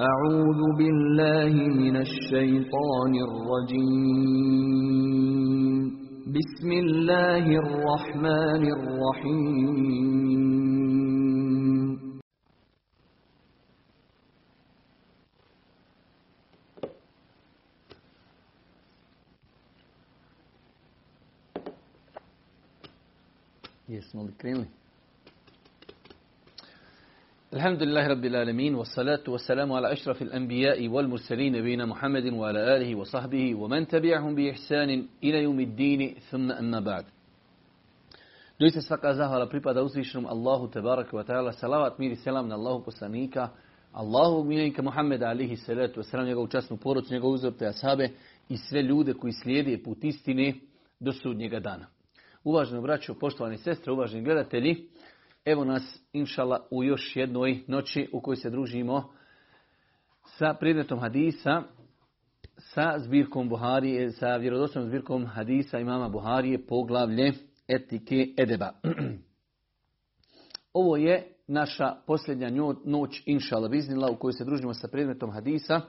أعوذ 0.00 0.60
بالله 0.78 1.52
من 1.68 1.96
الشيطان 1.96 3.12
الرجيم 3.28 4.32
بسم 6.32 6.72
الله 6.72 7.44
الرحمن 7.64 8.62
الرحيم 8.76 10.22
Jesmo 23.88 24.24
li 24.24 24.32
krenuli? 24.40 24.68
الحمد 27.53 27.83
لله 27.83 28.07
رب 28.07 28.25
العالمين 28.25 28.75
والصلاة 28.75 29.23
والسلام 29.27 29.71
على 29.73 29.91
أشرف 29.91 30.21
الأنبياء 30.21 30.87
والمرسلين 30.87 31.53
نبينا 31.53 31.85
محمد 31.85 32.25
وعلى 32.33 32.75
آله 32.75 32.95
وصحبه 32.95 33.55
ومن 33.55 33.87
تبعهم 33.87 34.35
بإحسان 34.35 35.07
إلى 35.23 35.43
يوم 35.43 35.59
الدين 35.59 36.15
ثم 36.31 36.51
أما 36.51 36.79
بعد 36.79 37.05
Doista 38.59 38.81
svaka 38.81 39.13
zahvala 39.13 39.49
pripada 39.49 39.83
uzvišenom 39.83 40.25
Allahu 40.25 40.71
tebaraka 40.71 41.17
wa 41.17 41.23
ta'ala, 41.23 41.53
salavat, 41.53 41.99
mir 41.99 42.11
i 42.11 42.15
selam 42.15 42.47
na 42.47 42.55
Allahu 42.55 42.83
poslanika, 42.83 43.49
Allahu 43.93 44.43
miljenika 44.43 44.81
Muhammeda 44.81 45.29
alihi 45.29 45.55
salatu 45.57 45.99
wa 45.99 46.03
salam, 46.03 46.25
njegovu 46.25 46.47
časnu 46.47 46.77
porodcu, 46.77 47.13
njegovu 47.13 47.33
uzorte 47.33 47.67
ashabe 47.67 48.09
i 48.49 48.57
sve 48.57 48.81
ljude 48.81 49.13
koji 49.13 49.33
slijede 49.33 49.83
put 49.83 50.03
istine 50.03 50.53
do 50.99 51.13
sudnjega 51.13 51.59
dana. 51.59 51.87
Uvaženi 52.43 52.81
braćo, 52.81 53.13
poštovani 53.13 53.57
sestre, 53.57 53.93
uvaženi 53.93 54.23
gledatelji, 54.23 54.87
evo 55.44 55.64
nas, 55.64 55.82
inšala, 56.12 56.66
u 56.70 56.84
još 56.84 57.16
jednoj 57.16 57.62
noći 57.66 58.08
u 58.12 58.20
kojoj 58.20 58.36
se 58.36 58.50
družimo 58.50 59.12
sa 60.24 60.54
predmetom 60.60 60.98
hadisa, 60.98 61.62
sa 62.58 62.98
zbirkom 62.98 63.48
Buharije, 63.48 64.10
sa 64.10 64.36
vjerodostojnom 64.36 64.88
zbirkom 64.88 65.26
hadisa 65.26 65.78
imama 65.78 66.08
Buharije, 66.08 66.66
poglavlje 66.66 67.32
etike 67.68 68.34
edeba. 68.36 68.72
Ovo 70.72 70.96
je 70.96 71.32
naša 71.46 71.94
posljednja 72.06 72.50
noć, 72.84 73.22
inšala 73.26 73.68
biznila, 73.68 74.10
u 74.10 74.16
kojoj 74.16 74.32
se 74.32 74.44
družimo 74.44 74.74
sa 74.74 74.88
predmetom 74.88 75.30
hadisa. 75.30 75.80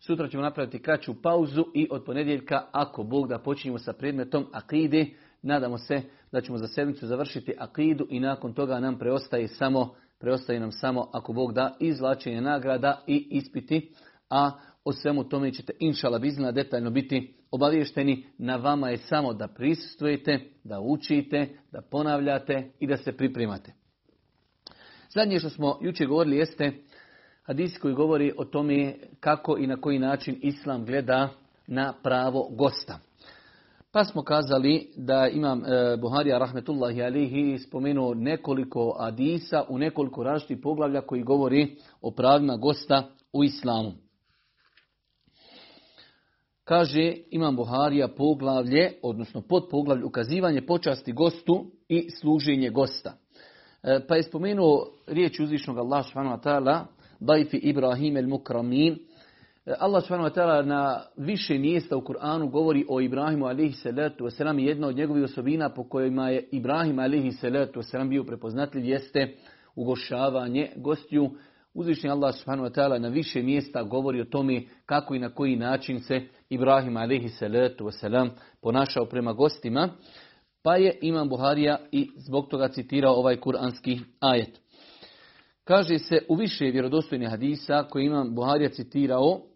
Sutra 0.00 0.28
ćemo 0.28 0.42
napraviti 0.42 0.82
kraću 0.82 1.22
pauzu 1.22 1.64
i 1.74 1.88
od 1.90 2.04
ponedjeljka, 2.04 2.62
ako 2.72 3.02
Bog 3.02 3.28
da 3.28 3.38
počinjemo 3.38 3.78
sa 3.78 3.92
predmetom 3.92 4.46
akide, 4.52 5.06
nadamo 5.42 5.78
se 5.78 6.02
da 6.32 6.40
ćemo 6.40 6.58
za 6.58 6.66
sedmicu 6.66 7.06
završiti 7.06 7.54
akidu 7.58 8.06
i 8.10 8.20
nakon 8.20 8.54
toga 8.54 8.80
nam 8.80 8.98
preostaje 8.98 9.48
samo, 9.48 9.94
preostaje 10.18 10.60
nam 10.60 10.72
samo, 10.72 11.08
ako 11.12 11.32
Bog 11.32 11.52
da, 11.52 11.76
izvlačenje 11.80 12.40
nagrada 12.40 13.02
i 13.06 13.26
ispiti, 13.30 13.92
a 14.30 14.50
o 14.84 14.92
svemu 14.92 15.24
tome 15.24 15.52
ćete 15.52 15.72
inšala 15.78 16.18
biznila 16.18 16.52
detaljno 16.52 16.90
biti 16.90 17.34
obavješteni. 17.50 18.26
Na 18.38 18.56
vama 18.56 18.90
je 18.90 18.98
samo 18.98 19.32
da 19.32 19.48
prisustujete, 19.48 20.40
da 20.64 20.80
učite, 20.80 21.48
da 21.72 21.80
ponavljate 21.90 22.70
i 22.80 22.86
da 22.86 22.96
se 22.96 23.16
pripremate. 23.16 23.72
Zadnje 25.14 25.38
što 25.38 25.50
smo 25.50 25.78
jučer 25.82 26.06
govorili 26.06 26.36
jeste 26.36 26.72
hadis 27.42 27.78
koji 27.78 27.94
govori 27.94 28.32
o 28.36 28.44
tome 28.44 28.94
kako 29.20 29.58
i 29.58 29.66
na 29.66 29.80
koji 29.80 29.98
način 29.98 30.38
Islam 30.42 30.84
gleda 30.84 31.28
na 31.66 31.94
pravo 32.02 32.48
gosta. 32.50 32.98
Pa 33.98 34.04
smo 34.04 34.22
kazali 34.22 34.90
da 34.96 35.28
imam 35.28 35.64
e, 35.64 35.96
Buharija 35.96 36.38
rahmetullahi 36.38 37.02
alihi 37.02 37.58
spomenuo 37.58 38.14
nekoliko 38.14 38.96
hadisa 39.00 39.64
u 39.68 39.78
nekoliko 39.78 40.22
različitih 40.22 40.58
poglavlja 40.62 41.00
koji 41.00 41.22
govori 41.22 41.76
o 42.00 42.10
pravima 42.10 42.56
gosta 42.56 43.02
u 43.32 43.44
islamu. 43.44 43.92
Kaže 46.64 47.14
imam 47.30 47.56
Buharija 47.56 48.08
poglavlje, 48.08 48.92
odnosno 49.02 49.40
pod 49.40 49.68
poglavlje 49.70 50.04
ukazivanje 50.04 50.66
počasti 50.66 51.12
gostu 51.12 51.64
i 51.88 52.10
služenje 52.10 52.70
gosta. 52.70 53.12
E, 53.82 54.00
pa 54.08 54.16
je 54.16 54.22
spomenuo 54.22 54.86
riječ 55.06 55.40
uzvišnog 55.40 55.78
Allah 55.78 56.06
subhanahu 56.06 56.42
wa 57.20 57.58
Ibrahim 57.62 58.16
el 58.16 58.28
Mukramin 58.28 58.98
Allah 59.76 60.02
subhanahu 60.02 60.28
wa 60.28 60.34
ta'ala 60.34 60.62
na 60.62 61.02
više 61.16 61.58
mjesta 61.58 61.96
u 61.96 62.00
Kur'anu 62.00 62.50
govori 62.50 62.86
o 62.88 63.00
Ibrahimu 63.00 63.46
alihi 63.46 63.72
salatu 63.72 64.24
wasalam. 64.24 64.58
Jedna 64.58 64.88
od 64.88 64.96
njegovih 64.96 65.24
osobina 65.24 65.68
po 65.68 65.84
kojima 65.84 66.30
je 66.30 66.48
Ibrahim 66.52 66.98
alihi 66.98 67.32
salatu 67.32 67.80
wasalam 67.80 68.08
bio 68.08 68.24
prepoznatljiv 68.24 68.84
jeste 68.84 69.34
ugošavanje 69.74 70.70
gostiju. 70.76 71.30
Uzvišnji 71.74 72.10
Allah 72.10 72.34
subhanahu 72.34 72.68
wa 72.68 72.74
ta'ala 72.74 72.98
na 72.98 73.08
više 73.08 73.42
mjesta 73.42 73.82
govori 73.82 74.20
o 74.20 74.24
tome 74.24 74.62
kako 74.86 75.14
i 75.14 75.18
na 75.18 75.30
koji 75.30 75.56
način 75.56 76.00
se 76.00 76.20
Ibrahim 76.50 76.96
alihi 76.96 77.28
salatu 77.28 77.84
wasalam 77.84 78.30
ponašao 78.62 79.06
prema 79.06 79.32
gostima. 79.32 79.88
Pa 80.62 80.76
je 80.76 80.98
Imam 81.02 81.28
Buharija 81.28 81.78
i 81.92 82.10
zbog 82.16 82.48
toga 82.48 82.68
citirao 82.68 83.14
ovaj 83.14 83.36
kuranski 83.36 84.00
ajet. 84.20 84.60
Kaže 85.64 85.98
se 85.98 86.22
u 86.28 86.34
više 86.34 86.64
vjerodostojnih 86.64 87.28
hadisa 87.28 87.84
koje 87.90 88.06
Imam 88.06 88.34
Buharija 88.34 88.70
citirao 88.70 89.47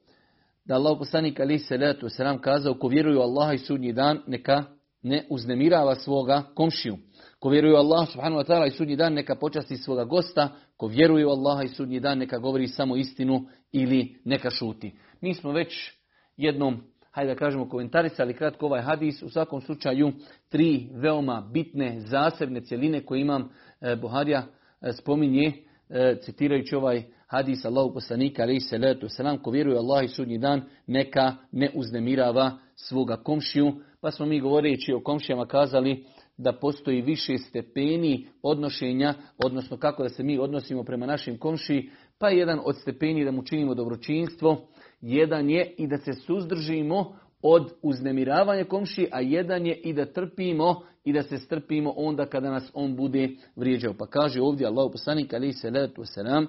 da 0.65 0.75
Allah 0.75 0.99
poslanik 0.99 1.41
ali 1.41 1.59
se 1.59 1.77
letu 1.77 2.09
selam 2.09 2.39
kazao 2.39 2.75
ko 2.75 2.89
vjeruju 2.89 3.21
Allaha 3.21 3.53
i 3.53 3.59
sudnji 3.59 3.93
dan 3.93 4.23
neka 4.27 4.65
ne 5.03 5.27
uznemirava 5.31 5.95
svoga 5.95 6.43
komšiju. 6.55 6.97
Ko 7.39 7.49
vjeruju 7.49 7.77
Allah 7.77 8.09
subhanahu 8.09 8.43
wa 8.43 8.47
ta'ala 8.47 8.67
i 8.67 8.71
sudnji 8.71 8.97
dan 8.97 9.13
neka 9.13 9.35
počasti 9.35 9.77
svoga 9.77 10.05
gosta. 10.05 10.49
Ko 10.77 10.87
vjeruju 10.87 11.29
Allaha 11.29 11.63
i 11.63 11.69
sudnji 11.69 12.01
dan 12.01 12.19
neka 12.19 12.39
govori 12.39 12.69
samo 12.69 12.97
istinu 12.97 13.47
ili 13.73 14.17
neka 14.25 14.51
šuti. 14.51 14.93
Mi 15.21 15.35
smo 15.35 15.53
već 15.53 15.93
jednom, 16.37 16.83
hajde 17.11 17.35
da 17.35 17.39
kažemo, 17.39 17.69
komentarisali 17.69 18.35
kratko 18.35 18.67
ovaj 18.67 18.83
hadis. 18.83 19.23
U 19.23 19.29
svakom 19.29 19.61
slučaju 19.61 20.13
tri 20.49 20.89
veoma 20.93 21.49
bitne 21.53 22.01
zasebne 22.01 22.61
cjeline 22.61 23.05
koje 23.05 23.21
imam 23.21 23.49
e, 23.81 23.97
Buharija 23.97 24.43
e, 24.81 24.93
spominje 24.93 25.53
e, 25.89 26.17
citirajući 26.21 26.77
ovaj 26.77 27.03
hadis 27.33 27.65
Allahu 27.65 27.95
poslanika 27.95 28.43
alejhi 28.43 28.61
salatu 28.61 29.09
selam 29.09 29.39
ko 29.39 29.51
vjeruje 29.51 29.79
Allah 29.79 30.05
i 30.05 30.09
sudnji 30.09 30.39
dan 30.39 30.63
neka 30.87 31.37
ne 31.53 31.71
uznemirava 31.75 32.59
svoga 32.77 33.17
komšiju. 33.17 33.73
Pa 34.01 34.11
smo 34.11 34.27
mi 34.27 34.41
govoreći 34.41 34.93
o 34.93 35.01
komšijama 35.01 35.47
kazali 35.47 36.05
da 36.37 36.53
postoji 36.53 37.03
više 37.03 37.39
stepeni 37.39 38.27
odnošenja, 38.43 39.15
odnosno 39.45 39.77
kako 39.77 40.03
da 40.03 40.09
se 40.09 40.23
mi 40.23 40.39
odnosimo 40.39 40.85
prema 40.85 41.07
našim 41.07 41.39
komšiji, 41.39 41.91
pa 42.19 42.29
jedan 42.29 42.61
od 42.65 42.77
stepeni 42.77 43.25
da 43.25 43.31
mu 43.31 43.43
činimo 43.43 43.75
dobročinstvo, 43.75 44.69
jedan 45.01 45.51
je 45.51 45.75
i 45.79 45.87
da 45.87 45.99
se 45.99 46.13
suzdržimo 46.13 47.17
od 47.43 47.73
uznemiravanja 47.83 48.65
komši, 48.65 49.09
a 49.13 49.21
jedan 49.21 49.67
je 49.67 49.75
i 49.75 49.93
da 49.93 50.13
trpimo 50.13 50.83
i 51.05 51.13
da 51.13 51.23
se 51.23 51.39
strpimo 51.39 51.95
onda 51.97 52.27
kada 52.27 52.51
nas 52.51 52.71
on 52.75 52.97
bude 52.97 53.29
vrijeđao. 53.57 53.95
Pa 53.99 54.07
kaže 54.07 54.41
ovdje 54.43 54.67
Allah 54.67 54.91
poslanik 54.93 55.35
alaihi 55.35 55.53
salatu 55.53 56.03
wasalam, 56.03 56.47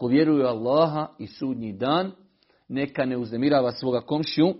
ko 0.00 0.06
vjeruje 0.06 0.46
Allaha 0.46 1.08
i 1.18 1.26
sudnji 1.26 1.72
dan, 1.72 2.12
neka 2.68 3.04
ne 3.04 3.16
uznemirava 3.16 3.72
svoga 3.72 4.00
komšiju. 4.00 4.54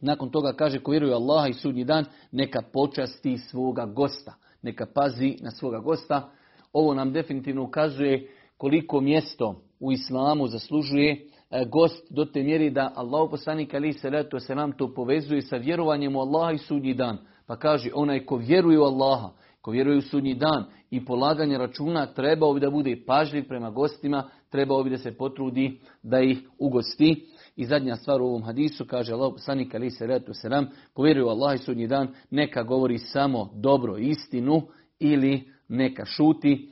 Nakon 0.00 0.30
toga 0.30 0.52
kaže 0.52 0.78
ko 0.78 0.90
vjeruje 0.90 1.14
Allaha 1.14 1.48
i 1.48 1.52
sudnji 1.52 1.84
dan, 1.84 2.04
neka 2.32 2.62
počasti 2.72 3.38
svoga 3.38 3.86
gosta. 3.86 4.34
Neka 4.62 4.86
pazi 4.94 5.36
na 5.40 5.50
svoga 5.50 5.78
gosta. 5.78 6.30
Ovo 6.72 6.94
nam 6.94 7.12
definitivno 7.12 7.62
ukazuje 7.62 8.30
koliko 8.56 9.00
mjesto 9.00 9.62
u 9.80 9.92
islamu 9.92 10.46
zaslužuje 10.46 11.26
e, 11.50 11.64
gost 11.64 12.06
do 12.10 12.24
te 12.24 12.42
mjeri 12.42 12.70
da 12.70 12.92
Allah 12.94 13.28
poslanik 13.30 13.74
ali 13.74 13.92
se 13.92 14.10
leto 14.10 14.40
se 14.40 14.54
nam 14.54 14.72
to 14.72 14.94
povezuje 14.94 15.42
sa 15.42 15.56
vjerovanjem 15.56 16.16
u 16.16 16.20
Allaha 16.20 16.52
i 16.52 16.58
sudnji 16.58 16.94
dan. 16.94 17.18
Pa 17.46 17.56
kaže 17.56 17.90
onaj 17.94 18.26
ko 18.26 18.36
vjeruje 18.36 18.78
u 18.78 18.84
Allaha, 18.84 19.30
ko 19.60 19.70
vjeruje 19.70 19.98
u 19.98 20.02
sudnji 20.02 20.34
dan 20.34 20.64
i 20.90 21.04
polaganje 21.04 21.58
računa 21.58 22.06
trebao 22.06 22.54
bi 22.54 22.60
da 22.60 22.70
bude 22.70 23.02
pažljiv 23.06 23.48
prema 23.48 23.70
gostima, 23.70 24.28
trebao 24.50 24.82
bi 24.82 24.90
da 24.90 24.98
se 24.98 25.12
potrudi 25.12 25.80
da 26.02 26.20
ih 26.20 26.38
ugosti. 26.58 27.26
I 27.56 27.64
zadnja 27.64 27.96
stvar 27.96 28.22
u 28.22 28.26
ovom 28.26 28.42
hadisu 28.42 28.84
kaže 28.86 29.12
Allah 29.12 29.32
poslanik 29.32 29.74
ali 29.74 29.90
se 29.90 30.06
leto 30.06 30.34
se 30.34 30.48
nam 30.48 30.66
ko 30.92 31.02
vjeruje 31.02 31.24
u 31.24 31.28
Allaha 31.28 31.54
i 31.54 31.58
sudnji 31.58 31.86
dan 31.86 32.08
neka 32.30 32.62
govori 32.62 32.98
samo 32.98 33.50
dobro 33.54 33.96
istinu 33.96 34.62
ili 34.98 35.48
neka 35.68 36.04
šuti. 36.04 36.70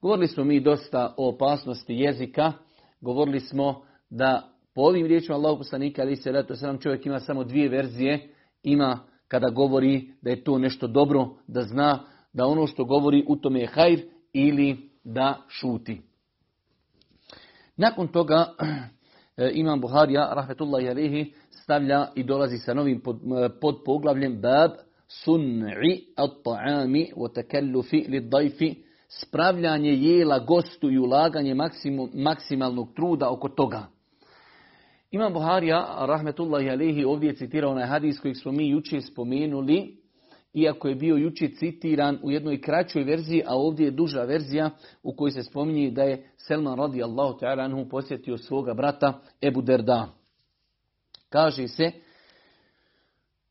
Govorili 0.00 0.28
smo 0.28 0.44
mi 0.44 0.60
dosta 0.60 1.14
o 1.16 1.28
opasnosti 1.28 1.94
jezika, 1.94 2.52
govorili 3.00 3.40
smo 3.40 3.82
da 4.10 4.48
po 4.74 4.80
ovim 4.80 5.06
riječima 5.06 5.36
Allahu 5.36 5.58
poslanika 5.58 6.02
ali 6.02 6.16
se 6.16 6.32
ratu 6.32 6.54
čovjek 6.80 7.06
ima 7.06 7.20
samo 7.20 7.44
dvije 7.44 7.68
verzije, 7.68 8.28
ima 8.62 8.98
kada 9.28 9.50
govori 9.50 10.08
da 10.22 10.30
je 10.30 10.44
to 10.44 10.58
nešto 10.58 10.86
dobro, 10.86 11.28
da 11.46 11.62
zna 11.62 12.04
da 12.32 12.46
ono 12.46 12.66
što 12.66 12.84
govori 12.84 13.24
u 13.28 13.36
tome 13.36 13.60
je 13.60 13.66
hajr 13.66 14.00
ili 14.32 14.90
da 15.04 15.42
šuti. 15.48 16.11
Nakon 17.76 18.08
toga 18.08 18.46
Imam 19.54 19.80
Buharija, 19.80 20.32
rahmetullahi 20.34 20.88
alihi, 20.88 21.32
stavlja 21.50 22.06
i 22.14 22.22
dolazi 22.22 22.58
sa 22.58 22.74
novim 22.74 23.00
pod, 23.00 23.20
pod 23.60 23.82
poglavljem 23.84 24.40
bab 24.40 24.70
sun'i 25.08 26.04
at-ta'ami 26.16 27.12
wa 27.16 27.28
takallufi 27.34 28.04
lid-dajfi 28.08 28.74
spravljanje 29.08 29.92
jela 29.92 30.38
gostu 30.38 30.90
i 30.90 30.98
ulaganje 30.98 31.54
maksimalnog 32.14 32.94
truda 32.94 33.30
oko 33.30 33.48
toga. 33.48 33.86
Imam 35.10 35.32
Buharija, 35.32 36.06
rahmetullahi 36.06 36.70
alihi, 36.70 37.04
ovdje 37.04 37.28
je 37.28 37.34
citirao 37.34 37.70
onaj 37.70 37.86
hadis 37.86 38.20
kojeg 38.20 38.36
smo 38.36 38.52
mi 38.52 38.70
juče 38.70 39.00
spomenuli, 39.00 39.96
iako 40.54 40.88
je 40.88 40.94
bio 40.94 41.16
juče 41.16 41.48
citiran 41.48 42.18
u 42.22 42.30
jednoj 42.30 42.60
kraćoj 42.60 43.04
verziji, 43.04 43.42
a 43.46 43.56
ovdje 43.56 43.84
je 43.84 43.90
duža 43.90 44.22
verzija 44.22 44.70
u 45.02 45.16
kojoj 45.16 45.30
se 45.30 45.42
spominje 45.42 45.90
da 45.90 46.02
je 46.02 46.30
Selman 46.36 46.78
radi 46.78 47.02
Allahu 47.02 47.38
ta'ala 47.38 47.64
anhu 47.64 47.88
posjetio 47.88 48.38
svoga 48.38 48.74
brata 48.74 49.20
Ebu 49.42 49.62
Derda. 49.62 50.08
Kaže 51.28 51.68
se, 51.68 51.92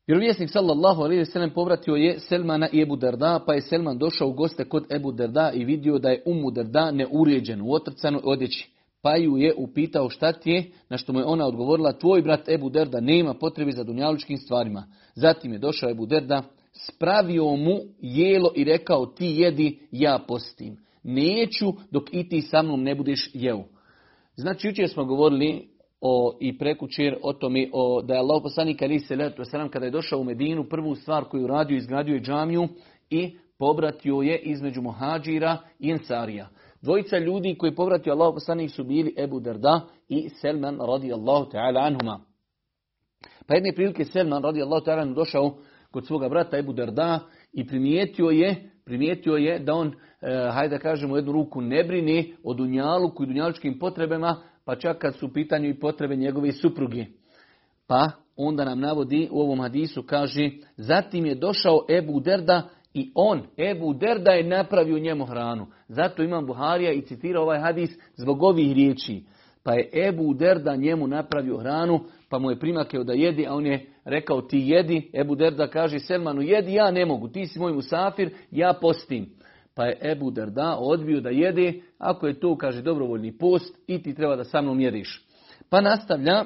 Vjerovjesnik 0.06 0.50
sallallahu 0.50 1.02
alaihi 1.02 1.24
sallam 1.24 1.50
povratio 1.50 1.94
je 1.94 2.18
Selmana 2.18 2.68
i 2.72 2.80
Ebu 2.80 2.96
Derda, 2.96 3.40
pa 3.46 3.54
je 3.54 3.60
Selman 3.60 3.98
došao 3.98 4.28
u 4.28 4.32
goste 4.32 4.64
kod 4.64 4.92
Ebu 4.92 5.12
Derda 5.12 5.52
i 5.54 5.64
vidio 5.64 5.98
da 5.98 6.10
je 6.10 6.22
Umu 6.26 6.50
Derda 6.50 6.90
neuređen 6.90 7.60
u 7.60 7.72
otrcanoj 7.72 8.20
odjeći. 8.24 8.70
Pa 9.02 9.16
ju 9.16 9.36
je 9.36 9.54
upitao 9.56 10.10
šta 10.10 10.32
ti 10.32 10.50
je, 10.50 10.70
na 10.88 10.96
što 10.98 11.12
mu 11.12 11.18
je 11.18 11.24
ona 11.24 11.46
odgovorila, 11.46 11.92
tvoj 11.92 12.22
brat 12.22 12.48
Ebu 12.48 12.70
Derda 12.70 13.00
nema 13.00 13.34
potrebe 13.34 13.72
za 13.72 13.84
dunjalučkim 13.84 14.38
stvarima. 14.38 14.84
Zatim 15.14 15.52
je 15.52 15.58
došao 15.58 15.90
Ebu 15.90 16.06
Derda, 16.06 16.42
spravio 16.86 17.56
mu 17.56 17.80
jelo 18.00 18.52
i 18.56 18.64
rekao 18.64 19.06
ti 19.06 19.26
jedi, 19.26 19.78
ja 19.90 20.18
postim. 20.28 20.76
Neću 21.02 21.72
dok 21.90 22.14
i 22.14 22.28
ti 22.28 22.40
sa 22.40 22.62
mnom 22.62 22.82
ne 22.82 22.94
budeš 22.94 23.30
jeo. 23.34 23.64
Znači, 24.36 24.68
jučer 24.68 24.88
smo 24.88 25.04
govorili 25.04 25.68
o, 26.00 26.36
i 26.40 26.58
prekućer 26.58 27.16
o 27.22 27.32
tome 27.32 27.68
o, 27.72 28.02
da 28.02 28.14
je 28.14 28.20
Allah 28.20 28.42
poslanik 28.42 28.82
ali 28.82 28.98
se 28.98 29.16
letu 29.16 29.42
kada 29.72 29.86
je 29.86 29.90
došao 29.90 30.20
u 30.20 30.24
Medinu, 30.24 30.68
prvu 30.68 30.94
stvar 30.94 31.24
koju 31.24 31.46
radio, 31.46 31.76
izgradio 31.76 32.14
je 32.14 32.20
džamiju 32.20 32.68
i 33.10 33.36
pobratio 33.58 34.14
je 34.14 34.38
između 34.38 34.82
Mohađira 34.82 35.58
i 35.78 35.90
Ensarija. 35.90 36.48
Dvojica 36.82 37.18
ljudi 37.18 37.54
koji 37.58 37.74
povratio 37.74 38.12
Allah 38.12 38.34
poslanik 38.34 38.70
su 38.70 38.84
bili 38.84 39.14
Ebu 39.18 39.40
Derda 39.40 39.80
i 40.08 40.28
Selman 40.28 40.78
radijallahu 40.80 41.50
ta'ala 41.50 41.86
anhuma. 41.86 42.20
Pa 43.46 43.54
jedne 43.54 43.72
prilike 43.74 44.04
Selman 44.04 44.42
radijallahu 44.42 44.84
ta'ala 44.84 45.14
došao 45.14 45.56
kod 45.92 46.06
svoga 46.06 46.28
brata 46.28 46.58
Ebu 46.58 46.72
Derda 46.72 47.20
i 47.52 47.66
primijetio 47.66 48.26
je, 48.26 48.70
primijetio 48.84 49.36
je 49.36 49.58
da 49.58 49.74
on, 49.74 49.88
e, 49.88 50.50
hajde 50.52 50.76
da 50.76 50.82
kažemo, 50.82 51.16
jednu 51.16 51.32
ruku 51.32 51.60
ne 51.60 51.84
brini 51.84 52.34
o 52.44 52.54
dunjalu 52.54 53.12
i 53.22 53.26
dunjalučkim 53.26 53.78
potrebama, 53.78 54.36
pa 54.64 54.76
čak 54.76 54.98
kad 54.98 55.14
su 55.14 55.26
u 55.26 55.32
pitanju 55.32 55.68
i 55.68 55.80
potrebe 55.80 56.16
njegove 56.16 56.52
supruge. 56.52 57.04
Pa 57.86 58.10
onda 58.36 58.64
nam 58.64 58.80
navodi 58.80 59.28
u 59.30 59.40
ovom 59.40 59.60
hadisu, 59.60 60.02
kaže, 60.02 60.50
zatim 60.76 61.26
je 61.26 61.34
došao 61.34 61.86
Ebu 61.98 62.20
Derda 62.20 62.68
i 62.94 63.12
on, 63.14 63.42
Ebu 63.58 63.94
Derda 63.94 64.30
je 64.30 64.48
napravio 64.48 64.98
njemu 64.98 65.24
hranu. 65.24 65.66
Zato 65.88 66.22
imam 66.22 66.46
Buharija 66.46 66.92
i 66.92 67.02
citira 67.02 67.40
ovaj 67.40 67.60
hadis 67.60 67.90
zbog 68.16 68.42
ovih 68.42 68.72
riječi. 68.72 69.24
Pa 69.62 69.72
je 69.72 69.90
Ebu 70.08 70.34
Derda 70.34 70.76
njemu 70.76 71.06
napravio 71.06 71.58
hranu, 71.58 72.00
pa 72.28 72.38
mu 72.38 72.50
je 72.50 72.58
primakeo 72.58 73.04
da 73.04 73.12
jedi, 73.12 73.46
a 73.46 73.54
on 73.54 73.66
je 73.66 73.91
rekao 74.04 74.42
ti 74.42 74.58
jedi. 74.58 75.10
Ebu 75.14 75.34
Derda 75.34 75.66
kaže 75.66 75.98
Selmanu 75.98 76.42
jedi, 76.42 76.74
ja 76.74 76.90
ne 76.90 77.06
mogu, 77.06 77.28
ti 77.28 77.46
si 77.46 77.58
moj 77.58 77.72
musafir, 77.72 78.30
ja 78.50 78.72
postim. 78.80 79.26
Pa 79.74 79.84
je 79.84 79.98
Ebu 80.02 80.30
Derda 80.30 80.76
odbio 80.80 81.20
da 81.20 81.30
jede, 81.30 81.74
ako 81.98 82.26
je 82.26 82.40
to, 82.40 82.56
kaže, 82.56 82.82
dobrovoljni 82.82 83.38
post 83.38 83.78
i 83.86 84.02
ti 84.02 84.14
treba 84.14 84.36
da 84.36 84.44
sa 84.44 84.60
mnom 84.60 84.80
jediš. 84.80 85.26
Pa 85.70 85.80
nastavlja, 85.80 86.44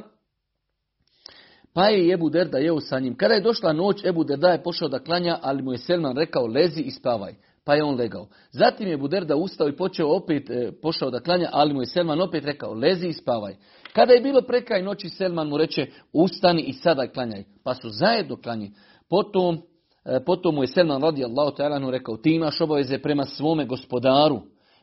pa 1.75 1.89
je 1.89 2.13
Ebu 2.13 2.31
Derda 2.31 2.59
jeo 2.59 2.81
sa 2.81 2.99
njim. 2.99 3.17
Kada 3.17 3.35
je 3.35 3.41
došla 3.41 3.73
noć, 3.73 4.05
Ebu 4.05 4.25
Derda 4.25 4.49
je 4.49 4.63
pošao 4.63 4.89
da 4.89 4.99
klanja, 4.99 5.39
ali 5.43 5.63
mu 5.63 5.73
je 5.73 5.79
Selman 5.79 6.17
rekao 6.17 6.47
lezi 6.47 6.81
i 6.81 6.91
spavaj. 6.91 7.35
Pa 7.67 7.75
je 7.75 7.85
on 7.85 7.95
legao. 7.95 8.29
Zatim 8.51 8.89
je 8.89 8.97
Buderda 8.97 9.37
ustao 9.37 9.69
i 9.69 9.77
počeo 9.77 10.17
opet, 10.17 10.51
e, 10.51 10.73
pošao 10.83 11.11
da 11.11 11.21
klanja, 11.21 11.49
ali 11.53 11.75
mu 11.75 11.83
je 11.83 11.87
Selman 11.87 12.21
opet 12.21 12.45
rekao, 12.45 12.75
lezi 12.75 13.09
i 13.09 13.13
spavaj. 13.13 13.55
Kada 13.97 14.13
je 14.13 14.21
bilo 14.21 14.43
prekraj 14.43 14.83
noći, 14.83 15.09
Selman 15.09 15.49
mu 15.49 15.57
reče, 15.57 15.87
ustani 16.13 16.63
i 16.63 16.73
sada 16.73 17.09
klanjaj. 17.09 17.45
Pa 17.65 17.75
su 17.75 17.89
zajedno 17.91 18.37
klanji. 18.37 18.73
Potom, 19.09 19.59
e, 20.05 20.25
potom 20.25 20.55
mu 20.55 20.63
je 20.63 20.67
Selman 20.67 21.03
radi 21.03 21.25
Allahu 21.25 21.57
ta'ala 21.57 21.91
rekao, 21.91 22.17
ti 22.17 22.35
imaš 22.35 22.61
obaveze 22.61 22.99
prema 22.99 23.25
svome 23.25 23.67
gospodaru. 23.67 24.41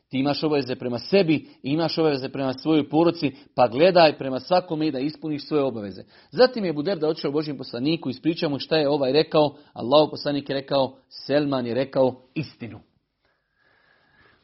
Ti 0.09 0.17
imaš 0.17 0.43
obaveze 0.43 0.75
prema 0.75 0.99
sebi 0.99 1.35
i 1.63 1.71
imaš 1.71 1.97
obaveze 1.97 2.29
prema 2.29 2.53
svojoj 2.53 2.89
poruci, 2.89 3.31
pa 3.55 3.67
gledaj 3.67 4.17
prema 4.17 4.39
svakome 4.39 4.91
da 4.91 4.99
ispuniš 4.99 5.47
svoje 5.47 5.63
obaveze. 5.63 6.03
Zatim 6.31 6.65
je 6.65 6.73
Buder 6.73 6.99
da 6.99 7.07
otišao 7.07 7.31
Božjem 7.31 7.57
poslaniku, 7.57 8.09
ispričao 8.09 8.49
mu 8.49 8.59
šta 8.59 8.77
je 8.77 8.89
ovaj 8.89 9.11
rekao, 9.11 9.55
Allah 9.73 10.07
poslanik 10.11 10.49
je 10.49 10.53
rekao, 10.55 10.95
Selman 11.09 11.65
je 11.65 11.73
rekao 11.73 12.21
istinu. 12.35 12.79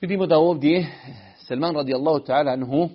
Vidimo 0.02 0.28
da 0.28 0.38
ovdje 0.38 0.88
Selman 1.38 1.76
radijallahu 1.76 2.20
ta'ala 2.20 2.54
anhu, 2.54 2.90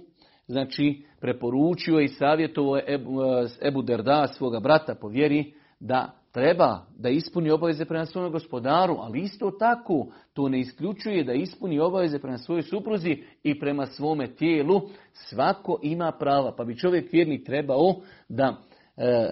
znači 0.47 1.05
preporučio 1.25 2.00
i 2.00 2.09
savjetovao 2.09 2.81
Ebu, 2.88 3.21
Ebu 3.62 3.82
Derda, 3.82 4.26
svoga 4.26 4.61
brata 4.61 4.94
po 4.94 5.09
vjeri, 5.09 5.53
da 5.81 6.11
treba 6.32 6.81
da 6.97 7.09
ispuni 7.09 7.50
obaveze 7.50 7.85
prema 7.85 8.06
svome 8.06 8.31
gospodaru, 8.31 8.97
ali 8.99 9.21
isto 9.21 9.50
tako 9.50 10.06
to 10.32 10.49
ne 10.49 10.61
isključuje 10.61 11.25
da 11.25 11.32
ispuni 11.32 11.81
obaveze 11.81 12.19
prema 12.19 12.38
svojoj 12.38 12.62
supruzi 12.62 13.23
i 13.43 13.61
prema 13.61 13.87
svome 13.87 14.26
tijelu. 14.26 14.81
Svako 15.12 15.79
ima 15.82 16.12
prava, 16.12 16.55
pa 16.56 16.65
bi 16.65 16.79
čovjek 16.79 17.12
vjernik 17.12 17.47
trebao 17.47 17.94
da 18.29 18.56
e, 18.97 19.31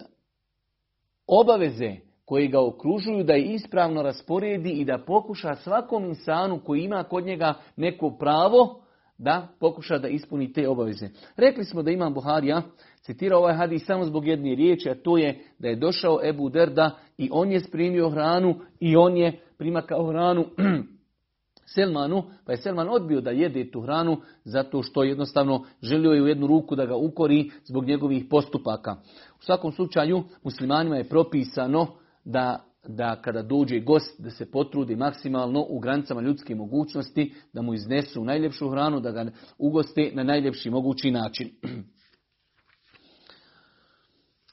obaveze 1.26 1.96
koji 2.24 2.48
ga 2.48 2.66
okružuju 2.66 3.24
da 3.24 3.32
je 3.32 3.44
ispravno 3.44 4.02
rasporedi 4.02 4.70
i 4.70 4.84
da 4.84 5.04
pokuša 5.06 5.54
svakom 5.54 6.04
insanu 6.04 6.60
koji 6.64 6.82
ima 6.82 7.04
kod 7.04 7.24
njega 7.24 7.54
neko 7.76 8.10
pravo 8.18 8.81
da 9.22 9.48
pokuša 9.60 9.98
da 9.98 10.08
ispuni 10.08 10.52
te 10.52 10.68
obaveze. 10.68 11.08
Rekli 11.36 11.64
smo 11.64 11.82
da 11.82 11.90
imam 11.90 12.14
Buharija 12.14 12.62
citira 13.00 13.38
ovaj 13.38 13.54
hadis 13.54 13.86
samo 13.86 14.04
zbog 14.04 14.26
jedne 14.26 14.54
riječi, 14.54 14.90
a 14.90 14.94
to 14.94 15.18
je 15.18 15.44
da 15.58 15.68
je 15.68 15.76
došao 15.76 16.20
Ebu 16.24 16.48
Derda 16.48 16.98
i 17.18 17.28
on 17.32 17.52
je 17.52 17.60
sprimio 17.60 18.10
hranu 18.10 18.60
i 18.80 18.96
on 18.96 19.16
je 19.16 19.40
primakao 19.58 20.06
hranu 20.06 20.44
Selmanu, 21.74 22.22
pa 22.46 22.52
je 22.52 22.58
Selman 22.58 22.88
odbio 22.88 23.20
da 23.20 23.30
jede 23.30 23.70
tu 23.70 23.80
hranu 23.80 24.16
zato 24.44 24.82
što 24.82 25.02
jednostavno 25.02 25.64
želio 25.82 26.12
je 26.12 26.22
u 26.22 26.26
jednu 26.26 26.46
ruku 26.46 26.76
da 26.76 26.86
ga 26.86 26.96
ukori 26.96 27.50
zbog 27.64 27.84
njegovih 27.84 28.24
postupaka. 28.30 28.96
U 29.40 29.44
svakom 29.44 29.72
slučaju 29.72 30.22
muslimanima 30.42 30.96
je 30.96 31.08
propisano 31.08 31.86
da 32.24 32.64
da 32.88 33.22
kada 33.22 33.42
dođe 33.42 33.80
gost 33.80 34.20
da 34.20 34.30
se 34.30 34.50
potrudi 34.50 34.96
maksimalno 34.96 35.66
u 35.68 35.78
granicama 35.78 36.20
ljudske 36.20 36.54
mogućnosti, 36.54 37.34
da 37.52 37.62
mu 37.62 37.74
iznesu 37.74 38.24
najljepšu 38.24 38.70
hranu, 38.70 39.00
da 39.00 39.10
ga 39.10 39.30
ugoste 39.58 40.10
na 40.14 40.22
najljepši 40.22 40.70
mogući 40.70 41.10
način. 41.10 41.50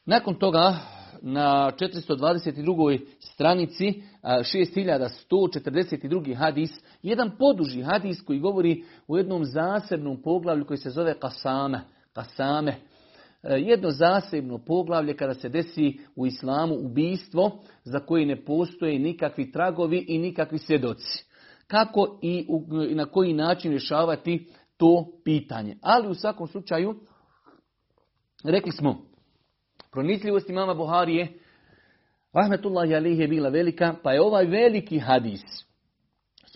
Nakon 0.06 0.36
toga, 0.36 0.76
na 1.22 1.72
422. 1.80 3.00
stranici, 3.20 4.04
6142. 4.24 6.36
hadis, 6.36 6.72
jedan 7.02 7.38
poduži 7.38 7.82
hadis 7.82 8.22
koji 8.22 8.40
govori 8.40 8.84
u 9.08 9.18
jednom 9.18 9.46
zasebnom 9.46 10.22
poglavlju 10.22 10.66
koji 10.66 10.78
se 10.78 10.90
zove 10.90 11.20
Kasame. 11.20 11.82
Kasame. 12.14 12.76
Jedno 13.44 13.92
zasebno 13.92 14.58
poglavlje 14.58 15.18
kada 15.18 15.34
se 15.34 15.50
desi 15.50 16.00
u 16.16 16.28
islamu 16.28 16.76
ubijstvo 16.76 17.64
za 17.84 18.00
koje 18.00 18.26
ne 18.26 18.46
postoje 18.46 19.00
nikakvi 19.00 19.52
tragovi 19.52 20.06
i 20.08 20.18
nikakvi 20.18 20.58
svjedoci. 20.58 21.26
Kako 21.68 22.20
i, 22.22 22.48
i 22.90 22.96
na 22.96 23.06
koji 23.06 23.34
način 23.34 23.72
rješavati 23.72 24.48
to 24.78 25.08
pitanje. 25.24 25.78
Ali 25.82 26.08
u 26.08 26.14
svakom 26.14 26.48
slučaju, 26.48 26.96
rekli 28.44 28.72
smo, 28.72 29.10
Pronicljivost 29.92 30.50
imama 30.50 30.74
Buharije, 30.74 31.40
rahmetullahi 32.34 32.96
alihi 32.96 33.22
je 33.22 33.28
bila 33.28 33.50
velika, 33.50 33.96
pa 34.04 34.14
je 34.14 34.22
ovaj 34.22 34.46
veliki 34.46 35.00
hadis 35.00 35.42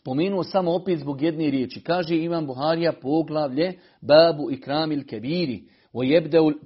spomenuo 0.04 0.44
samo 0.44 0.75
opet 0.75 1.00
zbog 1.00 1.22
jedne 1.22 1.50
riječi. 1.50 1.82
Kaže 1.82 2.18
imam 2.18 2.46
Buharija 2.46 2.94
poglavlje 3.02 3.80
babu 4.02 4.52
ikramil 4.52 5.04
kebiri, 5.08 5.63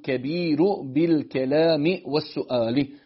kebiru 0.05 0.83
bil 0.93 1.29
kelami 1.29 2.03
ali. 2.49 2.97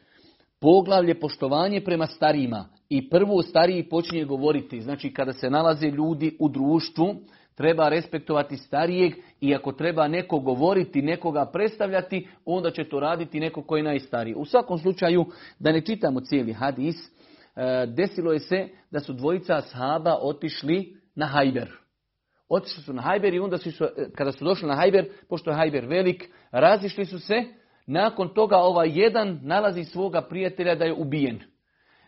Poglavlje 0.59 1.19
poštovanje 1.19 1.81
prema 1.83 2.07
starima. 2.07 2.69
I 2.89 3.09
prvo 3.09 3.41
stariji 3.41 3.89
počinje 3.89 4.25
govoriti. 4.25 4.81
Znači 4.81 5.13
kada 5.13 5.33
se 5.33 5.49
nalaze 5.49 5.87
ljudi 5.87 6.37
u 6.39 6.49
društvu, 6.49 7.15
Treba 7.55 7.89
respektovati 7.89 8.57
starijeg 8.57 9.13
i 9.41 9.55
ako 9.55 9.71
treba 9.71 10.07
neko 10.07 10.39
govoriti, 10.39 11.01
nekoga 11.01 11.45
predstavljati, 11.45 12.27
onda 12.45 12.71
će 12.71 12.83
to 12.83 12.99
raditi 12.99 13.39
neko 13.39 13.63
koji 13.63 13.79
je 13.79 13.83
najstariji. 13.83 14.35
U 14.35 14.45
svakom 14.45 14.77
slučaju, 14.77 15.25
da 15.59 15.71
ne 15.71 15.81
čitamo 15.81 16.19
cijeli 16.21 16.53
hadis, 16.53 16.95
e, 16.95 17.85
desilo 17.85 18.31
je 18.31 18.39
se 18.39 18.67
da 18.91 18.99
su 18.99 19.13
dvojica 19.13 19.61
sahaba 19.61 20.17
otišli 20.21 20.97
na 21.15 21.25
Hajber. 21.25 21.69
Otišli 22.53 22.83
su 22.83 22.93
na 22.93 23.01
Hajber 23.01 23.33
i 23.33 23.39
onda 23.39 23.57
su, 23.57 23.69
e, 23.83 23.87
kada 24.15 24.31
su 24.31 24.45
došli 24.45 24.67
na 24.67 24.75
Hajber, 24.75 25.09
pošto 25.29 25.49
je 25.49 25.55
Hajber 25.55 25.85
velik, 25.85 26.29
razišli 26.51 27.05
su 27.05 27.19
se. 27.19 27.43
Nakon 27.85 28.33
toga 28.33 28.57
ovaj 28.57 28.89
jedan 28.93 29.39
nalazi 29.43 29.83
svoga 29.83 30.21
prijatelja 30.21 30.75
da 30.75 30.85
je 30.85 30.93
ubijen. 30.93 31.39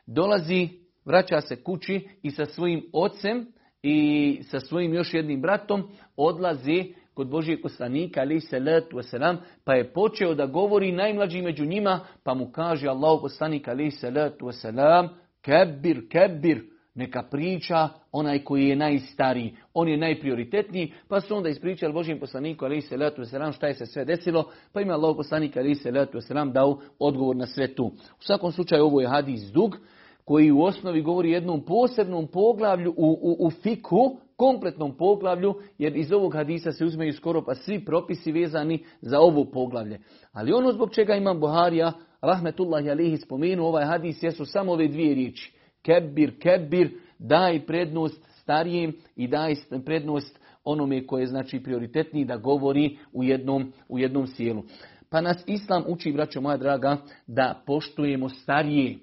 Dolazi, 0.08 0.70
vraća 1.06 1.42
se 1.42 1.64
kući 1.64 2.08
i 2.24 2.32
sa 2.32 2.46
svojim 2.46 2.90
ocem 2.94 3.48
i 3.84 4.40
sa 4.44 4.60
svojim 4.60 4.94
još 4.94 5.14
jednim 5.14 5.42
bratom 5.42 5.90
odlazi 6.18 6.94
kod 7.14 7.28
Božijeg 7.28 7.62
poslanika, 7.62 8.22
ali 8.22 8.40
se 8.40 8.60
letu 8.60 8.98
wasalam, 8.98 9.38
pa 9.64 9.74
je 9.74 9.94
počeo 9.94 10.36
da 10.36 10.46
govori 10.46 10.92
najmlađi 10.92 11.42
među 11.42 11.66
njima, 11.66 12.00
pa 12.24 12.34
mu 12.34 12.52
kaže 12.52 12.88
Allah 12.88 13.20
poslanik, 13.22 13.68
ali 13.68 13.92
se 13.92 14.10
letu 14.10 14.46
wasalam, 14.46 15.10
kebir, 15.42 16.10
kebir, 16.10 16.73
neka 16.96 17.24
priča 17.32 17.90
onaj 18.12 18.40
koji 18.40 18.68
je 18.68 18.76
najstariji, 18.76 19.56
on 19.74 19.88
je 19.88 19.98
najprioritetniji, 19.98 20.94
pa 21.08 21.22
su 21.22 21.36
onda 21.36 21.50
ispričali 21.50 21.94
Božijem 21.94 22.20
poslaniku 22.20 22.66
ali 22.66 22.82
se 22.82 22.98
letu 22.98 23.26
selam 23.26 23.52
šta 23.52 23.68
je 23.68 23.74
se 23.74 23.86
sve 23.86 24.06
desilo, 24.06 24.46
pa 24.74 24.82
ima 24.82 24.94
Allah 24.94 25.16
poslanik 25.18 25.58
ali 25.58 25.76
se 25.76 25.92
letu 25.92 26.22
selam 26.22 26.52
dao 26.52 26.80
odgovor 27.00 27.36
na 27.36 27.46
sve 27.46 27.76
tu. 27.76 27.86
U 28.20 28.24
svakom 28.24 28.52
slučaju 28.52 28.86
ovo 28.86 29.02
je 29.02 29.08
hadis 29.08 29.42
dug 29.42 29.78
koji 30.26 30.52
u 30.52 30.62
osnovi 30.62 31.02
govori 31.02 31.32
jednom 31.32 31.66
posebnom 31.66 32.28
poglavlju 32.28 32.94
u, 32.98 33.20
u, 33.22 33.48
u 33.48 33.52
fiku, 33.52 34.18
kompletnom 34.36 34.98
poglavlju, 34.98 35.56
jer 35.78 35.98
iz 35.98 36.12
ovog 36.12 36.34
hadisa 36.34 36.72
se 36.72 36.86
uzmeju 36.86 37.14
skoro 37.14 37.42
pa 37.46 37.56
svi 37.56 37.86
propisi 37.86 38.32
vezani 38.32 38.84
za 39.02 39.20
ovo 39.20 39.46
poglavlje. 39.46 40.00
Ali 40.32 40.54
ono 40.54 40.72
zbog 40.72 40.94
čega 40.94 41.16
imam 41.16 41.40
Buharija, 41.40 41.94
rahmetullahi 42.22 42.90
alihi, 42.90 43.18
spomenu 43.18 43.66
ovaj 43.66 43.86
hadis, 43.86 44.24
jesu 44.24 44.46
samo 44.46 44.72
ove 44.72 44.88
dvije 44.88 45.16
riječi 45.16 45.63
kebir, 45.84 46.40
kebir, 46.40 46.92
daj 47.20 47.66
prednost 47.66 48.28
starijem 48.42 48.94
i 49.16 49.28
daj 49.28 49.56
prednost 49.86 50.40
onome 50.64 51.08
koje 51.08 51.22
je 51.22 51.28
znači 51.28 51.64
prioritetniji 51.64 52.26
da 52.26 52.38
govori 52.38 52.98
u 53.14 53.24
jednom, 53.24 53.74
u 53.90 54.00
jednom 54.00 54.28
sjelu. 54.28 54.64
Pa 55.10 55.22
nas 55.22 55.44
Islam 55.48 55.84
uči, 55.88 56.12
braćo 56.12 56.42
moja 56.42 56.58
draga, 56.58 56.98
da 57.28 57.62
poštujemo 57.66 58.30
starije. 58.30 58.98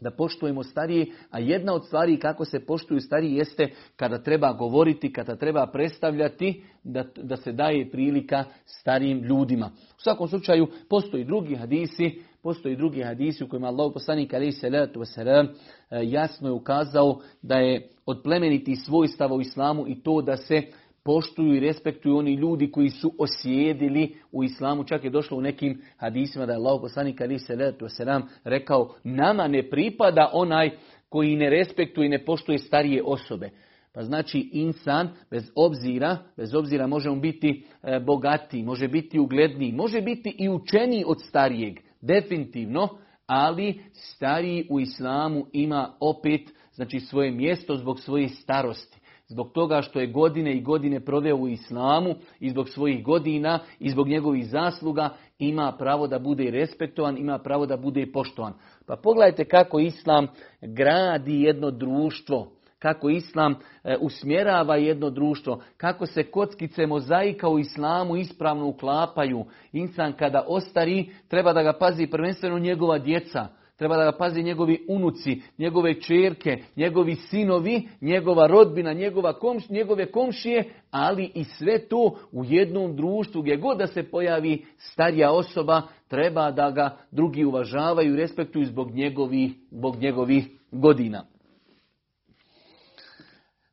Da 0.00 0.10
poštujemo 0.10 0.62
starije, 0.62 1.06
a 1.30 1.38
jedna 1.38 1.74
od 1.74 1.86
stvari 1.86 2.18
kako 2.18 2.44
se 2.44 2.66
poštuju 2.66 3.00
stariji 3.00 3.34
jeste 3.34 3.68
kada 3.96 4.22
treba 4.22 4.52
govoriti, 4.52 5.12
kada 5.12 5.36
treba 5.36 5.66
predstavljati, 5.66 6.64
da, 6.84 7.04
da 7.16 7.36
se 7.36 7.52
daje 7.52 7.90
prilika 7.90 8.44
starijim 8.64 9.22
ljudima. 9.22 9.70
U 9.98 10.02
svakom 10.02 10.28
slučaju 10.28 10.66
postoji 10.88 11.24
drugi 11.24 11.54
hadisi 11.54 12.22
Postoji 12.42 12.76
drugi 12.76 13.02
hadisi 13.02 13.44
u 13.44 13.48
kojima 13.48 13.68
Allah 13.68 13.90
poslanik 13.94 14.34
alaihi 14.34 14.52
salatu 14.52 15.00
wasalam 15.00 15.46
e, 15.46 16.00
jasno 16.02 16.48
je 16.48 16.52
ukazao 16.52 17.20
da 17.42 17.54
je 17.54 17.88
od 18.06 18.20
plemenitih 18.22 18.78
svojstava 18.78 19.34
u 19.34 19.40
islamu 19.40 19.88
i 19.88 20.02
to 20.02 20.22
da 20.22 20.36
se 20.36 20.62
poštuju 21.04 21.54
i 21.54 21.60
respektuju 21.60 22.16
oni 22.16 22.34
ljudi 22.34 22.70
koji 22.70 22.90
su 22.90 23.12
osjedili 23.18 24.14
u 24.32 24.44
islamu. 24.44 24.84
Čak 24.84 25.04
je 25.04 25.10
došlo 25.10 25.38
u 25.38 25.40
nekim 25.40 25.82
hadisima 25.96 26.46
da 26.46 26.52
je 26.52 26.56
Allah 26.56 26.80
poslanik 26.80 27.20
alaihi 27.20 27.38
salatu 27.38 27.84
wasalam 27.84 28.22
rekao 28.44 28.94
nama 29.04 29.48
ne 29.48 29.70
pripada 29.70 30.30
onaj 30.32 30.70
koji 31.08 31.36
ne 31.36 31.50
respektuje 31.50 32.06
i 32.06 32.10
ne 32.10 32.24
poštuje 32.24 32.58
starije 32.58 33.02
osobe. 33.02 33.50
Pa 33.92 34.02
znači 34.02 34.50
insan 34.52 35.08
bez 35.30 35.50
obzira, 35.54 36.18
bez 36.36 36.54
obzira 36.54 36.86
može 36.86 37.10
on 37.10 37.20
biti 37.20 37.64
e, 37.82 38.00
bogatiji, 38.00 38.62
može 38.62 38.88
biti 38.88 39.18
ugledniji, 39.18 39.72
može 39.72 40.00
biti 40.00 40.34
i 40.38 40.48
učeniji 40.48 41.04
od 41.06 41.22
starijeg 41.22 41.89
definitivno, 42.00 42.88
ali 43.26 43.80
stariji 43.92 44.66
u 44.70 44.80
islamu 44.80 45.46
ima 45.52 45.92
opet 46.00 46.40
znači 46.72 47.00
svoje 47.00 47.30
mjesto 47.30 47.76
zbog 47.76 48.00
svoje 48.00 48.28
starosti. 48.28 49.00
Zbog 49.28 49.52
toga 49.52 49.82
što 49.82 50.00
je 50.00 50.06
godine 50.06 50.56
i 50.56 50.62
godine 50.62 51.00
proveo 51.00 51.36
u 51.36 51.48
islamu 51.48 52.14
i 52.40 52.50
zbog 52.50 52.68
svojih 52.68 53.04
godina 53.04 53.58
i 53.78 53.90
zbog 53.90 54.08
njegovih 54.08 54.46
zasluga 54.46 55.16
ima 55.38 55.72
pravo 55.78 56.06
da 56.06 56.18
bude 56.18 56.50
respektovan, 56.50 57.18
ima 57.18 57.38
pravo 57.38 57.66
da 57.66 57.76
bude 57.76 58.12
poštovan. 58.12 58.52
Pa 58.86 58.96
pogledajte 58.96 59.44
kako 59.44 59.78
islam 59.78 60.26
gradi 60.60 61.40
jedno 61.40 61.70
društvo 61.70 62.52
kako 62.80 63.10
islam 63.10 63.54
e, 63.84 63.96
usmjerava 64.00 64.76
jedno 64.76 65.10
društvo, 65.10 65.62
kako 65.76 66.06
se 66.06 66.22
kockice 66.22 66.86
mozaika 66.86 67.48
u 67.48 67.58
islamu 67.58 68.16
ispravno 68.16 68.66
uklapaju. 68.66 69.44
Insan 69.72 70.12
kada 70.12 70.44
ostari, 70.48 71.10
treba 71.28 71.52
da 71.52 71.62
ga 71.62 71.72
pazi 71.72 72.06
prvenstveno 72.06 72.58
njegova 72.58 72.98
djeca, 72.98 73.48
treba 73.76 73.96
da 73.96 74.04
ga 74.04 74.12
pazi 74.12 74.42
njegovi 74.42 74.84
unuci, 74.88 75.42
njegove 75.58 76.00
čerke, 76.00 76.58
njegovi 76.76 77.14
sinovi, 77.14 77.88
njegova 78.00 78.46
rodbina, 78.46 78.92
njegova 78.92 79.32
komš, 79.32 79.68
njegove 79.68 80.10
komšije, 80.12 80.64
ali 80.90 81.30
i 81.34 81.44
sve 81.44 81.88
to 81.88 82.16
u 82.32 82.44
jednom 82.44 82.96
društvu 82.96 83.42
gdje 83.42 83.56
god 83.56 83.78
da 83.78 83.86
se 83.86 84.02
pojavi 84.02 84.64
starija 84.76 85.32
osoba, 85.32 85.82
treba 86.08 86.50
da 86.50 86.70
ga 86.70 86.96
drugi 87.10 87.44
uvažavaju 87.44 88.14
i 88.14 88.16
respektuju 88.16 88.64
zbog 88.64 88.90
njegovih, 88.90 89.52
zbog 89.70 89.96
njegovih 89.96 90.48
godina. 90.70 91.24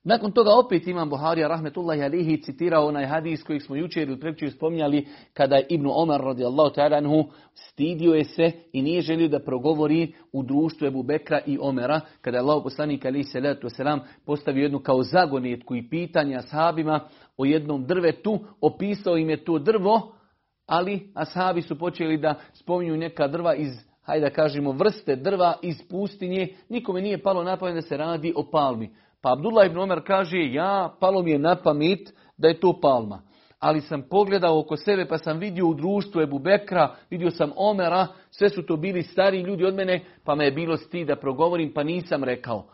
Nakon 0.07 0.31
toga 0.31 0.51
opet 0.53 0.87
imam 0.87 1.09
Buharija 1.09 1.47
rahmetullahi 1.47 2.01
alihi 2.01 2.41
citirao 2.41 2.87
onaj 2.87 3.05
hadis 3.05 3.43
kojeg 3.43 3.61
smo 3.61 3.75
jučer 3.75 4.07
ili 4.07 4.19
prekjučer 4.19 4.51
spominjali 4.51 5.07
kada 5.33 5.55
je 5.55 5.65
Ibnu 5.69 5.91
Omar 5.93 6.21
radijallahu 6.21 6.75
ta'ala 6.75 7.25
stidio 7.53 8.13
je 8.13 8.23
se 8.23 8.51
i 8.73 8.81
nije 8.81 9.01
želio 9.01 9.27
da 9.27 9.39
progovori 9.39 10.13
u 10.31 10.43
društvu 10.43 10.87
Ebu 10.87 11.03
Bekra 11.03 11.41
i 11.45 11.57
Omera 11.61 12.01
kada 12.21 12.37
je 12.37 12.41
Allah 12.41 12.63
poslanik 12.63 13.05
alihi 13.05 13.23
salatu 13.23 13.67
wasalam 13.67 13.99
postavio 14.25 14.63
jednu 14.63 14.79
kao 14.79 15.03
zagonetku 15.03 15.75
i 15.75 15.89
pitanja 15.89 16.37
ashabima 16.37 16.99
o 17.37 17.45
jednom 17.45 17.85
drvetu, 17.85 18.39
opisao 18.61 19.17
im 19.17 19.29
je 19.29 19.43
to 19.43 19.59
drvo, 19.59 20.15
ali 20.65 21.11
ashabi 21.15 21.61
su 21.61 21.79
počeli 21.79 22.17
da 22.17 22.35
spominju 22.53 22.97
neka 22.97 23.27
drva 23.27 23.55
iz 23.55 23.71
hajde 24.01 24.25
da 24.25 24.33
kažemo 24.33 24.71
vrste 24.71 25.15
drva 25.15 25.53
iz 25.61 25.75
pustinje, 25.89 26.47
nikome 26.69 27.01
nije 27.01 27.23
palo 27.23 27.43
na 27.43 27.55
da 27.55 27.81
se 27.81 27.97
radi 27.97 28.33
o 28.35 28.49
palmi. 28.51 28.89
Pa 29.21 29.33
Abdullah 29.33 29.65
ibn 29.65 29.77
Omer 29.77 30.01
kaže, 30.07 30.37
ja, 30.37 30.95
palo 30.99 31.23
mi 31.23 31.31
je 31.31 31.39
na 31.39 31.55
pamet 31.55 32.13
da 32.37 32.47
je 32.47 32.59
to 32.59 32.79
palma. 32.81 33.21
Ali 33.59 33.81
sam 33.81 34.01
pogledao 34.09 34.59
oko 34.59 34.77
sebe 34.77 35.07
pa 35.07 35.17
sam 35.17 35.37
vidio 35.37 35.67
u 35.67 35.73
društvu 35.73 36.21
Ebu 36.21 36.39
Bekra, 36.39 36.95
vidio 37.09 37.31
sam 37.31 37.51
Omera, 37.55 38.07
sve 38.31 38.49
su 38.49 38.65
to 38.65 38.77
bili 38.77 39.03
stari 39.03 39.41
ljudi 39.41 39.65
od 39.65 39.75
mene, 39.75 40.03
pa 40.23 40.35
me 40.35 40.45
je 40.45 40.51
bilo 40.51 40.77
stid 40.77 41.07
da 41.07 41.15
progovorim, 41.15 41.73
pa 41.73 41.83
nisam 41.83 42.23
rekao. 42.23 42.67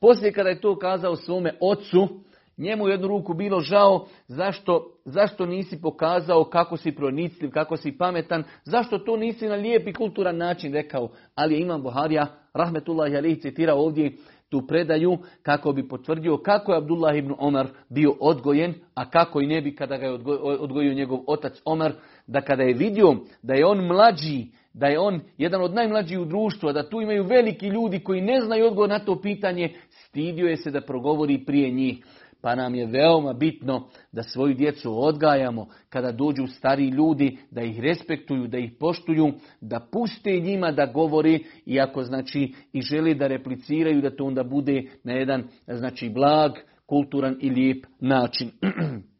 Poslije 0.00 0.32
kada 0.32 0.48
je 0.48 0.60
to 0.60 0.78
kazao 0.78 1.16
svome 1.16 1.54
ocu, 1.60 2.08
njemu 2.56 2.88
jednu 2.88 3.08
ruku 3.08 3.34
bilo 3.34 3.60
žao 3.60 4.06
zašto, 4.28 4.92
zašto 5.04 5.46
nisi 5.46 5.82
pokazao 5.82 6.44
kako 6.44 6.76
si 6.76 6.92
pronicljiv, 6.92 7.50
kako 7.50 7.76
si 7.76 7.98
pametan, 7.98 8.44
zašto 8.64 8.98
to 8.98 9.16
nisi 9.16 9.46
na 9.46 9.54
lijep 9.54 9.88
i 9.88 9.92
kulturan 9.92 10.36
način 10.36 10.72
rekao. 10.72 11.08
Ali 11.34 11.54
je 11.54 11.60
Imam 11.60 11.82
Buharija, 11.82 12.26
rahmetullahi 12.54 13.16
alihi, 13.16 13.40
citirao 13.40 13.78
ovdje 13.78 14.16
tu 14.48 14.66
predaju 14.66 15.18
kako 15.42 15.72
bi 15.72 15.88
potvrdio 15.88 16.36
kako 16.36 16.72
je 16.72 16.78
Abdullah 16.78 17.16
ibn 17.16 17.34
Omar 17.38 17.66
bio 17.88 18.14
odgojen, 18.20 18.74
a 18.94 19.10
kako 19.10 19.40
i 19.40 19.46
ne 19.46 19.60
bi 19.60 19.74
kada 19.74 19.96
ga 19.96 20.06
je 20.06 20.18
odgojio 20.60 20.94
njegov 20.94 21.18
otac 21.26 21.60
Omar, 21.64 21.92
da 22.26 22.40
kada 22.40 22.62
je 22.62 22.74
vidio 22.74 23.16
da 23.42 23.54
je 23.54 23.66
on 23.66 23.86
mlađi, 23.86 24.46
da 24.72 24.86
je 24.86 24.98
on 24.98 25.20
jedan 25.38 25.62
od 25.62 25.74
najmlađih 25.74 26.18
u 26.18 26.24
društvu, 26.24 26.68
a 26.68 26.72
da 26.72 26.88
tu 26.88 27.00
imaju 27.00 27.24
veliki 27.24 27.66
ljudi 27.66 28.00
koji 28.00 28.20
ne 28.20 28.40
znaju 28.40 28.66
odgovor 28.66 28.88
na 28.88 28.98
to 28.98 29.20
pitanje, 29.20 29.74
stidio 29.88 30.48
je 30.48 30.56
se 30.56 30.70
da 30.70 30.80
progovori 30.80 31.44
prije 31.46 31.70
njih. 31.70 32.04
Pa 32.46 32.54
nam 32.54 32.74
je 32.74 32.86
veoma 32.86 33.32
bitno 33.32 33.88
da 34.12 34.22
svoju 34.22 34.54
djecu 34.54 35.04
odgajamo 35.06 35.66
kada 35.88 36.12
dođu 36.12 36.46
stari 36.46 36.88
ljudi, 36.88 37.38
da 37.50 37.62
ih 37.62 37.80
respektuju, 37.80 38.46
da 38.46 38.58
ih 38.58 38.72
poštuju, 38.80 39.32
da 39.60 39.88
puste 39.92 40.40
njima 40.40 40.72
da 40.72 40.86
govori, 40.86 41.44
iako 41.64 42.02
znači 42.02 42.54
i 42.72 42.82
želi 42.82 43.14
da 43.14 43.26
repliciraju, 43.26 44.00
da 44.00 44.16
to 44.16 44.24
onda 44.24 44.42
bude 44.44 44.82
na 45.04 45.12
jedan 45.12 45.48
znači 45.66 46.08
blag, 46.08 46.52
kulturan 46.86 47.36
i 47.40 47.50
lijep 47.50 47.86
način. 48.00 48.50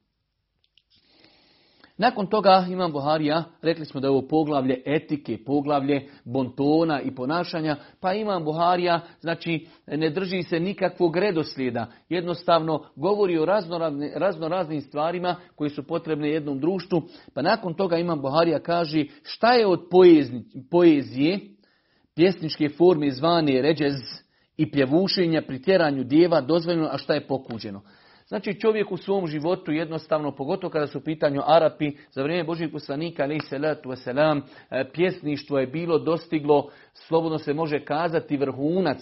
Nakon 1.98 2.26
toga 2.26 2.66
Imam 2.70 2.92
Buharija, 2.92 3.44
rekli 3.62 3.84
smo 3.84 4.00
da 4.00 4.06
je 4.06 4.10
ovo 4.10 4.28
poglavlje 4.28 4.82
etike, 4.86 5.38
poglavlje 5.46 6.08
bontona 6.24 7.00
i 7.00 7.14
ponašanja, 7.14 7.76
pa 8.00 8.12
Imam 8.12 8.44
Buharija, 8.44 9.00
znači 9.20 9.66
ne 9.86 10.10
drži 10.10 10.42
se 10.42 10.60
nikakvog 10.60 11.16
redoslijeda, 11.16 11.86
jednostavno 12.08 12.84
govori 12.96 13.38
o 13.38 13.44
razno, 13.44 14.48
raznim 14.48 14.80
stvarima 14.80 15.36
koji 15.54 15.70
su 15.70 15.86
potrebne 15.86 16.30
jednom 16.30 16.60
društvu, 16.60 17.02
pa 17.34 17.42
nakon 17.42 17.74
toga 17.74 17.96
Imam 17.96 18.20
Buharija 18.20 18.58
kaže 18.58 19.04
šta 19.22 19.52
je 19.52 19.66
od 19.66 19.80
poezije, 20.70 21.40
pjesničke 22.14 22.68
forme 22.68 23.10
zvane 23.10 23.62
ređez 23.62 23.94
i 24.56 24.70
pjevušenja 24.70 25.42
pri 25.46 25.62
tjeranju 25.62 26.04
djeva 26.04 26.40
dozvoljeno, 26.40 26.88
a 26.92 26.98
šta 26.98 27.14
je 27.14 27.26
pokuđeno. 27.26 27.82
Znači 28.28 28.60
čovjek 28.60 28.92
u 28.92 28.96
svom 28.96 29.26
životu 29.26 29.72
jednostavno, 29.72 30.36
pogotovo 30.36 30.70
kada 30.70 30.86
su 30.86 30.98
u 30.98 31.00
pitanju 31.00 31.42
Arapi, 31.44 31.92
za 32.10 32.22
vrijeme 32.22 32.44
Božih 32.44 32.68
poslanika, 32.72 33.22
ali 33.22 33.40
salatu 33.40 33.88
wasalam, 33.88 34.40
e, 34.70 34.84
pjesništvo 34.92 35.58
je 35.58 35.66
bilo 35.66 35.98
dostiglo, 35.98 36.70
slobodno 36.92 37.38
se 37.38 37.54
može 37.54 37.84
kazati, 37.84 38.36
vrhunac. 38.36 38.98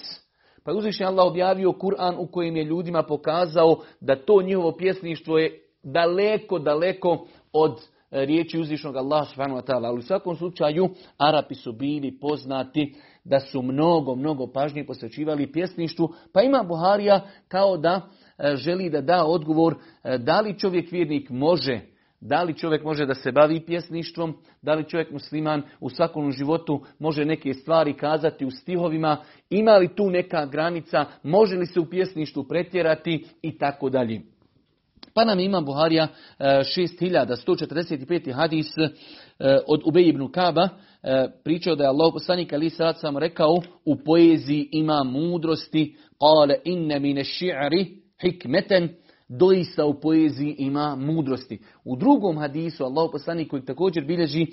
Pa 0.65 0.71
je 0.71 0.77
uzvišnji 0.77 1.07
Allah 1.07 1.27
objavio 1.27 1.73
Kur'an 1.73 2.15
u 2.19 2.27
kojem 2.27 2.57
je 2.57 2.65
ljudima 2.65 3.03
pokazao 3.03 3.77
da 4.01 4.17
to 4.17 4.43
njihovo 4.43 4.73
pjesništvo 4.77 5.39
je 5.39 5.61
daleko, 5.83 6.59
daleko 6.59 7.27
od 7.53 7.81
e, 8.11 8.25
riječi 8.25 8.59
uzvišnog 8.59 8.97
Allah 8.97 9.29
subhanahu 9.29 9.61
wa 9.61 9.67
ta'ala. 9.67 9.87
Ali 9.87 9.99
u 9.99 10.03
svakom 10.03 10.37
slučaju 10.37 10.89
Arapi 11.19 11.55
su 11.55 11.73
bili 11.73 12.19
poznati 12.21 12.95
da 13.25 13.41
su 13.41 13.63
mnogo, 13.63 14.15
mnogo 14.15 14.47
pažnje 14.47 14.87
posvećivali 14.87 15.53
pjesništvu. 15.53 16.09
Pa 16.33 16.43
ima 16.43 16.63
Buharija 16.63 17.21
kao 17.49 17.77
da 17.77 18.09
želi 18.55 18.91
da 18.91 19.01
da 19.01 19.25
odgovor 19.25 19.75
e, 20.05 20.19
da 20.19 20.41
li 20.41 20.59
čovjek 20.59 20.93
vjernik 20.93 21.31
može 21.31 21.81
da 22.25 22.43
li 22.43 22.57
čovjek 22.57 22.85
može 22.85 23.07
da 23.07 23.15
se 23.15 23.33
bavi 23.33 23.61
pjesništvom, 23.67 24.35
da 24.63 24.75
li 24.75 24.89
čovjek 24.89 25.11
musliman 25.11 25.63
u 25.81 25.91
svakom 25.91 26.33
životu 26.33 26.81
može 26.99 27.25
neke 27.25 27.55
stvari 27.55 27.93
kazati 27.97 28.45
u 28.45 28.51
stihovima, 28.51 29.17
ima 29.51 29.77
li 29.77 29.95
tu 29.95 30.11
neka 30.11 30.47
granica, 30.47 31.05
može 31.23 31.57
li 31.57 31.67
se 31.67 31.81
u 31.81 31.91
pjesništvu 31.91 32.45
pretjerati 32.45 33.25
i 33.43 33.59
tako 33.59 33.91
dalje. 33.91 34.21
Pa 35.15 35.25
nam 35.25 35.41
ima 35.41 35.61
Buharija 35.61 36.09
6145. 36.39 38.35
hadis 38.35 38.67
od 39.67 39.83
Ubej 39.85 40.09
ibn 40.09 40.33
Kaba, 40.33 40.69
pričao 41.45 41.77
da 41.77 41.85
je 41.85 41.89
Allah 41.89 42.11
poslanik 42.13 42.53
ali 42.53 42.71
sam 42.71 43.19
rekao 43.19 43.55
u 43.85 43.97
poeziji 44.05 44.69
ima 44.73 45.05
mudrosti, 45.05 45.97
kale 46.19 46.55
inne 46.65 47.01
mine 47.01 47.25
ši'ri 47.25 48.04
hikmeten, 48.23 48.89
doista 49.29 49.87
u 49.87 50.01
poeziji 50.01 50.55
ima 50.59 50.97
mudrosti. 50.97 51.59
U 51.85 51.97
drugom 51.97 52.39
hadisu 52.39 52.85
Allah 52.85 53.09
poslanik 53.13 53.51
koji 53.51 53.65
također 53.65 54.05
bilježi 54.05 54.47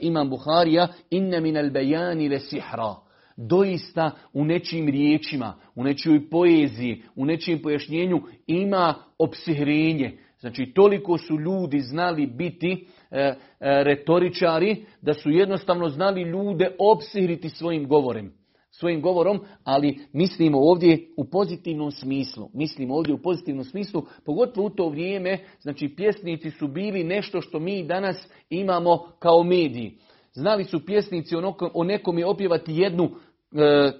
imam 0.00 0.30
Buharija, 0.30 0.88
inne 1.10 1.40
minel 1.40 1.70
bejani 1.70 2.28
le 2.28 2.40
sihra 2.40 3.08
doista 3.38 4.10
u 4.32 4.44
nečim 4.44 4.88
riječima, 4.88 5.54
u 5.74 5.84
nečijoj 5.84 6.30
poeziji, 6.30 7.02
u 7.16 7.24
nečijem 7.24 7.62
pojašnjenju 7.62 8.22
ima 8.46 8.94
opsihrenje. 9.18 10.18
Znači 10.40 10.72
toliko 10.74 11.18
su 11.18 11.40
ljudi 11.40 11.80
znali 11.80 12.26
biti 12.26 12.86
e, 13.10 13.18
e, 13.20 13.34
retoričari 13.60 14.84
da 15.02 15.14
su 15.14 15.30
jednostavno 15.30 15.88
znali 15.88 16.22
ljude 16.22 16.70
opsihriti 16.78 17.48
svojim 17.48 17.88
govorem. 17.88 18.37
Svojim 18.78 19.00
govorom, 19.00 19.40
ali 19.64 19.98
mislimo 20.12 20.58
ovdje 20.58 21.08
u 21.16 21.24
pozitivnom 21.24 21.90
smislu. 21.90 22.48
Mislimo 22.54 22.94
ovdje 22.94 23.14
u 23.14 23.22
pozitivnom 23.22 23.64
smislu, 23.64 24.02
pogotovo 24.24 24.66
u 24.66 24.70
to 24.70 24.88
vrijeme, 24.88 25.38
znači 25.60 25.88
pjesnici 25.96 26.50
su 26.50 26.68
bili 26.68 27.04
nešto 27.04 27.40
što 27.40 27.58
mi 27.58 27.86
danas 27.86 28.28
imamo 28.50 29.12
kao 29.18 29.42
mediji. 29.42 29.98
Znali 30.32 30.64
su 30.64 30.86
pjesnici 30.86 31.34
o 31.74 31.84
nekom 31.84 32.18
je 32.18 32.26
opjevati 32.26 32.72
jednu 32.74 33.10
e, 33.52 33.92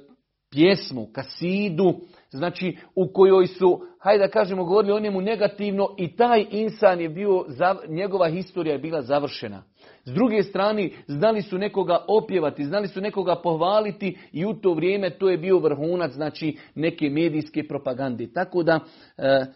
pjesmu, 0.51 1.07
kasidu, 1.13 1.95
znači 2.31 2.77
u 2.95 3.13
kojoj 3.13 3.47
su, 3.47 3.81
hajde 4.01 4.25
da 4.25 4.31
kažemo, 4.31 4.65
govorili 4.65 4.93
o 4.93 5.01
njemu 5.01 5.21
negativno 5.21 5.89
i 5.99 6.17
taj 6.17 6.47
insan 6.51 7.01
je 7.01 7.09
bio, 7.09 7.45
njegova 7.89 8.29
historija 8.29 8.73
je 8.73 8.79
bila 8.79 9.03
završena. 9.03 9.63
S 10.05 10.13
druge 10.13 10.43
strane, 10.43 10.91
znali 11.07 11.43
su 11.43 11.59
nekoga 11.59 12.05
opjevati, 12.09 12.65
znali 12.65 12.89
su 12.89 13.01
nekoga 13.01 13.37
pohvaliti 13.43 14.19
i 14.33 14.47
u 14.47 14.55
to 14.55 14.75
vrijeme 14.75 15.11
to 15.11 15.31
je 15.31 15.39
bio 15.39 15.59
vrhunac, 15.59 16.13
znači 16.13 16.57
neke 16.75 17.11
medijske 17.11 17.67
propagande. 17.69 18.29
Tako 18.35 18.63
da 18.63 18.81
e, 19.19 19.47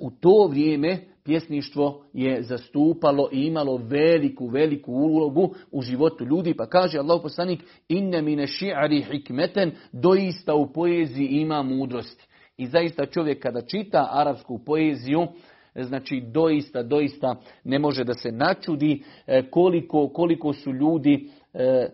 u 0.00 0.10
to 0.10 0.46
vrijeme 0.50 0.98
pjesništvo 1.24 2.04
je 2.12 2.42
zastupalo 2.42 3.28
i 3.32 3.46
imalo 3.46 3.76
veliku, 3.76 4.46
veliku 4.46 4.92
ulogu 4.92 5.54
u 5.70 5.82
životu 5.82 6.24
ljudi. 6.24 6.54
Pa 6.54 6.66
kaže 6.66 6.98
Allah 6.98 7.20
poslanik, 7.22 7.64
inne 7.88 8.22
mine 8.22 8.46
ši'ari 8.46 9.04
hikmeten, 9.10 9.72
doista 9.92 10.54
u 10.54 10.72
poeziji 10.72 11.26
ima 11.26 11.62
mudrosti. 11.62 12.26
I 12.56 12.66
zaista 12.66 13.06
čovjek 13.06 13.42
kada 13.42 13.60
čita 13.60 14.08
arapsku 14.12 14.58
poeziju, 14.64 15.26
znači 15.74 16.22
doista, 16.32 16.82
doista 16.82 17.36
ne 17.64 17.78
može 17.78 18.04
da 18.04 18.14
se 18.14 18.32
načudi 18.32 19.02
e, 19.26 19.50
koliko, 19.50 20.08
koliko 20.08 20.52
su 20.52 20.72
ljudi 20.72 21.28
e, 21.54 21.88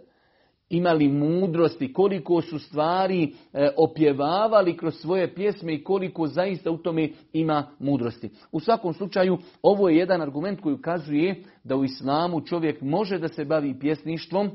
imali 0.70 1.08
mudrosti, 1.08 1.92
koliko 1.92 2.42
su 2.42 2.58
stvari 2.58 3.34
e, 3.52 3.68
opjevavali 3.76 4.76
kroz 4.76 4.94
svoje 4.94 5.34
pjesme 5.34 5.74
i 5.74 5.84
koliko 5.84 6.26
zaista 6.26 6.70
u 6.70 6.78
tome 6.78 7.08
ima 7.32 7.70
mudrosti. 7.78 8.30
U 8.52 8.60
svakom 8.60 8.94
slučaju, 8.94 9.38
ovo 9.62 9.88
je 9.88 9.96
jedan 9.96 10.22
argument 10.22 10.60
koji 10.60 10.74
ukazuje 10.74 11.42
da 11.64 11.76
u 11.76 11.84
islamu 11.84 12.40
čovjek 12.40 12.80
može 12.80 13.18
da 13.18 13.28
se 13.28 13.44
bavi 13.44 13.78
pjesništvom, 13.80 14.50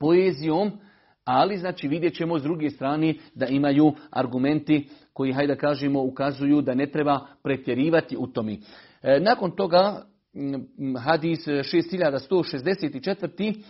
poezijom, 0.00 0.70
ali 1.24 1.56
znači 1.56 1.88
vidjet 1.88 2.14
ćemo 2.14 2.38
s 2.38 2.42
druge 2.42 2.70
strane 2.70 3.14
da 3.34 3.46
imaju 3.46 3.92
argumenti 4.10 4.88
koji, 5.12 5.32
hajde 5.32 5.54
da 5.54 5.60
kažemo, 5.60 6.02
ukazuju 6.02 6.60
da 6.60 6.74
ne 6.74 6.86
treba 6.86 7.26
pretjerivati 7.42 8.16
u 8.16 8.26
tome. 8.26 8.56
E, 9.02 9.20
nakon 9.20 9.50
toga, 9.50 10.02
hadis 11.04 11.46
6164. 11.46 13.62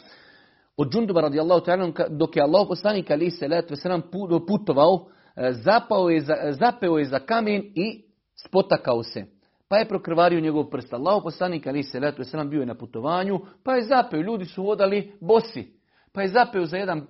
Od 0.79 0.93
Džunduba 0.93 1.21
radijallahu 1.21 1.65
ta'ala, 1.65 1.93
dok 2.09 2.37
je 2.37 2.43
Allah 2.43 2.67
poslanik 2.69 3.11
ali 3.11 3.31
se 3.31 3.49
let 3.49 3.73
putovao, 4.47 5.07
e, 5.37 5.53
zapao 5.53 6.11
je, 6.11 6.21
zapeo 6.51 6.99
je 6.99 7.05
za 7.05 7.19
kamen 7.19 7.63
i 7.75 8.03
spotakao 8.47 9.03
se. 9.03 9.25
Pa 9.69 9.77
je 9.77 9.89
prokrvario 9.89 10.41
njegov 10.41 10.71
prst. 10.71 10.93
Allah 10.93 11.21
poslanik 11.23 11.67
ali 11.67 11.83
se 11.83 12.01
let 12.01 12.15
bio 12.51 12.61
je 12.61 12.67
na 12.67 12.75
putovanju, 12.75 13.41
pa 13.65 13.75
je 13.75 13.83
zapeo. 13.83 14.21
Ljudi 14.21 14.45
su 14.45 14.63
vodali 14.63 15.13
bosi. 15.21 15.73
Pa 16.13 16.23
je 16.23 16.29
zapeo 16.29 16.65
za 16.65 16.77
jedan 16.77 16.99
e, 16.99 17.05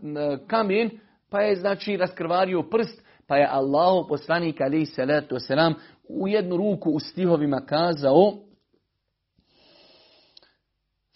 kamen, 0.47 0.91
pa 1.31 1.41
je 1.41 1.57
znači 1.57 1.97
raskrvario 1.97 2.63
prst, 2.63 3.03
pa 3.27 3.37
je 3.37 3.49
Allah 3.51 4.05
poslanik 4.09 4.61
ali 4.61 4.87
se 4.87 5.05
let 5.05 5.33
u 6.09 6.29
jednu 6.29 6.57
ruku 6.57 6.91
u 6.91 7.01
stihovima 7.01 7.61
kazao 7.67 8.48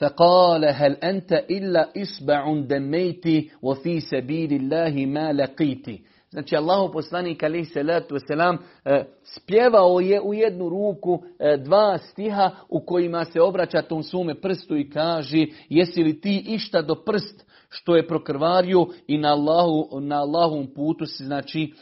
فقال 0.02 0.66
هل 0.66 0.92
أنت 0.92 1.34
إلا 1.34 1.90
إصبع 2.02 2.60
دميت 2.60 3.26
وفي 3.62 4.00
سبيل 4.00 4.54
الله 4.54 5.06
ما 5.06 5.34
لقيت 5.34 5.86
Znači 6.32 6.56
Allahu 6.56 6.92
poslanik 6.92 7.44
alaihi 7.44 7.66
salatu 7.66 8.16
wasalam 8.16 8.58
e, 8.86 9.04
spjevao 9.24 10.00
je 10.00 10.22
u 10.22 10.34
jednu 10.34 10.70
ruku 10.70 11.24
e, 11.40 11.58
dva 11.58 11.98
stiha 11.98 12.52
u 12.70 12.80
kojima 12.80 13.26
se 13.26 13.42
obraća 13.42 13.82
tom 13.82 14.04
svome 14.04 14.42
prstu 14.42 14.78
i 14.78 14.90
kaže 14.90 15.46
jesi 15.70 16.04
li 16.04 16.22
ti 16.22 16.44
išta 16.48 16.82
do 16.82 16.96
prst 16.96 17.46
što 17.70 17.96
je 17.96 18.08
prokrvario 18.08 18.86
i 19.08 19.18
na, 19.18 19.34
Allahu, 19.34 20.00
na 20.00 20.16
Allahom 20.16 20.68
putu 20.76 21.06
si 21.06 21.24
znači 21.24 21.74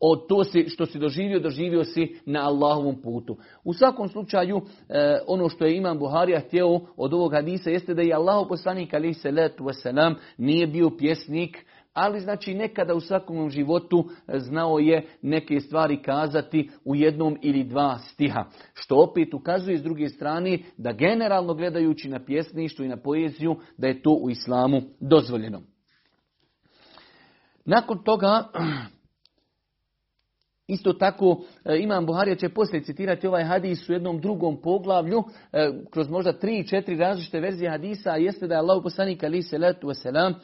od 0.00 0.28
to 0.28 0.44
si, 0.44 0.68
što 0.68 0.86
si 0.86 0.98
doživio, 0.98 1.40
doživio 1.40 1.84
si 1.84 2.20
na 2.26 2.40
Allahovom 2.46 3.02
putu. 3.02 3.36
U 3.64 3.72
svakom 3.72 4.08
slučaju, 4.08 4.60
e, 4.88 5.18
ono 5.26 5.48
što 5.48 5.64
je 5.64 5.76
Imam 5.76 5.98
Buharija 5.98 6.40
htio 6.40 6.80
od 6.96 7.14
ovog 7.14 7.32
hadisa 7.32 7.70
jeste 7.70 7.94
da 7.94 8.02
je 8.02 8.14
Allahu 8.14 8.48
poslanik 8.48 8.94
ali 8.94 9.14
se 9.14 9.30
letu 9.30 9.64
wasalam 9.64 10.14
nije 10.38 10.66
bio 10.66 10.90
pjesnik, 10.90 11.64
ali 11.92 12.20
znači 12.20 12.54
nekada 12.54 12.94
u 12.94 13.00
svakom 13.00 13.50
životu 13.50 14.04
znao 14.34 14.78
je 14.78 15.06
neke 15.22 15.60
stvari 15.60 16.02
kazati 16.02 16.70
u 16.84 16.96
jednom 16.96 17.38
ili 17.42 17.64
dva 17.64 17.98
stiha. 17.98 18.44
Što 18.74 18.96
opet 18.96 19.34
ukazuje 19.34 19.78
s 19.78 19.82
druge 19.82 20.08
strane 20.08 20.58
da 20.76 20.92
generalno 20.92 21.54
gledajući 21.54 22.08
na 22.08 22.24
pjesništvo 22.24 22.84
i 22.84 22.88
na 22.88 22.96
poeziju 22.96 23.56
da 23.76 23.86
je 23.86 24.02
to 24.02 24.10
u 24.10 24.30
islamu 24.30 24.80
dozvoljeno. 25.00 25.62
Nakon 27.64 28.02
toga 28.04 28.48
Isto 30.68 30.92
tako 30.92 31.40
e, 31.64 31.78
Imam 31.78 32.06
Buharija 32.06 32.36
će 32.36 32.48
poslije 32.48 32.82
citirati 32.82 33.26
ovaj 33.26 33.44
hadis 33.44 33.88
u 33.88 33.92
jednom 33.92 34.20
drugom 34.20 34.60
poglavlju, 34.62 35.24
e, 35.52 35.70
kroz 35.90 36.08
možda 36.08 36.32
tri, 36.32 36.66
četiri 36.66 36.96
različite 36.96 37.40
verzije 37.40 37.70
hadisa, 37.70 38.10
a 38.10 38.16
jeste 38.16 38.46
da 38.46 38.54
je 38.54 38.58
Allah 38.58 38.80
poslanik 38.82 39.22
ali 39.24 39.42
se 39.42 39.58
letu 39.58 39.86
wasalam, 39.86 40.34
e, 40.34 40.36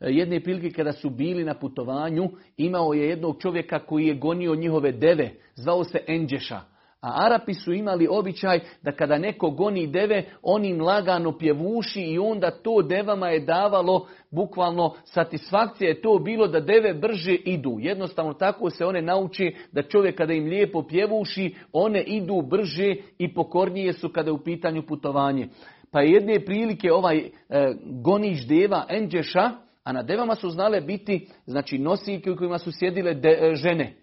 jedne 0.00 0.40
prilike 0.40 0.70
kada 0.70 0.92
su 0.92 1.10
bili 1.10 1.44
na 1.44 1.54
putovanju, 1.54 2.30
imao 2.56 2.92
je 2.92 3.08
jednog 3.08 3.36
čovjeka 3.40 3.78
koji 3.78 4.06
je 4.06 4.14
gonio 4.14 4.54
njihove 4.54 4.92
deve, 4.92 5.30
zvao 5.54 5.84
se 5.84 5.98
Enđeša. 6.06 6.71
A 7.02 7.24
Arapi 7.26 7.54
su 7.54 7.72
imali 7.72 8.06
običaj 8.10 8.60
da 8.82 8.92
kada 8.92 9.18
neko 9.18 9.50
goni 9.50 9.86
deve, 9.86 10.24
on 10.42 10.64
im 10.64 10.80
lagano 10.80 11.38
pjevuši 11.38 12.00
i 12.00 12.18
onda 12.18 12.50
to 12.50 12.82
devama 12.82 13.28
je 13.28 13.40
davalo 13.40 14.06
bukvalno 14.30 14.94
satisfakcija 15.04 15.88
je 15.88 16.02
to 16.02 16.18
bilo 16.18 16.48
da 16.48 16.60
deve 16.60 16.94
brže 16.94 17.34
idu. 17.34 17.76
Jednostavno 17.80 18.34
tako 18.34 18.70
se 18.70 18.84
one 18.84 19.02
nauči 19.02 19.56
da 19.72 19.82
čovjek 19.82 20.16
kada 20.16 20.32
im 20.32 20.44
lijepo 20.44 20.82
pjevuši, 20.82 21.54
one 21.72 22.02
idu 22.02 22.42
brže 22.42 22.94
i 23.18 23.34
pokornije 23.34 23.92
su 23.92 24.08
kada 24.08 24.28
je 24.28 24.32
u 24.32 24.44
pitanju 24.44 24.82
putovanje. 24.86 25.48
Pa 25.90 26.00
jedne 26.00 26.44
prilike 26.44 26.92
ovaj 26.92 27.18
e, 27.18 27.30
goniš 27.84 28.46
deva 28.46 28.86
Enđeša, 28.88 29.50
a 29.84 29.92
na 29.92 30.02
devama 30.02 30.34
su 30.34 30.50
znale 30.50 30.80
biti 30.80 31.28
znači 31.46 31.78
nosiljke 31.78 32.30
u 32.30 32.36
kojima 32.36 32.58
su 32.58 32.72
sjedile 32.72 33.10
e, 33.10 33.54
žene. 33.54 34.01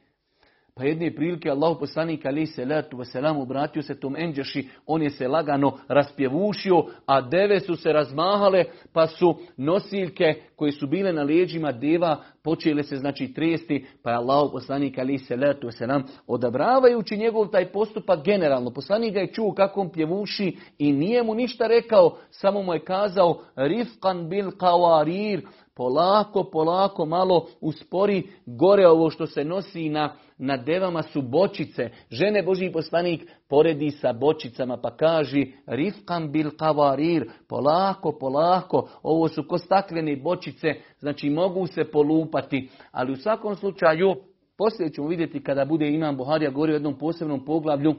Pa 0.79 0.85
jedne 0.85 1.15
prilike 1.15 1.49
Allah 1.49 1.77
poslanik 1.79 2.25
ali 2.25 2.45
se 2.45 2.65
letu 2.65 2.97
vaselam 2.97 3.37
obratio 3.37 3.81
se 3.81 3.99
tom 3.99 4.15
enđeši, 4.15 4.67
on 4.85 5.01
je 5.01 5.09
se 5.09 5.27
lagano 5.27 5.77
raspjevušio, 5.87 6.83
a 7.05 7.21
deve 7.21 7.59
su 7.59 7.75
se 7.75 7.93
razmahale, 7.93 8.63
pa 8.93 9.07
su 9.07 9.35
nosiljke 9.57 10.33
koje 10.55 10.71
su 10.71 10.87
bile 10.87 11.13
na 11.13 11.23
leđima 11.23 11.71
deva 11.71 12.17
počele 12.43 12.83
se 12.83 12.95
znači 12.95 13.33
tresti, 13.33 13.85
pa 14.03 14.09
je 14.09 14.17
Allah 14.17 14.49
poslanik 14.51 14.97
ali 14.97 15.17
se 15.17 15.35
letu 15.35 15.67
vaselam 15.67 16.03
odabravajući 16.27 17.17
njegov 17.17 17.47
taj 17.47 17.71
postupak 17.71 18.25
generalno. 18.25 18.71
Poslanik 18.71 19.13
ga 19.13 19.19
je 19.19 19.33
čuo 19.33 19.53
kako 19.53 19.81
on 19.81 19.91
pjevuši 19.91 20.57
i 20.77 20.91
nije 20.91 21.23
mu 21.23 21.35
ništa 21.35 21.67
rekao, 21.67 22.17
samo 22.29 22.61
mu 22.61 22.73
je 22.73 22.83
kazao 22.83 23.41
rifkan 23.55 24.29
bil 24.29 24.51
kawarir, 24.51 25.41
polako, 25.75 26.43
polako, 26.43 27.05
malo 27.05 27.47
uspori 27.61 28.23
gore 28.45 28.87
ovo 28.87 29.09
što 29.09 29.27
se 29.27 29.43
nosi 29.43 29.89
na 29.89 30.15
na 30.39 30.57
devama 30.57 31.03
su 31.03 31.21
bočice. 31.21 31.89
Žene 32.11 32.43
Božji 32.43 32.71
poslanik 32.71 33.31
poredi 33.49 33.91
sa 33.91 34.13
bočicama 34.13 34.77
pa 34.77 34.95
kaži 34.97 35.51
rifkam 35.67 36.31
bil 36.31 36.49
kavarir, 36.57 37.29
polako, 37.47 38.17
polako, 38.19 38.89
ovo 39.03 39.27
su 39.27 39.43
ko 39.47 39.57
staklene 39.57 40.15
bočice, 40.15 40.67
znači 40.99 41.29
mogu 41.29 41.67
se 41.67 41.83
polupati, 41.91 42.69
ali 42.91 43.11
u 43.11 43.15
svakom 43.15 43.55
slučaju, 43.55 44.15
poslije 44.57 44.89
ćemo 44.89 45.07
vidjeti 45.07 45.43
kada 45.43 45.65
bude 45.65 45.89
Imam 45.89 46.17
Buharija 46.17 46.51
govorio 46.51 46.73
o 46.73 46.75
jednom 46.75 46.97
posebnom 46.97 47.45
poglavlju, 47.45 47.95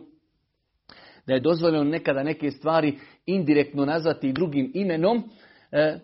da 1.26 1.34
je 1.34 1.40
dozvoljeno 1.40 1.84
nekada 1.84 2.22
neke 2.22 2.50
stvari 2.50 2.98
indirektno 3.26 3.84
nazvati 3.84 4.32
drugim 4.32 4.70
imenom, 4.74 5.22
e, 5.72 5.98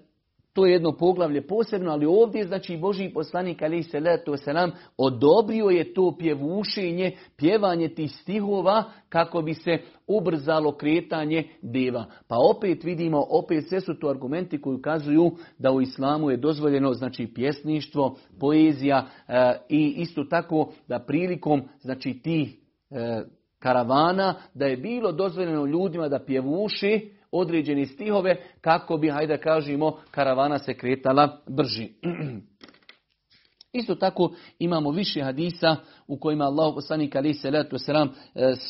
to 0.56 0.66
je 0.66 0.72
jedno 0.72 0.92
poglavlje 0.92 1.46
posebno, 1.46 1.90
ali 1.92 2.06
ovdje 2.06 2.46
znači 2.46 2.76
Boži 2.76 3.10
poslanik 3.14 3.62
ali 3.62 3.82
se 3.82 4.00
letu 4.00 4.36
selam 4.36 4.70
odobrio 4.96 5.66
je 5.66 5.94
to 5.94 6.16
pjevušenje, 6.18 7.12
pjevanje 7.36 7.88
tih 7.88 8.12
stihova 8.12 8.84
kako 9.08 9.42
bi 9.42 9.54
se 9.54 9.78
ubrzalo 10.06 10.72
kretanje 10.72 11.48
deva. 11.62 12.04
Pa 12.28 12.36
opet 12.56 12.84
vidimo, 12.84 13.26
opet 13.30 13.68
sve 13.68 13.80
su 13.80 13.98
to 14.00 14.08
argumenti 14.08 14.60
koji 14.60 14.76
ukazuju 14.76 15.30
da 15.58 15.72
u 15.72 15.80
islamu 15.80 16.30
je 16.30 16.36
dozvoljeno 16.36 16.92
znači 16.92 17.26
pjesništvo, 17.34 18.16
poezija 18.40 19.06
e, 19.28 19.56
i 19.68 19.94
isto 19.96 20.24
tako 20.24 20.72
da 20.88 20.98
prilikom 20.98 21.62
znači 21.80 22.20
tih 22.22 22.56
e, 22.90 23.22
karavana 23.58 24.34
da 24.54 24.66
je 24.66 24.76
bilo 24.76 25.12
dozvoljeno 25.12 25.66
ljudima 25.66 26.08
da 26.08 26.24
pjevuši 26.24 27.15
određeni 27.32 27.86
stihove 27.86 28.36
kako 28.60 28.96
bi, 28.96 29.08
hajde 29.10 29.38
kažemo, 29.38 29.98
karavana 30.10 30.58
se 30.58 30.74
kretala 30.74 31.40
brži. 31.48 31.88
Isto 33.72 33.94
tako 33.94 34.34
imamo 34.58 34.90
više 34.90 35.22
hadisa 35.22 35.76
u 36.06 36.18
kojima 36.18 36.44
Allah 36.44 36.74
poslanik 36.74 37.16
ali 37.16 37.34
se 37.34 37.50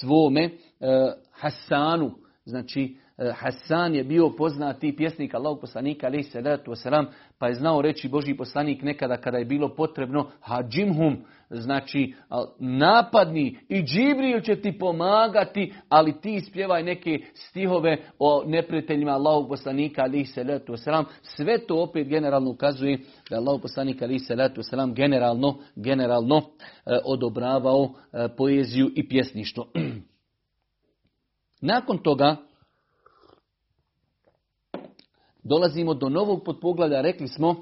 svome 0.00 0.44
e, 0.44 0.50
Hasanu, 1.32 2.10
znači 2.44 2.96
Hasan 3.34 3.94
je 3.94 4.04
bio 4.04 4.30
poznati 4.30 4.96
pjesnik 4.96 5.34
Allah 5.34 5.58
poslanika 5.60 6.08
letu 6.44 6.74
sram, 6.74 7.06
pa 7.38 7.48
je 7.48 7.54
znao 7.54 7.82
reći 7.82 8.08
Boži 8.08 8.34
poslanik 8.34 8.82
nekada 8.82 9.16
kada 9.16 9.38
je 9.38 9.44
bilo 9.44 9.74
potrebno 9.74 10.30
hađimhum, 10.40 11.16
znači 11.50 12.14
napadni 12.58 13.58
i 13.68 13.82
Džibril 13.82 14.40
će 14.40 14.60
ti 14.60 14.78
pomagati, 14.78 15.72
ali 15.88 16.20
ti 16.20 16.40
spjevaj 16.40 16.82
neke 16.82 17.18
stihove 17.34 17.98
o 18.18 18.42
neprijateljima 18.46 19.12
Allahog 19.12 19.48
poslanika 19.48 20.02
ali 20.02 20.24
se 20.24 20.44
letu 20.44 20.76
sram. 20.76 21.04
Sve 21.22 21.66
to 21.66 21.82
opet 21.82 22.08
generalno 22.08 22.50
ukazuje 22.50 22.98
da 23.30 23.36
Allahog 23.36 23.62
poslanika 23.62 24.04
ali 24.04 24.18
se 24.18 24.34
letu 24.34 24.62
sram 24.62 24.94
generalno, 24.94 25.58
generalno 25.76 26.36
e, 26.36 26.42
odobravao 27.04 27.90
e, 28.12 28.28
poeziju 28.36 28.90
i 28.96 29.08
pjesništvo. 29.08 29.66
Nakon 31.60 31.98
toga 31.98 32.36
dolazimo 35.48 35.94
do 35.94 36.08
novog 36.08 36.44
podpoglavlja, 36.44 37.00
rekli 37.00 37.28
smo 37.28 37.54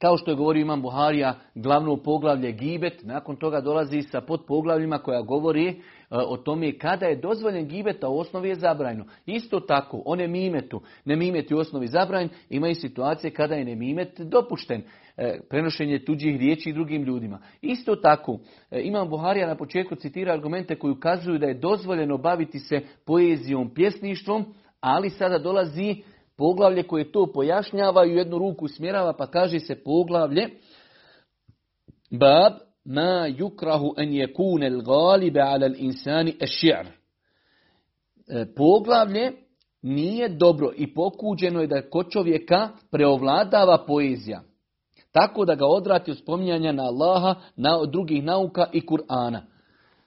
kao 0.00 0.16
što 0.16 0.30
je 0.30 0.36
govorio 0.36 0.60
Imam 0.60 0.82
Buharija, 0.82 1.34
glavno 1.54 1.96
poglavlje 1.96 2.52
Gibet, 2.52 3.02
nakon 3.02 3.36
toga 3.36 3.60
dolazi 3.60 4.02
sa 4.02 4.20
podpoglavljima 4.20 4.98
koja 4.98 5.22
govori 5.22 5.68
e, 5.68 5.74
o 6.10 6.36
tome 6.36 6.78
kada 6.78 7.06
je 7.06 7.20
dozvoljen 7.20 7.68
Gibet, 7.68 8.04
a 8.04 8.08
u 8.08 8.18
osnovi 8.18 8.48
je 8.48 8.54
zabranjeno. 8.54 9.04
Isto 9.26 9.60
tako, 9.60 10.02
one 10.04 10.28
mimetu, 10.28 10.80
ne 11.04 11.16
mimeti 11.16 11.54
u 11.54 11.58
osnovi 11.58 11.86
zabranjen, 11.86 12.28
imaju 12.50 12.74
situacije 12.74 13.30
kada 13.30 13.54
je 13.54 13.64
nemimet 13.64 14.20
dopušten, 14.20 14.82
e, 15.16 15.40
prenošenje 15.48 16.04
tuđih 16.04 16.36
riječi 16.38 16.72
drugim 16.72 17.02
ljudima. 17.02 17.38
Isto 17.60 17.96
tako, 17.96 18.38
e, 18.70 18.80
Imam 18.82 19.08
Buharija 19.08 19.46
na 19.46 19.56
početku 19.56 19.94
citira 19.94 20.32
argumente 20.32 20.78
koji 20.78 20.92
ukazuju 20.92 21.38
da 21.38 21.46
je 21.46 21.58
dozvoljeno 21.58 22.18
baviti 22.18 22.58
se 22.58 22.80
poezijom, 23.06 23.74
pjesništvom, 23.74 24.44
ali 24.80 25.10
sada 25.10 25.38
dolazi 25.38 26.02
poglavlje 26.40 26.82
koje 26.82 27.12
to 27.12 27.32
pojašnjava 27.32 28.06
i 28.06 28.14
jednu 28.14 28.38
ruku 28.38 28.68
smjerava, 28.68 29.12
pa 29.12 29.26
kaže 29.26 29.60
se 29.60 29.82
poglavlje 29.84 30.48
Bab 32.10 32.52
ma 32.84 33.28
yukrahu 33.28 33.92
an 33.96 34.08
yakuna 34.08 34.66
al-ghalib 34.66 35.36
ala 35.36 35.66
al-insani 35.66 36.34
ash-shi'r. 36.40 36.86
E, 38.28 38.46
poglavlje 38.56 39.32
nije 39.82 40.28
dobro 40.28 40.72
i 40.76 40.94
pokuđeno 40.94 41.60
je 41.60 41.66
da 41.66 41.90
kod 41.90 42.10
čovjeka 42.10 42.68
preovladava 42.90 43.84
poezija. 43.86 44.42
Tako 45.12 45.44
da 45.44 45.54
ga 45.54 45.66
odvrati 45.66 46.10
od 46.10 46.18
spominjanja 46.18 46.72
na 46.72 46.82
Allaha, 46.82 47.34
na 47.56 47.86
drugih 47.86 48.24
nauka 48.24 48.66
i 48.72 48.80
Kur'ana. 48.80 49.40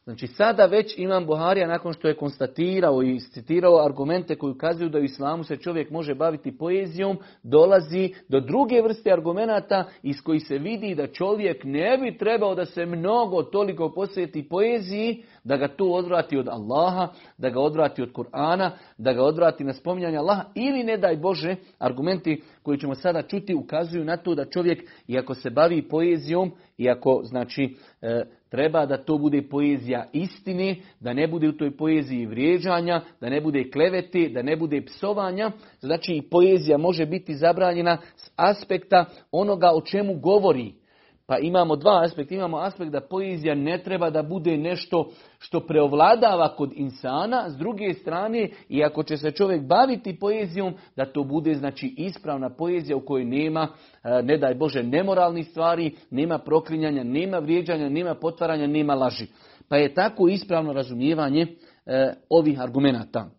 Znači 0.03 0.27
sada 0.27 0.65
već 0.65 0.97
imam 0.97 1.25
Buharija 1.25 1.67
nakon 1.67 1.93
što 1.93 2.07
je 2.07 2.15
konstatirao 2.15 3.03
i 3.03 3.19
citirao 3.19 3.85
argumente 3.85 4.35
koji 4.35 4.51
ukazuju 4.51 4.89
da 4.89 4.99
u 4.99 5.03
islamu 5.03 5.43
se 5.43 5.57
čovjek 5.57 5.89
može 5.89 6.15
baviti 6.15 6.57
poezijom, 6.57 7.17
dolazi 7.43 8.13
do 8.29 8.39
druge 8.39 8.81
vrste 8.81 9.11
argumenata 9.11 9.85
iz 10.03 10.21
kojih 10.21 10.43
se 10.47 10.57
vidi 10.57 10.95
da 10.95 11.07
čovjek 11.07 11.63
ne 11.63 11.97
bi 11.97 12.17
trebao 12.17 12.55
da 12.55 12.65
se 12.65 12.85
mnogo 12.85 13.43
toliko 13.43 13.91
posveti 13.95 14.49
poeziji, 14.49 15.23
da 15.43 15.57
ga 15.57 15.67
tu 15.67 15.93
odvrati 15.93 16.37
od 16.37 16.47
Allaha, 16.47 17.07
da 17.37 17.49
ga 17.49 17.59
odvrati 17.59 18.01
od 18.01 18.11
Kur'ana, 18.13 18.71
da 18.97 19.13
ga 19.13 19.23
odvrati 19.23 19.63
na 19.63 19.73
spominjanje 19.73 20.17
Allaha 20.17 20.43
ili 20.55 20.83
ne 20.83 20.97
daj 20.97 21.17
Bože, 21.17 21.55
argumenti 21.79 22.41
koji 22.63 22.77
ćemo 22.77 22.95
sada 22.95 23.21
čuti 23.21 23.55
ukazuju 23.55 24.05
na 24.05 24.17
to 24.17 24.35
da 24.35 24.45
čovjek, 24.45 24.89
iako 25.07 25.35
se 25.35 25.49
bavi 25.49 25.87
poezijom, 25.87 26.51
iako 26.77 27.21
znači 27.23 27.75
e, 28.01 28.23
treba 28.49 28.85
da 28.85 28.97
to 28.97 29.17
bude 29.17 29.41
poezija 29.41 30.05
istine, 30.13 30.75
da 30.99 31.13
ne 31.13 31.27
bude 31.27 31.49
u 31.49 31.57
toj 31.57 31.77
poeziji 31.77 32.25
vrijeđanja, 32.25 33.01
da 33.21 33.29
ne 33.29 33.41
bude 33.41 33.71
klevete, 33.71 34.29
da 34.29 34.41
ne 34.41 34.55
bude 34.55 34.85
psovanja, 34.85 35.51
znači 35.79 36.21
poezija 36.31 36.77
može 36.77 37.05
biti 37.05 37.35
zabranjena 37.35 37.97
s 38.15 38.31
aspekta 38.35 39.05
onoga 39.31 39.71
o 39.73 39.81
čemu 39.81 40.19
govori. 40.19 40.82
Pa 41.25 41.37
imamo 41.37 41.75
dva 41.75 42.03
aspekta. 42.03 42.35
Imamo 42.35 42.57
aspekt 42.57 42.91
da 42.91 43.01
poezija 43.01 43.55
ne 43.55 43.83
treba 43.83 44.09
da 44.09 44.23
bude 44.23 44.57
nešto 44.57 45.09
što 45.39 45.59
preovladava 45.59 46.55
kod 46.55 46.71
insana. 46.75 47.49
S 47.49 47.57
druge 47.57 47.93
strane, 47.93 48.49
i 48.69 48.83
ako 48.83 49.03
će 49.03 49.17
se 49.17 49.31
čovjek 49.31 49.61
baviti 49.61 50.19
poezijom, 50.19 50.73
da 50.95 51.05
to 51.05 51.23
bude 51.23 51.53
znači 51.53 51.93
ispravna 51.97 52.49
poezija 52.49 52.97
u 52.97 53.05
kojoj 53.05 53.25
nema, 53.25 53.67
e, 54.03 54.21
ne 54.23 54.37
daj 54.37 54.55
Bože, 54.55 54.83
nemoralnih 54.83 55.47
stvari, 55.47 55.91
nema 56.11 56.37
proklinjanja, 56.39 57.03
nema 57.03 57.39
vrijeđanja, 57.39 57.89
nema 57.89 58.15
potvaranja, 58.15 58.67
nema 58.67 58.95
laži. 58.95 59.27
Pa 59.69 59.77
je 59.77 59.93
tako 59.93 60.27
ispravno 60.27 60.73
razumijevanje 60.73 61.47
e, 61.85 62.13
ovih 62.29 62.61
argumenata. 62.61 63.29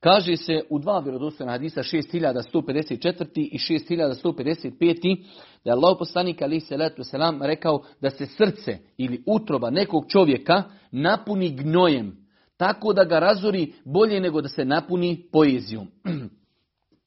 Kaže 0.00 0.36
se 0.36 0.62
u 0.70 0.78
dva 0.78 0.98
vjerodostojna 0.98 1.52
hadisa 1.52 1.82
6154. 1.82 3.26
i 3.34 3.58
6155. 3.58 5.24
da 5.64 5.70
je 5.70 5.72
Allah 5.72 5.96
poslanik 5.98 6.42
ali 6.42 6.60
se 6.60 6.76
selam 7.02 7.42
rekao 7.42 7.82
da 8.00 8.10
se 8.10 8.26
srce 8.26 8.78
ili 8.96 9.22
utroba 9.26 9.70
nekog 9.70 10.04
čovjeka 10.08 10.62
napuni 10.90 11.56
gnojem, 11.56 12.26
tako 12.56 12.92
da 12.92 13.04
ga 13.04 13.18
razori 13.18 13.72
bolje 13.84 14.20
nego 14.20 14.40
da 14.40 14.48
se 14.48 14.64
napuni 14.64 15.28
poezijom. 15.32 15.86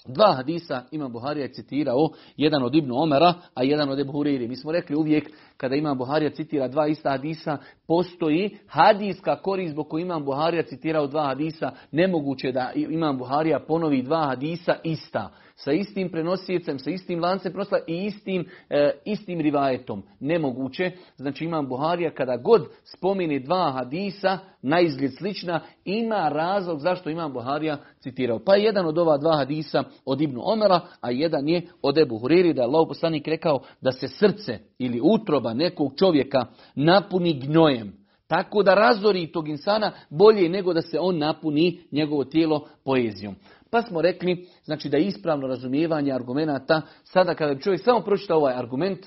Dva 0.08 0.34
hadisa 0.34 0.84
ima 0.92 1.10
Buharija 1.10 1.48
citirao, 1.48 2.10
jedan 2.38 2.64
od 2.64 2.76
Ibnu 2.76 2.96
Omera, 2.98 3.34
a 3.54 3.64
jedan 3.64 3.90
od 3.90 4.00
Ebu 4.00 4.12
Huriri. 4.12 4.48
Mi 4.48 4.56
smo 4.56 4.72
rekli 4.72 4.96
uvijek 4.96 5.30
kada 5.58 5.76
Imam 5.76 5.98
Buharija 5.98 6.32
citira 6.32 6.68
dva 6.68 6.88
ista 6.88 7.10
hadisa, 7.10 7.58
postoji 7.88 8.58
hadijska 8.68 9.36
korist 9.36 9.72
zbog 9.72 9.90
koju 9.90 10.02
Imam 10.02 10.26
Buharija 10.26 10.64
citirao 10.64 11.08
dva 11.08 11.26
hadisa. 11.26 11.72
Nemoguće 11.92 12.52
da 12.52 12.72
Imam 12.76 13.18
Buharija 13.18 13.60
ponovi 13.60 14.02
dva 14.02 14.26
hadisa 14.26 14.76
ista 14.84 15.30
sa 15.56 15.72
istim 15.72 16.10
prenosicem, 16.10 16.80
sa 16.80 16.90
istim 16.90 17.20
lancem 17.20 17.52
prenosila 17.52 17.80
i 17.88 18.06
istim, 18.06 18.46
e, 18.70 18.92
istim 19.06 19.42
rivajetom. 19.42 20.04
Nemoguće. 20.20 20.92
Znači 21.16 21.46
imam 21.46 21.68
Buharija 21.68 22.14
kada 22.14 22.38
god 22.38 22.68
spomeni 22.84 23.40
dva 23.40 23.72
hadisa, 23.72 24.40
na 24.62 24.80
izgled 24.80 25.12
slična, 25.18 25.62
ima 25.86 26.30
razlog 26.30 26.80
zašto 26.80 27.10
imam 27.10 27.34
Buharija 27.34 27.78
citirao. 28.00 28.40
Pa 28.46 28.56
jedan 28.56 28.86
od 28.86 28.98
ova 28.98 29.18
dva 29.18 29.38
hadisa 29.38 29.84
od 30.06 30.22
Ibnu 30.22 30.42
Omera, 30.44 30.82
a 31.02 31.12
jedan 31.12 31.50
je 31.50 31.62
od 31.82 31.98
Ebu 31.98 32.18
Huriri, 32.18 32.54
da 32.54 32.62
je 32.62 32.66
Allah 32.68 32.88
rekao 33.26 33.60
da 33.82 33.92
se 33.92 34.08
srce 34.08 34.60
ili 34.80 35.02
utroba 35.04 35.54
nekog 35.54 35.94
čovjeka 35.98 36.46
napuni 36.76 37.40
gnojem. 37.40 38.04
Tako 38.28 38.64
da 38.64 38.74
razori 38.74 39.32
tog 39.32 39.50
insana 39.50 39.92
bolje 40.10 40.50
nego 40.50 40.74
da 40.74 40.82
se 40.82 41.00
on 41.00 41.18
napuni 41.18 41.80
njegovo 41.92 42.24
tijelo 42.24 42.68
poezijom. 42.86 43.36
Pa 43.74 43.82
smo 43.82 44.02
rekli, 44.02 44.48
znači 44.64 44.90
da 44.90 44.98
je 44.98 45.06
ispravno 45.06 45.48
razumijevanje 45.48 46.12
argumenata, 46.14 46.82
sada 47.04 47.36
kada 47.36 47.54
bi 47.54 47.62
čovjek 47.62 47.84
samo 47.84 48.02
pročitao 48.02 48.38
ovaj 48.38 48.56
argument, 48.56 49.00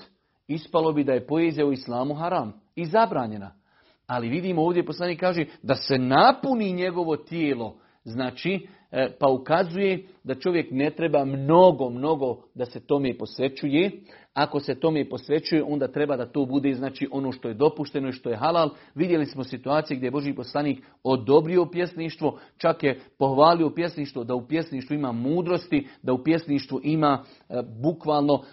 ispalo 0.47 0.93
bi 0.93 1.03
da 1.03 1.13
je 1.13 1.27
poezija 1.27 1.65
u 1.65 1.71
islamu 1.71 2.13
haram 2.13 2.53
i 2.75 2.85
zabranjena. 2.85 3.51
Ali 4.07 4.29
vidimo 4.29 4.61
ovdje 4.61 4.85
poslanik 4.85 5.19
kaže 5.19 5.45
da 5.63 5.75
se 5.75 5.97
napuni 5.97 6.73
njegovo 6.73 7.17
tijelo, 7.17 7.79
znači 8.03 8.67
pa 9.19 9.27
ukazuje 9.27 10.07
da 10.23 10.35
čovjek 10.35 10.67
ne 10.71 10.89
treba 10.89 11.25
mnogo, 11.25 11.89
mnogo 11.89 12.37
da 12.55 12.65
se 12.65 12.79
tome 12.79 13.17
posvećuje. 13.17 13.91
Ako 14.33 14.59
se 14.59 14.79
tome 14.79 15.09
posvećuje, 15.09 15.63
onda 15.63 15.87
treba 15.87 16.17
da 16.17 16.25
to 16.25 16.45
bude 16.45 16.73
znači 16.73 17.07
ono 17.11 17.31
što 17.31 17.47
je 17.47 17.53
dopušteno 17.53 18.09
i 18.09 18.11
što 18.11 18.29
je 18.29 18.37
halal. 18.37 18.69
Vidjeli 18.95 19.25
smo 19.25 19.43
situacije 19.43 19.97
gdje 19.97 20.07
je 20.07 20.11
Boži 20.11 20.33
poslanik 20.33 20.83
odobrio 21.03 21.65
pjesništvo, 21.65 22.39
čak 22.57 22.83
je 22.83 22.99
pohvalio 23.19 23.69
pjesništvo 23.69 24.23
da 24.23 24.35
u 24.35 24.47
pjesništvu 24.47 24.95
ima 24.95 25.11
mudrosti, 25.11 25.87
da 26.03 26.13
u 26.13 26.23
pjesništvu 26.23 26.79
ima 26.83 27.23
e, 27.49 27.53
bukvalno 27.81 28.43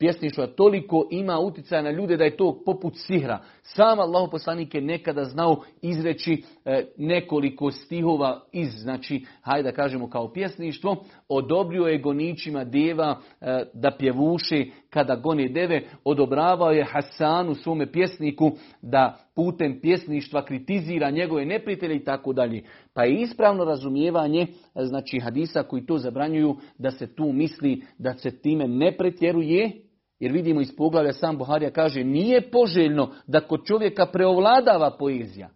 pjesništva 0.00 0.46
toliko 0.46 1.08
ima 1.10 1.38
utjecaja 1.38 1.82
na 1.82 1.90
ljude 1.90 2.16
da 2.16 2.24
je 2.24 2.36
to 2.36 2.62
poput 2.66 2.92
sihra. 2.96 3.38
Sam 3.62 4.00
Allah 4.00 4.28
poslanik 4.30 4.74
je 4.74 4.80
nekada 4.80 5.24
znao 5.24 5.62
izreći 5.82 6.42
e, 6.64 6.84
nekoliko 6.96 7.70
stihova 7.70 8.40
iz, 8.52 8.70
znači, 8.70 9.24
hajde 9.42 9.70
da 9.70 9.76
kažemo 9.76 10.10
kao 10.10 10.32
pjesništvo, 10.32 11.04
odobrio 11.28 11.84
je 11.84 11.98
goničima 11.98 12.64
deva 12.64 13.18
e, 13.40 13.64
da 13.74 13.90
pjevuše 13.98 14.64
kada 14.90 15.16
gone 15.16 15.48
deve, 15.48 15.82
odobravao 16.04 16.70
je 16.70 16.84
Hasanu 16.84 17.54
svome 17.54 17.92
pjesniku 17.92 18.52
da 18.82 19.18
putem 19.34 19.80
pjesništva 19.80 20.44
kritizira 20.44 21.10
njegove 21.10 21.44
neprijatelje 21.44 21.96
i 21.96 22.04
tako 22.04 22.32
dalje. 22.32 22.62
Pa 22.94 23.04
je 23.04 23.20
ispravno 23.20 23.64
razumijevanje 23.64 24.46
znači 24.74 25.20
hadisa 25.20 25.62
koji 25.62 25.86
to 25.86 25.98
zabranjuju 25.98 26.56
da 26.78 26.90
se 26.90 27.14
tu 27.14 27.32
misli 27.32 27.82
da 27.98 28.14
se 28.14 28.40
time 28.40 28.68
ne 28.68 28.96
pretjeruje, 28.96 29.89
jer 30.20 30.32
vidimo 30.32 30.60
iz 30.60 30.76
poglavlja 30.76 31.12
sam 31.12 31.38
Buharija 31.38 31.70
kaže 31.70 32.04
nije 32.04 32.50
poželjno 32.50 33.10
da 33.26 33.40
kod 33.40 33.64
čovjeka 33.64 34.06
preovladava 34.06 34.96
poezija. 34.98 35.48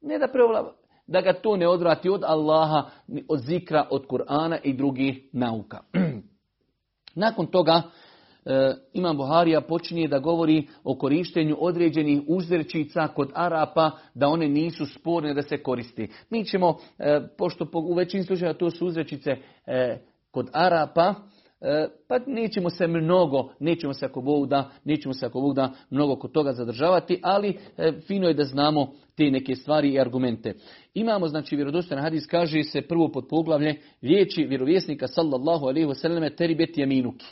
Ne 0.00 0.18
da 0.18 0.28
preovladava, 0.28 0.74
da 1.06 1.20
ga 1.20 1.32
to 1.32 1.56
ne 1.56 1.68
odvrati 1.68 2.08
od 2.08 2.22
Allaha, 2.24 2.90
od 3.28 3.40
zikra, 3.40 3.88
od 3.90 4.06
Kur'ana 4.06 4.58
i 4.62 4.72
drugih 4.72 5.28
nauka. 5.32 5.78
Nakon 7.24 7.46
toga 7.46 7.82
e, 8.44 8.74
Imam 8.92 9.16
Buharija 9.16 9.60
počinje 9.60 10.08
da 10.08 10.18
govori 10.18 10.68
o 10.84 10.98
korištenju 10.98 11.56
određenih 11.60 12.20
uzrečica 12.28 13.08
kod 13.08 13.30
Arapa, 13.34 13.90
da 14.14 14.28
one 14.28 14.48
nisu 14.48 14.86
sporne 14.86 15.34
da 15.34 15.42
se 15.42 15.62
koristi. 15.62 16.08
Mi 16.30 16.44
ćemo, 16.44 16.76
e, 16.98 17.20
pošto 17.38 17.66
u 17.74 17.94
većini 17.94 18.22
slučajeva 18.22 18.58
to 18.58 18.70
su 18.70 18.86
uzrečice 18.86 19.30
e, 19.66 19.98
kod 20.30 20.50
Arapa, 20.52 21.14
pa 22.08 22.18
nećemo 22.26 22.70
se 22.70 22.86
mnogo, 22.86 23.48
nećemo 23.60 23.94
se 23.94 24.06
ako 24.06 24.20
Bog 24.20 24.48
da, 24.48 24.70
nećemo 24.84 25.14
se 25.14 25.26
ako 25.26 25.40
Bog 25.40 25.54
da 25.54 25.72
mnogo 25.90 26.16
kod 26.16 26.32
toga 26.32 26.52
zadržavati, 26.52 27.20
ali 27.22 27.58
e, 27.76 27.92
fino 28.06 28.28
je 28.28 28.34
da 28.34 28.44
znamo 28.44 28.92
te 29.16 29.30
neke 29.30 29.54
stvari 29.56 29.88
i 29.88 30.00
argumente. 30.00 30.54
Imamo, 30.94 31.28
znači, 31.28 31.56
vjerodostojan 31.56 32.02
hadis, 32.02 32.26
kaže 32.26 32.62
se 32.62 32.82
prvo 32.82 33.08
pod 33.08 33.26
poglavlje 33.30 33.80
riječi 34.02 34.44
vjerovjesnika 34.44 35.06
sallallahu 35.06 35.66
alaihi 35.66 35.88
wasallam 35.88 36.36
teribet 36.36 36.78
jaminuki. 36.78 37.26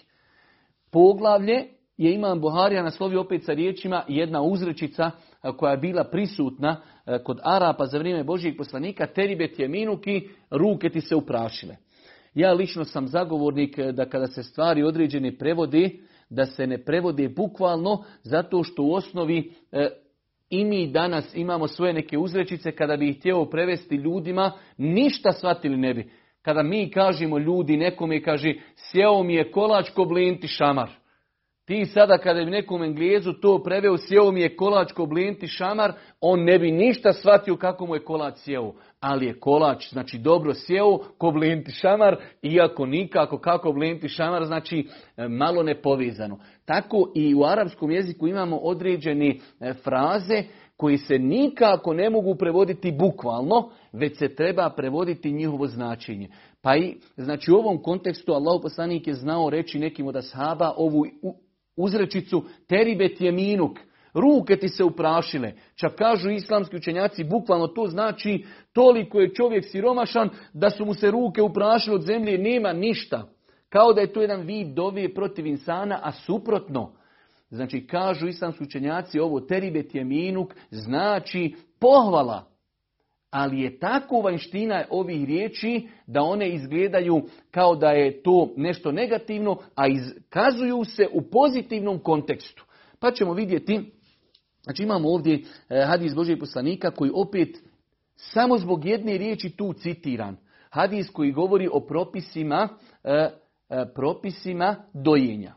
Poglavlje 0.90 1.64
je 1.96 2.14
Imam 2.14 2.40
Buharija 2.40 2.82
naslovio 2.82 3.20
opet 3.20 3.44
sa 3.44 3.52
riječima 3.52 4.04
jedna 4.08 4.42
uzrečica 4.42 5.10
e, 5.42 5.50
koja 5.56 5.70
je 5.70 5.78
bila 5.78 6.04
prisutna 6.04 6.82
kod 7.24 7.40
Arapa 7.42 7.86
za 7.86 7.98
vrijeme 7.98 8.24
Božijeg 8.24 8.56
poslanika, 8.56 9.06
teribet 9.06 9.58
jaminuki, 9.58 10.28
ruke 10.50 10.90
ti 10.90 11.00
se 11.00 11.16
uprašile. 11.16 11.76
Ja 12.34 12.52
lično 12.52 12.84
sam 12.84 13.08
zagovornik 13.08 13.78
eh, 13.78 13.92
da 13.92 14.04
kada 14.04 14.26
se 14.26 14.42
stvari 14.42 14.82
određene 14.82 15.38
prevodi, 15.38 16.00
da 16.30 16.46
se 16.46 16.66
ne 16.66 16.84
prevode 16.84 17.28
bukvalno, 17.28 18.04
zato 18.22 18.64
što 18.64 18.82
u 18.82 18.94
osnovi 18.94 19.52
eh, 19.72 19.88
i 20.50 20.64
mi 20.64 20.86
danas 20.86 21.34
imamo 21.34 21.68
svoje 21.68 21.92
neke 21.92 22.18
uzrečice, 22.18 22.72
kada 22.72 22.96
bi 22.96 23.08
ih 23.08 23.18
htjelo 23.18 23.50
prevesti 23.50 23.94
ljudima, 23.94 24.52
ništa 24.76 25.32
shvatili 25.32 25.76
ne 25.76 25.94
bi. 25.94 26.10
Kada 26.42 26.62
mi 26.62 26.90
kažemo 26.90 27.38
ljudi, 27.38 27.76
nekome 27.76 28.22
kaže, 28.22 28.54
sjeo 28.76 29.22
mi 29.22 29.34
je 29.34 29.50
kolač 29.50 29.90
ko 29.90 30.04
blinti 30.04 30.48
šamar. 30.48 30.90
Ti 31.64 31.84
sada 31.84 32.18
kada 32.18 32.44
bi 32.44 32.50
nekom 32.50 32.82
Englezu 32.82 33.32
to 33.32 33.62
preveo, 33.62 33.96
sjeo 33.96 34.30
mi 34.32 34.40
je 34.40 34.56
kolač 34.56 34.92
ko 34.92 35.06
blinti 35.06 35.46
šamar, 35.46 35.92
on 36.20 36.44
ne 36.44 36.58
bi 36.58 36.70
ništa 36.70 37.12
shvatio 37.12 37.56
kako 37.56 37.86
mu 37.86 37.94
je 37.94 38.04
kolač 38.04 38.34
sjeo 38.36 38.72
ali 39.02 39.26
je 39.26 39.40
kolač, 39.40 39.92
znači 39.92 40.18
dobro 40.18 40.54
sjeo, 40.54 40.98
ko 41.18 41.30
blinti 41.30 41.70
šamar, 41.70 42.16
iako 42.42 42.86
nikako 42.86 43.38
kako 43.38 43.72
blinti 43.72 44.08
šamar, 44.08 44.44
znači 44.44 44.88
e, 45.16 45.28
malo 45.28 45.62
nepovezano. 45.62 46.38
Tako 46.64 47.12
i 47.14 47.34
u 47.34 47.44
arapskom 47.44 47.90
jeziku 47.90 48.28
imamo 48.28 48.56
određene 48.56 49.36
e, 49.60 49.72
fraze 49.74 50.42
koji 50.76 50.98
se 50.98 51.18
nikako 51.18 51.94
ne 51.94 52.10
mogu 52.10 52.34
prevoditi 52.34 52.92
bukvalno, 52.92 53.70
već 53.92 54.18
se 54.18 54.34
treba 54.34 54.70
prevoditi 54.70 55.32
njihovo 55.32 55.66
značenje. 55.66 56.28
Pa 56.62 56.76
i, 56.76 56.96
znači 57.16 57.52
u 57.52 57.56
ovom 57.56 57.82
kontekstu 57.82 58.32
Allah 58.32 58.60
poslanik 58.62 59.06
je 59.06 59.14
znao 59.14 59.50
reći 59.50 59.78
nekim 59.78 60.06
od 60.06 60.16
ashaba 60.16 60.72
ovu 60.76 61.04
uzrečicu 61.76 62.44
teribet 62.66 63.20
je 63.20 63.32
minuk, 63.32 63.78
Ruke 64.14 64.56
ti 64.56 64.68
se 64.68 64.84
uprašile. 64.84 65.52
Čak 65.74 65.94
kažu 65.94 66.30
islamski 66.30 66.76
učenjaci, 66.76 67.24
bukvalno 67.24 67.66
to 67.66 67.86
znači 67.86 68.44
toliko 68.72 69.20
je 69.20 69.34
čovjek 69.34 69.64
siromašan 69.64 70.30
da 70.52 70.70
su 70.70 70.84
mu 70.84 70.94
se 70.94 71.10
ruke 71.10 71.42
uprašile 71.42 71.96
od 71.96 72.02
zemlje 72.02 72.38
nema 72.38 72.72
ništa. 72.72 73.28
Kao 73.68 73.92
da 73.92 74.00
je 74.00 74.12
to 74.12 74.20
jedan 74.20 74.40
vid 74.40 74.68
dovije 74.68 75.14
protiv 75.14 75.46
insana, 75.46 76.00
a 76.02 76.12
suprotno. 76.12 76.92
Znači 77.50 77.86
kažu 77.86 78.28
islamski 78.28 78.64
učenjaci 78.64 79.18
ovo 79.18 79.40
teribet 79.40 79.94
je 79.94 80.04
minuk, 80.04 80.54
znači 80.70 81.54
pohvala. 81.80 82.44
Ali 83.30 83.60
je 83.60 83.78
tako 83.78 84.20
vanština 84.20 84.84
ovih 84.90 85.24
riječi 85.24 85.88
da 86.06 86.22
one 86.22 86.48
izgledaju 86.48 87.22
kao 87.50 87.76
da 87.76 87.90
je 87.90 88.22
to 88.22 88.52
nešto 88.56 88.92
negativno, 88.92 89.56
a 89.74 89.86
izkazuju 89.86 90.84
se 90.84 91.08
u 91.12 91.22
pozitivnom 91.22 91.98
kontekstu. 91.98 92.64
Pa 92.98 93.10
ćemo 93.10 93.32
vidjeti 93.32 93.92
Znači 94.62 94.82
imamo 94.82 95.08
ovdje 95.08 95.42
e, 95.68 95.84
hadis 95.86 96.14
Božeg 96.14 96.38
poslanika 96.38 96.90
koji 96.90 97.10
opet 97.14 97.48
samo 98.16 98.58
zbog 98.58 98.84
jedne 98.84 99.18
riječi 99.18 99.50
tu 99.50 99.72
citiran. 99.72 100.36
Hadis 100.70 101.10
koji 101.10 101.32
govori 101.32 101.68
o 101.72 101.80
propisima, 101.80 102.68
e, 103.04 103.10
e, 103.12 103.30
propisima 103.94 104.76
dojenja. 104.92 105.54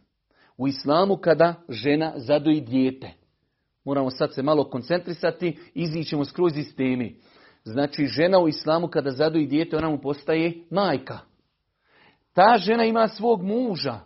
U 0.57 0.67
islamu 0.67 1.17
kada 1.17 1.53
žena 1.69 2.13
zadoji 2.15 2.61
dijete. 2.61 3.11
Moramo 3.85 4.09
sad 4.09 4.33
se 4.33 4.43
malo 4.43 4.69
koncentrisati, 4.69 5.57
izićemo 5.73 6.25
skroz 6.25 6.57
iz 6.57 6.75
teme. 6.75 7.11
Znači 7.63 8.05
žena 8.05 8.39
u 8.39 8.47
islamu 8.47 8.87
kada 8.87 9.11
zadoji 9.11 9.47
dijete, 9.47 9.77
ona 9.77 9.89
mu 9.89 10.01
postaje 10.01 10.53
majka. 10.69 11.19
Ta 12.33 12.57
žena 12.57 12.85
ima 12.85 13.07
svog 13.07 13.43
muža. 13.43 13.99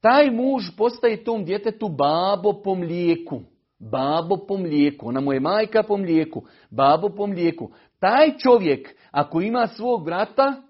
Taj 0.00 0.30
muž 0.30 0.64
postaje 0.76 1.24
tom 1.24 1.44
djetetu 1.44 1.88
babo 1.88 2.62
po 2.62 2.74
mlijeku. 2.74 3.40
Babo 3.78 4.36
po 4.48 4.56
mlijeku, 4.56 5.08
ona 5.08 5.20
mu 5.20 5.32
je 5.32 5.40
majka 5.40 5.82
po 5.82 5.96
mlijeku, 5.96 6.42
babo 6.70 7.08
po 7.08 7.26
mlijeku. 7.26 7.70
Taj 8.00 8.38
čovjek, 8.38 8.94
ako 9.10 9.40
ima 9.40 9.66
svog 9.66 10.04
brata, 10.04 10.62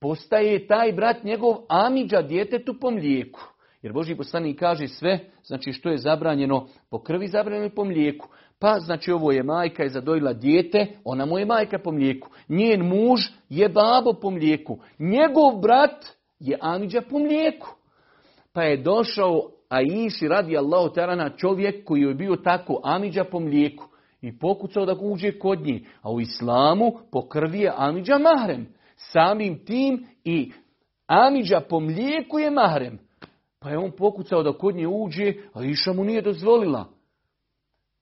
postaje 0.00 0.66
taj 0.66 0.92
brat 0.92 1.24
njegov 1.24 1.56
amiđa 1.68 2.22
djetetu 2.22 2.74
po 2.80 2.90
mlijeku. 2.90 3.40
Jer 3.82 3.92
Boži 3.92 4.14
poslanik 4.14 4.58
kaže 4.58 4.88
sve, 4.88 5.18
znači 5.42 5.72
što 5.72 5.90
je 5.90 5.98
zabranjeno 5.98 6.66
po 6.90 7.02
krvi, 7.02 7.28
zabranjeno 7.28 7.70
po 7.74 7.84
mlijeku. 7.84 8.28
Pa 8.58 8.78
znači 8.78 9.12
ovo 9.12 9.32
je 9.32 9.42
majka 9.42 9.84
i 9.84 9.88
zadojila 9.88 10.32
dijete, 10.32 10.86
ona 11.04 11.26
mu 11.26 11.38
je 11.38 11.46
majka 11.46 11.78
po 11.78 11.92
mlijeku. 11.92 12.28
Njen 12.48 12.82
muž 12.82 13.20
je 13.48 13.68
babo 13.68 14.12
po 14.12 14.30
mlijeku. 14.30 14.78
Njegov 14.98 15.60
brat 15.60 16.04
je 16.38 16.58
amiđa 16.60 17.00
po 17.10 17.18
mlijeku. 17.18 17.74
Pa 18.52 18.62
je 18.62 18.76
došao 18.76 19.50
a 19.68 19.82
iši 19.82 20.28
radi 20.28 20.56
Allahu 20.56 20.94
tarana 20.94 21.30
čovjek 21.30 21.84
koji 21.84 22.00
je 22.00 22.14
bio 22.14 22.36
tako 22.36 22.80
amiđa 22.84 23.24
po 23.24 23.40
mlijeku 23.40 23.84
i 24.20 24.38
pokucao 24.38 24.86
da 24.86 24.96
uđe 25.00 25.38
kod 25.38 25.60
njih. 25.60 25.98
A 26.02 26.12
u 26.12 26.20
islamu 26.20 26.92
po 27.12 27.28
krvi 27.28 27.60
je 27.60 27.72
amiđa 27.76 28.18
mahrem. 28.18 28.66
Samim 28.96 29.64
tim 29.64 30.06
i 30.24 30.52
amiđa 31.06 31.60
po 31.60 31.80
mlijeku 31.80 32.38
je 32.38 32.50
mahrem. 32.50 32.98
Pa 33.58 33.70
je 33.70 33.78
on 33.78 33.90
pokucao 33.90 34.42
da 34.42 34.52
kod 34.52 34.76
nje 34.76 34.86
uđe, 34.86 35.34
a 35.52 35.64
iša 35.64 35.92
mu 35.92 36.04
nije 36.04 36.22
dozvolila. 36.22 36.88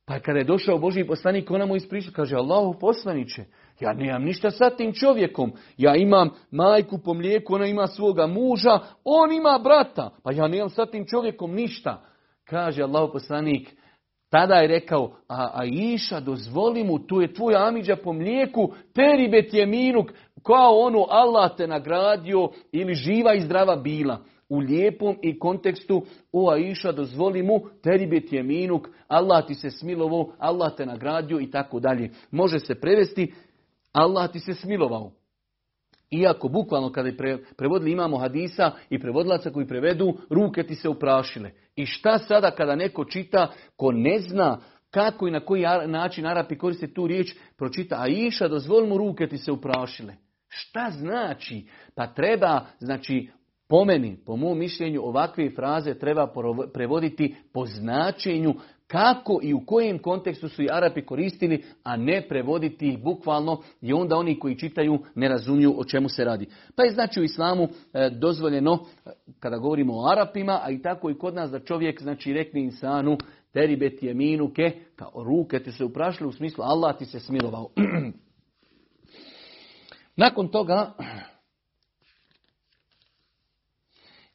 Pa 0.06 0.20
kada 0.20 0.38
je 0.38 0.44
došao 0.44 0.78
Boži 0.78 1.04
poslanik, 1.04 1.50
ona 1.50 1.66
mu 1.66 1.76
ispriča, 1.76 2.10
kaže 2.10 2.36
Allahu 2.36 2.78
poslaniće, 2.80 3.44
ja 3.80 3.92
nemam 3.92 4.22
ništa 4.22 4.50
sa 4.50 4.70
tim 4.70 4.92
čovjekom. 4.92 5.52
Ja 5.76 5.96
imam 5.96 6.30
majku 6.50 6.98
po 6.98 7.14
mlijeku, 7.14 7.54
ona 7.54 7.66
ima 7.66 7.86
svoga 7.86 8.26
muža, 8.26 8.78
on 9.04 9.32
ima 9.32 9.60
brata. 9.64 10.10
Pa 10.22 10.32
ja 10.32 10.48
nemam 10.48 10.70
sa 10.70 10.86
tim 10.86 11.06
čovjekom 11.06 11.54
ništa. 11.54 12.02
Kaže 12.44 12.82
Allah 12.82 13.10
poslanik, 13.12 13.74
tada 14.30 14.54
je 14.54 14.68
rekao, 14.68 15.12
a, 15.28 15.50
a 15.54 15.64
Iša, 15.64 16.20
dozvoli 16.20 16.84
mu, 16.84 16.98
tu 16.98 17.20
je 17.20 17.34
tvoj 17.34 17.54
amiđa 17.56 17.96
po 17.96 18.12
mlijeku, 18.12 18.72
peribet 18.94 19.54
je 19.54 19.66
minuk, 19.66 20.10
kao 20.42 20.78
ono 20.78 21.06
Allah 21.08 21.56
te 21.56 21.66
nagradio 21.66 22.50
ili 22.72 22.94
živa 22.94 23.34
i 23.34 23.40
zdrava 23.40 23.76
bila. 23.76 24.18
U 24.52 24.58
lijepom 24.58 25.16
i 25.22 25.38
kontekstu, 25.38 26.06
o 26.32 26.50
Aisha, 26.50 26.92
dozvoli 26.92 27.42
mu, 27.42 27.60
teribet 27.82 28.32
je 28.32 28.42
minuk, 28.42 28.88
Allah 29.08 29.46
ti 29.46 29.54
se 29.54 29.70
smilovo, 29.70 30.34
Allah 30.38 30.72
te 30.76 30.86
nagradio 30.86 31.40
i 31.40 31.50
tako 31.50 31.80
dalje. 31.80 32.10
Može 32.30 32.58
se 32.58 32.74
prevesti, 32.74 33.34
Allah 33.92 34.32
ti 34.32 34.40
se 34.40 34.54
smilovao. 34.54 35.12
Iako 36.10 36.48
bukvalno 36.48 36.92
kada 36.92 37.08
je 37.08 37.16
pre, 37.16 37.38
prevodili 37.56 37.92
imamo 37.92 38.18
hadisa 38.18 38.70
i 38.90 38.98
prevodilaca 38.98 39.50
koji 39.50 39.66
prevedu, 39.66 40.16
ruke 40.30 40.62
ti 40.62 40.74
se 40.74 40.88
uprašile. 40.88 41.50
I 41.76 41.86
šta 41.86 42.18
sada 42.18 42.50
kada 42.50 42.76
neko 42.76 43.04
čita 43.04 43.52
ko 43.76 43.92
ne 43.92 44.20
zna 44.20 44.60
kako 44.90 45.28
i 45.28 45.30
na 45.30 45.40
koji 45.40 45.62
način 45.86 46.26
Arapi 46.26 46.58
koriste 46.58 46.94
tu 46.94 47.06
riječ, 47.06 47.36
pročita, 47.56 47.96
a 47.98 48.06
iša, 48.06 48.48
dozvoli 48.48 48.88
mu 48.88 48.98
ruke 48.98 49.28
ti 49.28 49.38
se 49.38 49.52
uprašile. 49.52 50.14
Šta 50.48 50.90
znači? 50.90 51.66
Pa 51.94 52.06
treba, 52.06 52.66
znači, 52.78 53.30
po 53.72 53.84
meni, 53.84 54.16
po 54.26 54.36
mom 54.36 54.58
mišljenju, 54.58 55.02
ovakve 55.04 55.50
fraze 55.50 55.94
treba 55.94 56.32
prevoditi 56.74 57.34
po 57.52 57.66
značenju 57.66 58.54
kako 58.86 59.40
i 59.42 59.54
u 59.54 59.66
kojem 59.66 59.98
kontekstu 59.98 60.48
su 60.48 60.62
i 60.62 60.68
Arapi 60.70 61.02
koristili, 61.02 61.64
a 61.84 61.96
ne 61.96 62.28
prevoditi 62.28 62.88
ih 62.88 63.02
bukvalno 63.02 63.62
i 63.80 63.92
onda 63.92 64.16
oni 64.16 64.38
koji 64.38 64.58
čitaju 64.58 64.98
ne 65.14 65.28
razumiju 65.28 65.74
o 65.76 65.84
čemu 65.84 66.08
se 66.08 66.24
radi. 66.24 66.46
Pa 66.76 66.84
je 66.84 66.90
znači 66.90 67.20
u 67.20 67.24
islamu 67.24 67.68
e, 67.92 68.10
dozvoljeno, 68.10 68.78
e, 69.06 69.10
kada 69.40 69.56
govorimo 69.56 69.92
o 69.96 70.10
Arapima, 70.12 70.60
a 70.64 70.70
i 70.70 70.82
tako 70.82 71.10
i 71.10 71.18
kod 71.18 71.34
nas 71.34 71.50
da 71.50 71.60
čovjek 71.60 72.02
znači 72.02 72.32
rekne 72.32 72.60
insanu, 72.60 73.18
teribet 73.52 74.02
je 74.02 74.14
minuke, 74.14 74.72
kao 74.96 75.24
ruke 75.24 75.62
ti 75.62 75.72
se 75.72 75.84
uprašili 75.84 76.28
u 76.28 76.32
smislu 76.32 76.64
Allah 76.64 76.98
ti 76.98 77.04
se 77.04 77.20
smilovao. 77.20 77.68
Nakon 80.16 80.48
toga 80.48 80.92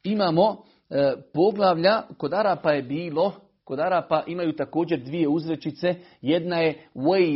imamo 0.02 0.64
e, 0.90 1.12
poglavlja, 1.34 2.02
kod 2.16 2.34
Arapa 2.34 2.72
je 2.72 2.82
bilo, 2.82 3.32
kod 3.64 3.80
Arapa 3.80 4.24
imaju 4.26 4.56
također 4.56 5.00
dvije 5.00 5.28
uzrečice, 5.28 5.94
jedna 6.20 6.58
je 6.58 6.88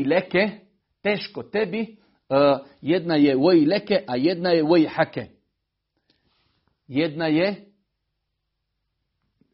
leke, 0.05 0.51
teško 1.03 1.43
tebi, 1.43 1.81
e, 1.81 1.95
jedna 2.81 3.17
je 3.17 3.37
leke, 3.67 4.05
a 4.07 4.17
jedna 4.17 4.51
je 4.51 4.89
hake. 4.89 5.27
Jedna 6.89 7.27
je, 7.27 7.55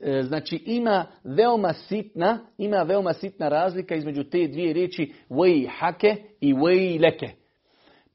e, 0.01 0.23
znači 0.23 0.63
ima 0.67 1.07
veoma 1.25 1.73
sitna, 1.73 2.39
ima 2.59 2.83
veoma 2.83 3.13
sitna 3.13 3.49
razlika 3.49 3.95
između 3.95 4.25
te 4.25 4.49
dvije 4.49 4.73
riječi 4.73 5.15
voj 5.29 5.69
hake 5.79 6.17
i 6.41 6.53
voj 6.53 6.99
leke. 6.99 7.38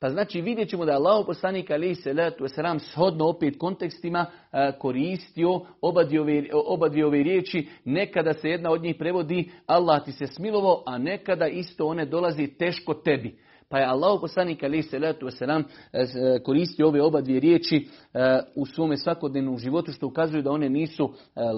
Pa 0.04 0.10
znači 0.10 0.42
vidjet 0.42 0.70
ćemo 0.70 0.86
da 0.86 0.92
je 0.92 0.96
Allah 0.96 1.26
poslanik 1.26 1.72
alaih 1.72 1.98
salatu 1.98 2.44
wasalam 2.44 2.80
shodno 2.80 3.26
opet 3.26 3.58
kontekstima 3.58 4.26
e, 4.52 4.72
koristio 4.80 5.62
oba 5.82 6.04
dvije, 6.90 7.06
ove, 7.06 7.24
riječi. 7.24 7.68
Nekada 7.86 8.34
se 8.34 8.50
jedna 8.50 8.72
od 8.72 8.82
njih 8.82 8.96
prevodi 9.00 9.52
Allah 9.68 10.06
ti 10.06 10.12
se 10.12 10.28
smilovo, 10.28 10.84
a 10.86 10.98
nekada 10.98 11.48
isto 11.48 11.86
one 11.86 12.06
dolazi 12.06 12.48
teško 12.48 12.94
tebi. 12.94 13.38
Pa 13.74 13.80
je 13.80 13.86
Allah 13.86 14.22
poslanik 14.22 14.64
alaih 14.64 14.86
salatu 14.86 15.26
wasalam 15.26 15.64
e, 15.94 16.06
koristio 16.44 16.88
ove 16.88 17.02
oba 17.02 17.22
dvije 17.22 17.40
riječi 17.40 17.76
e, 18.14 18.40
u 18.56 18.66
svome 18.66 18.98
svakodnevnom 18.98 19.58
životu 19.58 19.92
što 19.92 20.08
ukazuju 20.08 20.42
da 20.44 20.52
one 20.52 20.70
nisu 20.70 21.14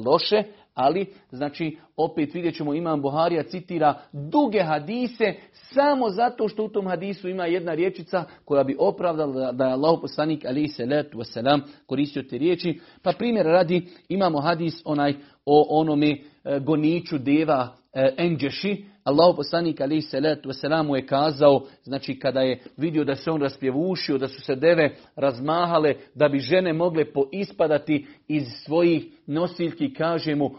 loše, 0.06 0.44
ali, 0.74 1.06
znači, 1.32 1.78
opet 1.98 2.34
vidjet 2.34 2.56
ćemo, 2.56 2.74
Imam 2.74 3.02
Buharija 3.02 3.44
citira 3.44 4.00
duge 4.14 4.60
hadise 4.62 5.34
samo 5.52 6.10
zato 6.10 6.48
što 6.48 6.64
u 6.64 6.70
tom 6.70 6.88
hadisu 6.88 7.30
ima 7.30 7.46
jedna 7.46 7.74
riječica 7.74 8.24
koja 8.46 8.64
bi 8.64 8.76
opravdala 8.80 9.52
da 9.52 9.66
je 9.66 9.74
Allah 9.74 10.00
poslanik 10.02 10.46
ali 10.46 10.68
se 10.68 10.86
letu 10.86 11.18
wasalam 11.18 11.62
koristio 11.86 12.24
te 12.24 12.38
riječi. 12.38 12.80
Pa 13.04 13.12
primjer 13.18 13.46
radi, 13.46 13.88
imamo 14.10 14.42
hadis 14.42 14.82
onaj 14.86 15.16
o 15.46 15.80
onome 15.80 16.10
e, 16.10 16.20
goniču 16.60 17.18
deva 17.18 17.76
e, 17.94 18.14
Enđeši, 18.18 18.86
Allah 19.06 19.36
poslanik 19.36 19.82
ali 19.82 20.02
se 20.02 20.20
letu 20.20 20.50
wasalam 20.50 20.96
je 20.96 21.06
kazao, 21.08 21.64
znači 21.84 22.20
kada 22.20 22.42
je 22.42 22.60
vidio 22.78 23.04
da 23.04 23.16
se 23.16 23.32
on 23.32 23.42
raspjevušio, 23.42 24.18
da 24.18 24.28
su 24.28 24.42
se 24.42 24.56
deve 24.56 24.96
razmahale, 25.16 25.96
da 26.16 26.30
bi 26.30 26.40
žene 26.40 26.74
mogle 26.74 27.14
poispadati 27.14 28.08
iz 28.28 28.44
svojih 28.66 29.06
nosiljki, 29.28 29.94
kaže 29.94 30.36
mu, 30.36 30.50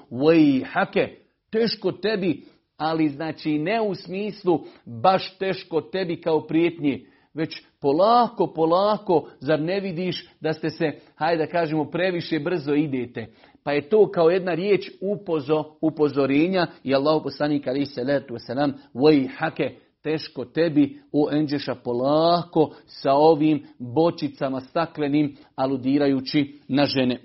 hake, 0.72 1.08
teško 1.50 1.92
tebi, 1.92 2.42
ali 2.76 3.08
znači 3.08 3.58
ne 3.58 3.80
u 3.80 3.94
smislu 3.94 4.60
baš 4.84 5.38
teško 5.38 5.80
tebi 5.80 6.20
kao 6.20 6.46
prijetnji, 6.46 7.06
već 7.34 7.62
polako, 7.80 8.52
polako, 8.54 9.28
zar 9.40 9.60
ne 9.60 9.80
vidiš 9.80 10.28
da 10.40 10.52
ste 10.52 10.70
se, 10.70 10.92
hajde 11.14 11.46
da 11.46 11.50
kažemo, 11.50 11.90
previše 11.90 12.38
brzo 12.38 12.74
idete. 12.74 13.26
Pa 13.66 13.72
je 13.72 13.88
to 13.88 14.10
kao 14.10 14.30
jedna 14.30 14.54
riječ 14.54 14.90
upozo, 15.00 15.64
upozorenja 15.80 16.66
i 16.84 16.94
Allah 16.94 17.22
poslanik 17.22 17.66
ali 17.66 17.86
se 17.86 18.04
letu 18.04 18.34
wasalam, 18.34 18.72
voj 18.94 19.28
hake, 19.38 19.74
teško 20.02 20.44
tebi 20.44 21.00
u 21.12 21.28
enđeša 21.32 21.74
polako 21.74 22.74
sa 22.86 23.12
ovim 23.12 23.66
bočicama 23.78 24.60
staklenim 24.60 25.36
aludirajući 25.56 26.60
na 26.68 26.86
žene. 26.86 27.20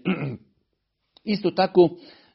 Isto 1.23 1.51
tako, 1.51 1.89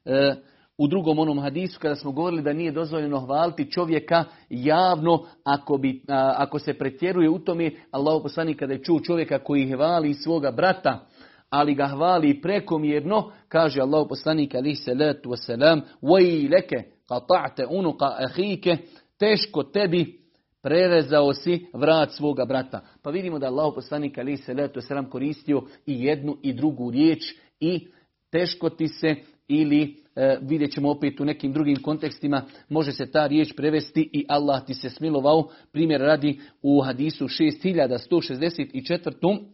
e, 0.04 0.34
u 0.78 0.86
drugom 0.86 1.18
onom 1.18 1.38
hadisu 1.38 1.80
kada 1.80 1.94
smo 1.94 2.12
govorili 2.12 2.42
da 2.42 2.52
nije 2.52 2.72
dozvoljeno 2.72 3.20
hvaliti 3.20 3.70
čovjeka 3.70 4.24
javno 4.50 5.24
ako, 5.44 5.78
bi, 5.78 6.02
ako 6.36 6.58
se 6.58 6.74
pretjeruje 6.74 7.30
u 7.30 7.38
tome, 7.38 7.70
Allah 7.90 8.22
poslanik 8.22 8.58
kada 8.58 8.72
je 8.72 8.82
čuo 8.82 9.00
čovjeka 9.00 9.38
koji 9.38 9.72
hvali 9.72 10.14
svoga 10.14 10.50
brata, 10.50 11.06
ali 11.49 11.75
ga 11.75 11.87
hvali 11.87 12.41
prekomjerno, 12.41 13.31
kaže 13.47 13.81
Allah 13.81 14.05
poslanik 14.09 14.55
alihi 14.55 14.75
salatu 14.75 15.29
wasalam, 15.29 15.81
وَيْ 16.01 16.49
leke 16.49 16.83
قَطَعْتَ 17.09 17.65
unuka 17.69 18.05
ahike, 18.05 18.77
teško 19.19 19.63
tebi 19.63 20.21
prerezao 20.61 21.33
si 21.33 21.65
vrat 21.73 22.11
svoga 22.11 22.45
brata. 22.45 22.81
Pa 23.03 23.09
vidimo 23.09 23.39
da 23.39 23.47
Allah 23.47 23.71
poslanik 23.75 24.17
alihi 24.17 24.37
salatu 24.37 24.79
wasalam 24.79 25.09
koristio 25.09 25.61
i 25.85 26.03
jednu 26.03 26.37
i 26.41 26.53
drugu 26.53 26.91
riječ 26.91 27.35
i 27.59 27.87
teško 28.31 28.69
ti 28.69 28.87
se 28.87 29.15
ili 29.47 29.95
e, 30.15 30.37
vidjet 30.41 30.71
ćemo 30.71 30.91
opet 30.91 31.19
u 31.19 31.25
nekim 31.25 31.53
drugim 31.53 31.81
kontekstima, 31.81 32.43
može 32.69 32.91
se 32.91 33.11
ta 33.11 33.27
riječ 33.27 33.55
prevesti 33.55 34.09
i 34.13 34.25
Allah 34.29 34.65
ti 34.65 34.73
se 34.73 34.89
smilovao. 34.89 35.49
Primjer 35.71 36.01
radi 36.01 36.39
u 36.61 36.81
hadisu 36.81 37.27
6164. 37.27 39.45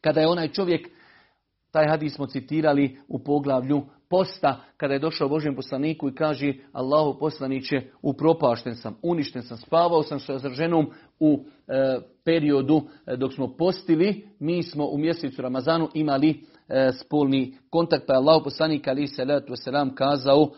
Kada 0.00 0.20
je 0.20 0.28
onaj 0.28 0.48
čovjek, 0.48 0.88
taj 1.77 1.87
hadis 1.87 2.15
smo 2.15 2.25
citirali 2.25 2.97
u 3.07 3.19
poglavlju 3.19 3.81
posta, 4.09 4.61
kada 4.77 4.93
je 4.93 4.99
došao 4.99 5.29
Božjem 5.29 5.55
poslaniku 5.55 6.09
i 6.09 6.15
kaže 6.15 6.53
Allahu 6.73 7.19
poslaniće, 7.19 7.81
upropašten 8.01 8.75
sam, 8.75 8.97
uništen 9.01 9.41
sam, 9.41 9.57
spavao 9.57 10.03
sam 10.03 10.19
sa 10.19 10.49
ženom 10.49 10.91
u 11.19 11.43
e, 11.67 11.99
periodu 12.25 12.81
e, 13.07 13.15
dok 13.15 13.33
smo 13.33 13.57
postili, 13.57 14.27
mi 14.39 14.63
smo 14.63 14.85
u 14.85 14.97
mjesecu 14.97 15.41
Ramazanu 15.41 15.89
imali 15.93 16.29
e, 16.69 16.91
spolni 16.91 17.57
kontakt, 17.69 18.07
pa 18.07 18.13
je 18.13 18.17
Allah 18.17 18.41
poslanik 18.43 18.87
ali 18.87 19.07
se 19.07 19.25
letu 19.25 19.53
selam 19.55 19.95
kazao, 19.95 20.49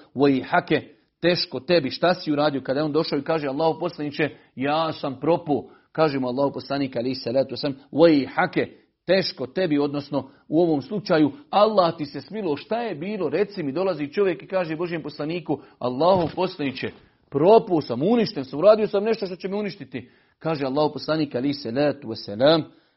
hake, 0.49 0.82
teško 1.21 1.60
tebi, 1.60 1.89
šta 1.89 2.13
si 2.13 2.32
uradio? 2.32 2.62
Kada 2.62 2.79
je 2.79 2.84
on 2.84 2.91
došao 2.91 3.19
i 3.19 3.23
kaže 3.23 3.47
Allah 3.47 3.75
poslaniće, 3.79 4.29
ja 4.55 4.93
sam 4.93 5.19
propu, 5.19 5.69
kaže 5.91 6.19
mu 6.19 6.27
Allah 6.27 6.51
poslanik 6.53 6.95
ali 6.95 7.15
se 7.15 7.32
letu 7.32 7.55
voj 7.91 8.27
hake, 8.36 8.67
teško 9.09 9.47
tebi, 9.47 9.79
odnosno 9.79 10.29
u 10.47 10.61
ovom 10.61 10.81
slučaju 10.81 11.31
Allah 11.49 11.97
ti 11.97 12.05
se 12.05 12.21
smilo, 12.21 12.57
šta 12.57 12.81
je 12.81 12.95
bilo, 12.95 13.29
reci 13.29 13.63
mi, 13.63 13.71
dolazi 13.71 14.13
čovjek 14.13 14.43
i 14.43 14.47
kaže 14.47 14.75
Božijem 14.75 15.03
poslaniku, 15.03 15.59
Allahu 15.79 16.29
poslaniće, 16.35 16.91
propu 17.29 17.81
sam, 17.81 18.03
uništen 18.03 18.45
sam, 18.45 18.59
uradio 18.59 18.87
sam 18.87 19.03
nešto 19.03 19.25
što 19.25 19.35
će 19.35 19.47
me 19.47 19.55
uništiti. 19.55 20.09
Kaže 20.39 20.65
Allah 20.65 20.91
poslanik 20.93 21.35
ali 21.35 21.53
se 21.53 21.71
letu 21.71 22.13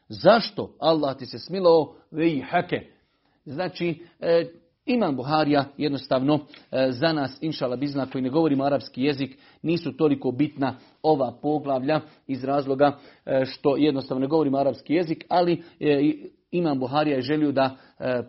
zašto 0.07 0.75
Allah 0.79 1.17
ti 1.17 1.25
se 1.25 1.39
smilo, 1.39 1.95
vej 2.11 2.41
hake. 2.41 2.81
Znači, 3.45 4.01
e, 4.19 4.45
Imam 4.85 5.15
Buharija 5.15 5.65
jednostavno 5.77 6.39
e, 6.71 6.87
za 6.91 7.13
nas, 7.13 7.37
inšala 7.41 7.75
bizna, 7.75 8.05
koji 8.05 8.21
ne 8.21 8.29
govorimo 8.29 8.63
arapski 8.63 9.03
jezik, 9.03 9.37
nisu 9.61 9.97
toliko 9.97 10.31
bitna 10.31 10.75
ova 11.01 11.37
poglavlja 11.41 12.01
iz 12.27 12.43
razloga 12.43 12.97
e, 13.25 13.43
što 13.45 13.77
jednostavno 13.77 14.21
ne 14.21 14.27
govorimo 14.27 14.57
arapski 14.57 14.93
jezik, 14.93 15.25
ali 15.29 15.63
e, 15.79 16.13
Imam 16.51 16.79
Buharija 16.79 17.15
je 17.15 17.21
želio 17.21 17.51
da 17.51 17.75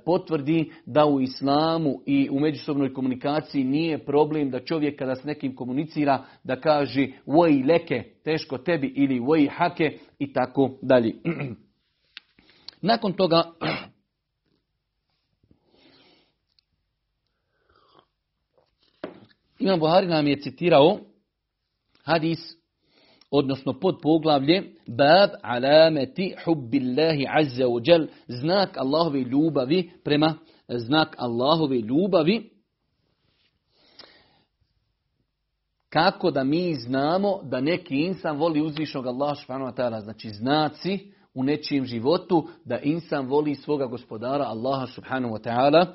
potvrdi 0.04 0.72
da 0.86 1.06
u 1.06 1.20
islamu 1.20 1.94
i 2.06 2.28
u 2.30 2.40
međusobnoj 2.40 2.92
komunikaciji 2.92 3.64
nije 3.64 4.04
problem 4.04 4.50
da 4.50 4.64
čovjek 4.64 4.98
kada 4.98 5.14
s 5.14 5.24
nekim 5.24 5.56
komunicira 5.56 6.24
da 6.44 6.60
kaže 6.60 7.08
voj 7.26 7.62
leke, 7.68 8.02
teško 8.24 8.58
tebi 8.58 8.92
ili 8.96 9.20
voj 9.20 9.48
hake 9.56 9.98
i 10.18 10.32
tako 10.32 10.70
dalje. 10.82 11.14
Nakon 12.82 13.12
toga 13.12 13.42
Imam 19.64 19.80
Buhari 19.80 20.06
nam 20.06 20.26
je 20.26 20.40
citirao 20.40 20.98
hadis, 22.02 22.38
odnosno 23.30 23.80
pod 23.80 23.98
poglavlje, 24.02 24.62
bab 24.86 25.30
alameti 25.42 26.34
hubbillahi 26.44 27.26
azza 27.30 27.64
wa 27.64 27.80
jal, 27.84 28.06
znak 28.28 28.76
Allahove 28.76 29.20
ljubavi 29.20 29.90
prema 30.04 30.34
znak 30.68 31.16
Allahove 31.18 31.76
ljubavi. 31.76 32.50
Kako 35.88 36.30
da 36.30 36.44
mi 36.44 36.74
znamo 36.74 37.40
da 37.42 37.60
neki 37.60 37.96
insan 37.96 38.36
voli 38.36 38.60
uzvišnog 38.60 39.06
Allah 39.06 39.38
subhanahu 39.38 39.70
wa 39.70 39.76
ta'ala, 39.76 40.00
znači 40.00 40.28
znaci 40.28 41.12
u 41.34 41.44
nečijem 41.44 41.84
životu 41.84 42.48
da 42.64 42.78
insan 42.78 43.26
voli 43.26 43.54
svoga 43.54 43.86
gospodara 43.86 44.44
Allaha 44.44 44.86
subhanahu 44.86 45.34
wa 45.34 45.42
ta'ala. 45.42 45.86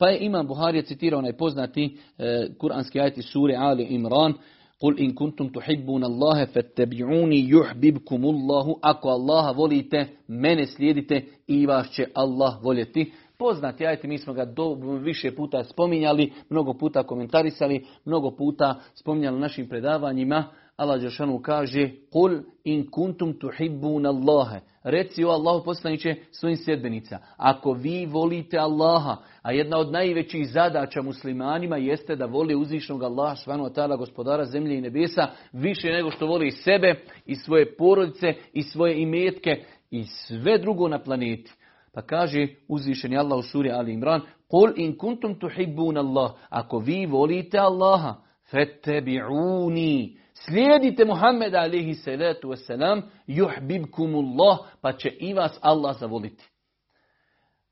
Pa 0.00 0.08
je 0.08 0.18
Imam 0.20 0.46
Buharija 0.46 0.82
citirao 0.82 1.18
onaj 1.18 1.32
poznati 1.32 1.96
e, 2.18 2.48
kuranski 2.58 3.00
ajti 3.00 3.22
sure 3.22 3.54
Ali 3.58 3.84
Imran 3.84 4.34
Kul 4.80 4.94
in 4.98 5.14
kuntum 5.14 5.52
tuhibbuna 5.52 6.06
Allahe 6.06 6.46
fattabi'uni 6.46 7.48
yuhbibkum 7.52 8.24
Allahu. 8.24 8.78
Ako 8.82 9.08
Allaha 9.08 9.52
volite, 9.52 10.06
mene 10.28 10.66
slijedite 10.66 11.24
i 11.46 11.66
vas 11.66 11.90
će 11.90 12.06
Allah 12.14 12.62
voljeti. 12.62 13.12
Poznati 13.38 13.86
ajte, 13.86 14.08
mi 14.08 14.18
smo 14.18 14.32
ga 14.32 14.44
do, 14.44 14.74
više 15.02 15.34
puta 15.36 15.64
spominjali, 15.64 16.32
mnogo 16.50 16.74
puta 16.74 17.02
komentarisali, 17.02 17.86
mnogo 18.04 18.30
puta 18.30 18.80
spominjali 18.94 19.40
našim 19.40 19.68
predavanjima. 19.68 20.44
Allah 20.80 21.00
Đeršanu 21.00 21.42
kaže, 21.42 21.90
Kul 22.12 22.40
in 22.64 22.90
kuntum 22.90 23.38
tuhibbun 23.38 24.06
Allahe. 24.06 24.60
Reci 24.84 25.24
o 25.24 25.28
Allahu 25.28 25.64
poslaniće 25.64 26.14
svojim 26.30 26.56
sedbenica. 26.56 27.18
Ako 27.36 27.72
vi 27.72 28.06
volite 28.06 28.58
Allaha, 28.58 29.16
a 29.42 29.52
jedna 29.52 29.78
od 29.78 29.92
najvećih 29.92 30.48
zadaća 30.48 31.02
muslimanima 31.02 31.76
jeste 31.76 32.16
da 32.16 32.26
voli 32.26 32.54
uzvišnog 32.54 33.02
Allaha 33.02 33.36
svanu 33.36 33.64
ta'ala 33.64 33.96
gospodara 33.96 34.44
zemlje 34.44 34.78
i 34.78 34.80
nebesa 34.80 35.28
više 35.52 35.88
nego 35.88 36.10
što 36.10 36.26
voli 36.26 36.50
sebe 36.50 36.94
i 37.26 37.36
svoje 37.36 37.76
porodice 37.76 38.34
i 38.52 38.62
svoje 38.62 39.02
imetke 39.02 39.64
i 39.90 40.04
sve 40.04 40.58
drugo 40.58 40.88
na 40.88 40.98
planeti. 40.98 41.52
Pa 41.94 42.02
kaže 42.02 42.46
uzvišeni 42.68 43.16
Allah 43.16 43.38
u 43.38 43.42
suri 43.42 43.70
Ali 43.70 43.92
Imran, 43.92 44.20
Kul 44.48 44.72
in 44.76 44.98
kuntum 44.98 45.38
tuhibbun 45.38 45.96
Allah. 45.96 46.32
Ako 46.48 46.78
vi 46.78 47.06
volite 47.06 47.58
Allaha, 47.58 48.14
fettebi'uni. 48.52 50.20
Slijedite 50.50 51.04
Muhammeda 51.04 51.60
alihi 51.60 51.94
salatu 51.94 52.48
wasalam, 52.48 53.02
juhbibkumullah, 53.26 54.58
pa 54.80 54.92
će 54.92 55.08
i 55.08 55.34
vas 55.34 55.58
Allah 55.60 55.96
zavoliti. 55.98 56.44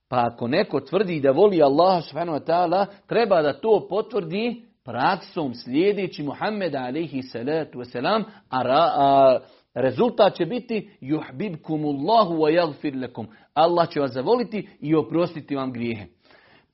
Pa 0.09 0.27
ako 0.33 0.49
neko 0.49 0.81
tvrdi 0.81 1.21
da 1.21 1.31
voli 1.31 1.63
Allaha 1.63 2.01
subhanahu 2.03 2.39
wa 2.39 2.45
ta'ala, 2.45 2.87
treba 3.07 3.43
da 3.43 3.61
to 3.61 3.87
potvrdi 3.91 4.63
praksom 4.85 5.55
slijedeći 5.55 6.23
Muhammeda 6.23 6.79
alihi 6.79 7.23
salatu 7.23 7.79
wasalam, 7.79 8.25
a, 8.51 9.39
rezultat 9.75 10.35
će 10.35 10.47
biti 10.47 10.91
juhbibkumullahu 11.01 12.35
wa 12.35 12.51
yagfir 12.61 13.03
lakum. 13.03 13.27
Allah 13.55 13.89
će 13.89 14.01
vas 14.01 14.13
zavoliti 14.13 14.69
i 14.81 14.95
oprostiti 14.95 15.57
vam 15.57 15.73
grijehe. 15.73 16.07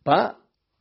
Pa, 0.05 0.31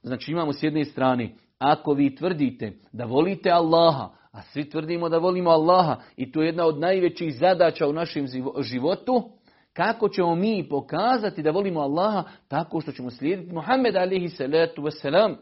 znači 0.01 0.31
imamo 0.31 0.53
s 0.53 0.63
jedne 0.63 0.85
strane, 0.85 1.35
ako 1.57 1.93
vi 1.93 2.15
tvrdite 2.15 2.73
da 2.91 3.05
volite 3.05 3.49
Allaha, 3.49 4.22
a 4.33 4.41
svi 4.41 4.69
tvrdimo 4.69 5.09
da 5.09 5.17
volimo 5.17 5.49
Allaha 5.49 5.95
i 6.17 6.31
to 6.31 6.41
je 6.41 6.47
jedna 6.47 6.65
od 6.65 6.79
najvećih 6.79 7.35
zadaća 7.39 7.87
u 7.87 7.93
našem 7.93 8.25
životu, 8.61 9.29
kako 9.73 10.09
ćemo 10.09 10.35
mi 10.35 10.69
pokazati 10.69 11.41
da 11.41 11.51
volimo 11.51 11.79
Allaha 11.79 12.23
tako 12.47 12.81
što 12.81 12.91
ćemo 12.91 13.09
slijediti 13.09 13.53
Muhammed 13.53 13.95
alihi 13.95 14.29
salatu 14.29 14.81
wasalam. 14.81 15.35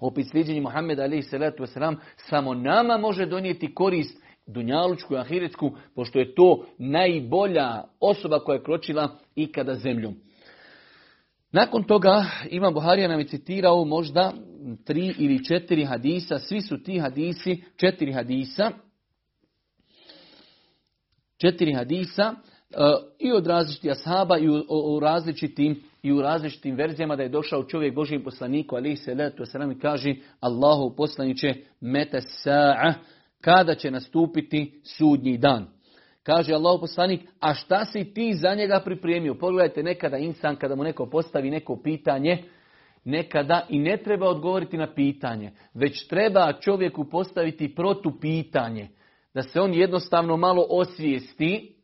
Opet 0.00 0.26
slijedjenje 0.30 0.60
Muhammed 0.60 1.00
alihi 1.00 1.22
salatu 1.22 1.62
wasalam 1.62 1.96
samo 2.16 2.54
nama 2.54 2.98
može 2.98 3.26
donijeti 3.26 3.74
korist 3.74 4.22
dunjalučku 4.46 5.14
i 5.14 5.18
ahiretsku, 5.18 5.70
pošto 5.94 6.18
je 6.18 6.34
to 6.34 6.64
najbolja 6.78 7.84
osoba 8.00 8.38
koja 8.38 8.56
je 8.56 8.62
kročila 8.62 9.08
ikada 9.34 9.74
zemljom. 9.74 10.27
Nakon 11.52 11.84
toga 11.84 12.24
Imam 12.50 12.74
Buharija 12.74 13.08
nam 13.08 13.20
je 13.20 13.26
citirao 13.26 13.84
možda 13.84 14.32
tri 14.84 15.14
ili 15.18 15.44
četiri 15.44 15.84
hadisa, 15.84 16.38
svi 16.38 16.60
su 16.60 16.82
ti 16.82 16.98
hadisi, 16.98 17.64
četiri 17.76 18.12
hadisa, 18.12 18.70
četiri 21.36 21.72
hadisa 21.72 22.22
e, 22.32 22.74
i 23.18 23.32
od 23.32 23.46
različitih 23.46 23.90
ashaba 23.90 24.38
i 24.38 24.48
u, 24.48 25.00
različitim 25.00 25.82
i 26.02 26.12
u 26.12 26.22
različitim 26.22 26.74
verzijama 26.74 27.16
da 27.16 27.22
je 27.22 27.28
došao 27.28 27.64
čovjek 27.64 27.94
Božijim 27.94 28.24
poslaniku 28.24 28.76
ali 28.76 28.96
se 28.96 29.14
letu 29.14 29.44
selam 29.44 29.72
i 29.72 29.78
kaže 29.78 30.14
Allahu 30.40 30.96
poslaniće 30.96 31.54
mete 31.80 32.20
sa'a 32.20 32.94
kada 33.40 33.74
će 33.74 33.90
nastupiti 33.90 34.80
sudnji 34.84 35.38
dan. 35.38 35.77
Kaže 36.28 36.52
Allah 36.52 36.76
poslanik, 36.80 37.20
a 37.40 37.54
šta 37.54 37.84
si 37.84 38.04
ti 38.14 38.34
za 38.34 38.54
njega 38.54 38.80
pripremio? 38.84 39.34
Pogledajte 39.34 39.82
nekada 39.82 40.16
insan 40.16 40.56
kada 40.56 40.74
mu 40.74 40.82
neko 40.84 41.06
postavi 41.06 41.50
neko 41.50 41.76
pitanje, 41.82 42.42
nekada 43.04 43.66
i 43.68 43.78
ne 43.78 43.96
treba 43.96 44.28
odgovoriti 44.28 44.76
na 44.76 44.94
pitanje, 44.94 45.52
već 45.74 46.06
treba 46.08 46.52
čovjeku 46.52 47.04
postaviti 47.04 47.74
protupitanje, 47.74 48.88
da 49.34 49.42
se 49.42 49.60
on 49.60 49.74
jednostavno 49.74 50.36
malo 50.36 50.66
osvijesti. 50.70 51.74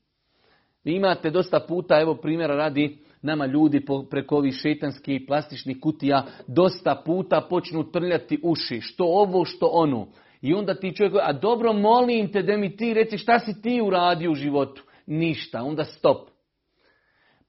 Vi 0.84 0.94
imate 0.94 1.30
dosta 1.30 1.60
puta, 1.60 2.00
evo 2.00 2.14
primjera 2.14 2.56
radi, 2.56 2.98
nama 3.22 3.46
ljudi 3.46 3.84
preko 4.10 4.36
ovih 4.36 4.54
šetanskih 4.54 5.22
plastičnih 5.26 5.76
kutija 5.80 6.24
dosta 6.46 7.02
puta 7.06 7.46
počnu 7.50 7.90
trljati 7.90 8.40
uši, 8.42 8.80
što 8.80 9.04
ovo, 9.04 9.44
što 9.44 9.66
ono. 9.72 10.06
I 10.44 10.54
onda 10.54 10.74
ti 10.74 10.96
čovjek, 10.96 11.14
a 11.22 11.32
dobro 11.32 11.72
molim 11.72 12.32
te 12.32 12.42
da 12.42 12.56
mi 12.56 12.76
ti 12.76 12.94
reci 12.94 13.18
šta 13.18 13.38
si 13.38 13.62
ti 13.62 13.80
uradio 13.80 14.30
u 14.30 14.34
životu. 14.34 14.82
Ništa, 15.06 15.62
onda 15.62 15.84
stop. 15.84 16.28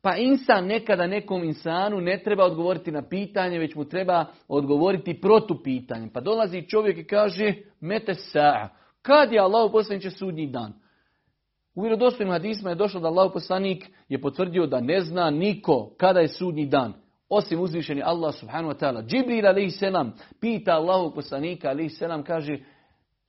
Pa 0.01 0.15
insan 0.15 0.65
nekada 0.65 1.07
nekom 1.07 1.43
insanu 1.43 2.01
ne 2.01 2.21
treba 2.23 2.45
odgovoriti 2.45 2.91
na 2.91 3.09
pitanje, 3.09 3.59
već 3.59 3.75
mu 3.75 3.85
treba 3.85 4.25
odgovoriti 4.47 5.21
protupitanjem. 5.21 6.09
Pa 6.09 6.21
dolazi 6.21 6.67
čovjek 6.67 6.97
i 6.97 7.07
kaže, 7.07 7.53
mete 7.79 8.13
sa, 8.13 8.69
kad 9.01 9.31
je 9.31 9.39
Allah 9.39 9.71
poslaniće 9.71 10.09
sudnji 10.09 10.47
dan? 10.47 10.73
U 11.75 11.81
vjerodostojnim 11.81 12.33
hadisma 12.33 12.69
je 12.69 12.75
došlo 12.75 12.99
da 12.99 13.07
Allah 13.07 13.31
poslanik 13.33 13.85
je 14.09 14.21
potvrdio 14.21 14.67
da 14.67 14.79
ne 14.79 15.01
zna 15.01 15.29
niko 15.29 15.95
kada 15.97 16.19
je 16.19 16.27
sudnji 16.27 16.65
dan. 16.65 16.93
Osim 17.29 17.61
uzvišeni 17.61 18.01
Allah 18.05 18.35
subhanahu 18.35 18.73
wa 18.73 18.79
ta'ala. 18.79 19.05
Džibril 19.05 19.47
alaihi 19.47 19.71
pita 20.41 20.71
Allahu 20.71 21.15
poslanika 21.15 21.69
alaihi 21.69 21.89
selam 21.89 22.23
kaže 22.23 22.57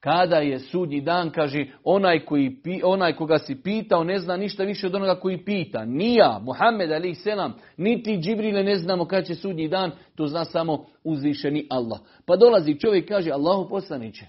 kada 0.01 0.37
je 0.37 0.59
sudnji 0.59 1.01
dan, 1.01 1.31
kaže, 1.31 1.67
onaj, 1.85 2.25
koji, 2.25 2.61
onaj 2.85 3.13
koga 3.13 3.39
si 3.39 3.63
pitao 3.63 4.05
ne 4.05 4.19
zna 4.19 4.37
ništa 4.37 4.65
više 4.65 4.87
od 4.87 4.95
onoga 4.95 5.21
koji 5.21 5.45
pita. 5.45 5.85
Nija, 5.85 6.41
Muhammed 6.43 6.93
ali 6.93 7.15
selam, 7.15 7.55
niti 7.77 8.19
Džibrile 8.19 8.63
ne 8.63 8.77
znamo 8.77 9.05
kada 9.05 9.23
će 9.23 9.35
sudnji 9.35 9.69
dan, 9.69 9.91
to 10.15 10.27
zna 10.27 10.45
samo 10.45 10.87
uzvišeni 11.05 11.67
Allah. 11.71 12.01
Pa 12.27 12.37
dolazi 12.37 12.79
čovjek 12.79 13.09
kaže, 13.09 13.31
Allahu 13.31 13.69
poslaniće, 13.69 14.27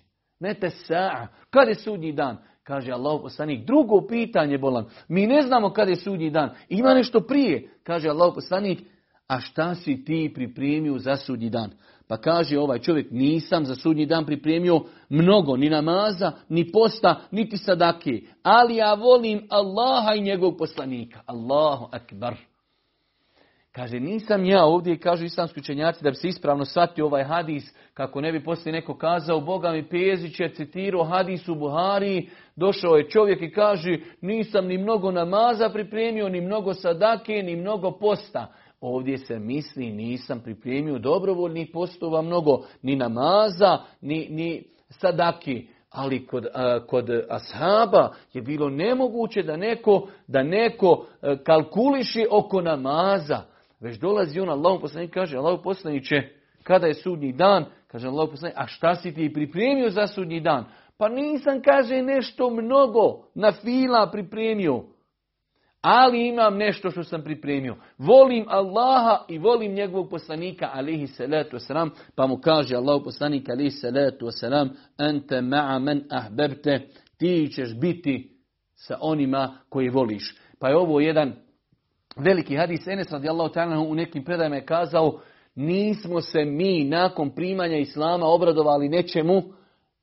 te 0.59 0.69
sa'a, 0.69 1.27
kada 1.49 1.69
je 1.69 1.75
sudnji 1.75 2.11
dan? 2.11 2.37
Kaže 2.63 2.91
Allahu 2.91 3.21
poslanik, 3.23 3.65
drugo 3.65 4.07
pitanje 4.07 4.57
bolan, 4.57 4.85
mi 5.07 5.27
ne 5.27 5.41
znamo 5.41 5.69
kada 5.69 5.91
je 5.91 5.95
sudnji 5.95 6.29
dan, 6.29 6.49
ima 6.69 6.93
nešto 6.93 7.19
prije. 7.19 7.69
Kaže 7.83 8.09
Allahu 8.09 8.35
poslanik, 8.35 8.79
a 9.27 9.39
šta 9.39 9.75
si 9.75 10.03
ti 10.03 10.31
pripremio 10.35 10.97
za 10.97 11.15
sudnji 11.15 11.49
dan? 11.49 11.71
Pa 12.07 12.17
kaže 12.17 12.59
ovaj 12.59 12.79
čovjek, 12.79 13.11
nisam 13.11 13.65
za 13.65 13.75
sudnji 13.75 14.05
dan 14.05 14.25
pripremio 14.25 14.81
mnogo, 15.09 15.57
ni 15.57 15.69
namaza, 15.69 16.31
ni 16.49 16.71
posta, 16.71 17.15
niti 17.31 17.57
sadake. 17.57 18.21
Ali 18.43 18.75
ja 18.75 18.93
volim 18.93 19.47
Allaha 19.49 20.13
i 20.15 20.21
njegovog 20.21 20.57
poslanika. 20.57 21.21
Allahu 21.25 21.87
akbar. 21.91 22.35
Kaže, 23.77 23.99
nisam 23.99 24.45
ja 24.45 24.65
ovdje, 24.65 24.97
kažu 24.97 25.25
islamski 25.25 25.59
učenjaci, 25.59 26.03
da 26.03 26.09
bi 26.09 26.15
se 26.15 26.27
ispravno 26.27 26.65
shvatio 26.65 27.05
ovaj 27.05 27.23
hadis, 27.23 27.73
kako 27.93 28.21
ne 28.21 28.31
bi 28.31 28.43
poslije 28.43 28.73
neko 28.73 28.97
kazao, 28.97 29.41
Boga 29.41 29.71
mi 29.71 29.89
Pezić 29.89 30.39
je 30.39 30.53
citirao 30.53 31.03
hadis 31.03 31.47
u 31.47 31.55
Buhari, 31.55 32.29
došao 32.55 32.95
je 32.95 33.09
čovjek 33.09 33.41
i 33.41 33.51
kaže, 33.51 33.97
nisam 34.21 34.67
ni 34.67 34.77
mnogo 34.77 35.11
namaza 35.11 35.69
pripremio, 35.69 36.29
ni 36.29 36.41
mnogo 36.41 36.73
sadake, 36.73 37.33
ni 37.33 37.55
mnogo 37.55 37.91
posta. 37.91 38.53
Ovdje 38.81 39.17
se 39.17 39.39
misli, 39.39 39.91
nisam 39.91 40.39
pripremio 40.39 40.99
dobrovoljnih 40.99 41.69
postova 41.73 42.21
mnogo, 42.21 42.65
ni 42.81 42.95
namaza, 42.95 43.77
ni, 44.01 44.27
ni 44.29 44.63
sadaki. 44.89 45.67
Ali 45.89 46.25
kod, 46.27 46.45
kod 46.87 47.09
ashaba 47.29 48.13
je 48.33 48.41
bilo 48.41 48.69
nemoguće 48.69 49.43
da 49.43 49.57
neko, 49.57 50.07
da 50.27 50.43
neko 50.43 51.05
e, 51.21 51.37
kalkuliši 51.43 52.25
oko 52.31 52.61
namaza. 52.61 53.41
Već 53.79 53.99
dolazi 53.99 54.39
on, 54.39 54.49
Allah 54.49 54.81
poslanik 54.81 55.13
kaže, 55.13 55.37
Allah 55.37 55.59
poslaniće, 55.63 56.15
kada 56.63 56.87
je 56.87 56.93
sudnji 56.93 57.33
dan, 57.33 57.65
kaže 57.87 58.07
Allah 58.07 58.29
poslanik, 58.31 58.57
a 58.57 58.67
šta 58.67 58.95
si 58.95 59.13
ti 59.13 59.33
pripremio 59.33 59.89
za 59.89 60.07
sudnji 60.07 60.39
dan? 60.39 60.65
Pa 60.97 61.09
nisam, 61.09 61.61
kaže, 61.61 62.01
nešto 62.01 62.49
mnogo 62.49 63.23
na 63.35 63.51
fila 63.51 64.09
pripremio 64.11 64.83
ali 65.81 66.27
imam 66.27 66.57
nešto 66.57 66.91
što 66.91 67.03
sam 67.03 67.23
pripremio. 67.23 67.75
Volim 67.97 68.45
Allaha 68.47 69.25
i 69.29 69.37
volim 69.37 69.73
njegovog 69.73 70.09
poslanika, 70.09 70.69
alihi 70.73 71.07
salatu 71.07 71.57
wasalam, 71.57 71.89
pa 72.15 72.27
mu 72.27 72.37
kaže 72.37 72.75
Allahu 72.75 73.03
poslanik, 73.03 73.49
alihi 73.49 73.71
salatu 73.71 74.25
wasalam, 74.25 74.69
ente 74.97 75.41
ma'a 75.41 75.79
men 75.79 76.03
ahbebte, 76.09 76.87
ti 77.17 77.49
ćeš 77.55 77.79
biti 77.79 78.37
sa 78.75 78.97
onima 79.01 79.57
koji 79.69 79.89
voliš. 79.89 80.35
Pa 80.59 80.69
je 80.69 80.77
ovo 80.77 80.99
jedan 80.99 81.33
veliki 82.17 82.55
hadis, 82.55 82.87
Enes 82.87 83.11
radijallahu 83.11 83.53
ta'ala 83.53 83.89
u 83.89 83.95
nekim 83.95 84.23
predajama 84.23 84.55
je 84.55 84.65
kazao, 84.65 85.19
nismo 85.55 86.21
se 86.21 86.45
mi 86.45 86.83
nakon 86.83 87.35
primanja 87.35 87.77
Islama 87.77 88.25
obradovali 88.25 88.89
nečemu, 88.89 89.43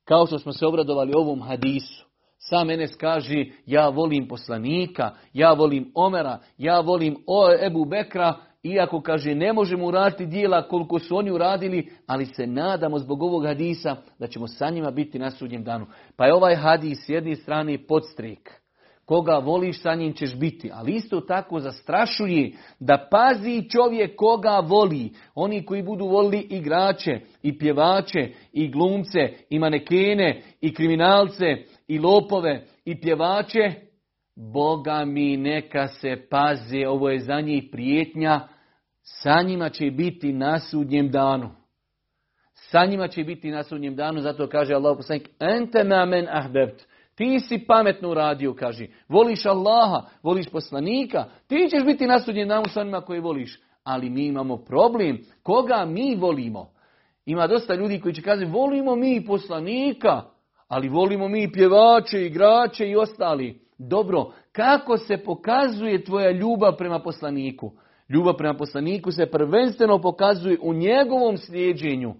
kao 0.03 0.27
što 0.27 0.39
smo 0.39 0.53
se 0.53 0.65
obradovali 0.65 1.11
ovom 1.15 1.41
hadisu. 1.41 2.04
Sam 2.49 2.69
Enes 2.69 2.95
kaže, 2.95 3.45
ja 3.65 3.89
volim 3.89 4.27
poslanika, 4.27 5.11
ja 5.33 5.53
volim 5.53 5.91
Omera, 5.95 6.39
ja 6.57 6.79
volim 6.79 7.15
o 7.27 7.47
Ebu 7.65 7.85
Bekra, 7.85 8.33
iako 8.63 9.01
kaže 9.01 9.35
ne 9.35 9.53
možemo 9.53 9.85
uraditi 9.85 10.25
dijela 10.25 10.67
koliko 10.67 10.99
su 10.99 11.17
oni 11.17 11.31
uradili, 11.31 11.89
ali 12.07 12.25
se 12.25 12.47
nadamo 12.47 12.99
zbog 12.99 13.23
ovog 13.23 13.45
hadisa 13.45 13.95
da 14.19 14.27
ćemo 14.27 14.47
sa 14.47 14.69
njima 14.69 14.91
biti 14.91 15.19
na 15.19 15.31
sudnjem 15.31 15.63
danu. 15.63 15.85
Pa 16.17 16.25
je 16.25 16.33
ovaj 16.33 16.55
hadis 16.55 17.05
s 17.05 17.09
jedne 17.09 17.35
strane 17.35 17.77
podstrik. 17.87 18.65
Koga 19.05 19.37
voliš 19.37 19.81
sa 19.81 19.95
njim 19.95 20.13
ćeš 20.13 20.35
biti, 20.35 20.69
ali 20.73 20.91
isto 20.91 21.21
tako 21.21 21.59
zastrašuje 21.59 22.51
da 22.79 23.07
pazi 23.11 23.69
čovjek 23.69 24.15
koga 24.15 24.59
voli. 24.59 25.11
Oni 25.35 25.65
koji 25.65 25.83
budu 25.83 26.05
volili 26.05 26.47
igrače, 26.49 27.19
i 27.43 27.57
pjevače, 27.57 28.29
i 28.53 28.71
glumce, 28.71 29.33
i 29.49 29.59
manekene, 29.59 30.41
i 30.61 30.73
kriminalce, 30.73 31.45
i 31.87 31.99
lopove, 31.99 32.65
i 32.85 33.01
pjevače, 33.01 33.71
Boga 34.35 35.05
mi 35.05 35.37
neka 35.37 35.87
se 35.87 36.27
paze, 36.29 36.87
ovo 36.87 37.09
je 37.09 37.19
za 37.19 37.41
njih 37.41 37.63
prijetnja, 37.71 38.47
sa 39.01 39.41
njima 39.41 39.69
će 39.69 39.91
biti 39.91 40.33
na 40.33 40.59
sudnjem 40.59 41.11
danu. 41.11 41.49
Sa 42.53 42.85
njima 42.85 43.07
će 43.07 43.23
biti 43.23 43.51
na 43.51 43.63
sudnjem 43.63 43.95
danu, 43.95 44.21
zato 44.21 44.47
kaže 44.47 44.73
Allah 44.73 44.97
poslanik, 44.97 45.29
ente 45.39 45.83
na 45.83 46.05
men 46.05 46.27
ahbebt. 46.31 46.85
Ti 47.15 47.39
si 47.39 47.65
pametno 47.67 48.09
uradio, 48.09 48.53
kaže. 48.53 48.87
Voliš 49.09 49.45
Allaha, 49.45 50.01
voliš 50.23 50.49
poslanika, 50.49 51.25
ti 51.47 51.67
ćeš 51.71 51.85
biti 51.85 52.07
na 52.07 52.19
sudnjem 52.19 52.47
danu 52.47 52.65
sa 52.67 52.81
onima 52.81 53.01
koji 53.01 53.19
voliš. 53.19 53.59
Ali 53.83 54.09
mi 54.09 54.25
imamo 54.25 54.57
problem. 54.57 55.19
Koga 55.43 55.85
mi 55.85 56.15
volimo? 56.15 56.71
Ima 57.25 57.47
dosta 57.47 57.75
ljudi 57.75 57.99
koji 57.99 58.13
će 58.13 58.21
kazati, 58.21 58.51
volimo 58.51 58.95
mi 58.95 59.25
poslanika, 59.25 60.23
ali 60.67 60.89
volimo 60.89 61.27
mi 61.27 61.51
pjevače, 61.51 62.25
igrače 62.25 62.89
i 62.89 62.95
ostali. 62.95 63.59
Dobro, 63.77 64.31
kako 64.51 64.97
se 64.97 65.17
pokazuje 65.17 66.03
tvoja 66.03 66.31
ljubav 66.31 66.77
prema 66.77 66.99
poslaniku? 66.99 67.71
Ljubav 68.09 68.37
prema 68.37 68.53
poslaniku 68.53 69.11
se 69.11 69.25
prvenstveno 69.25 70.01
pokazuje 70.01 70.57
u 70.61 70.73
njegovom 70.73 71.37
slijedženju. 71.37 72.13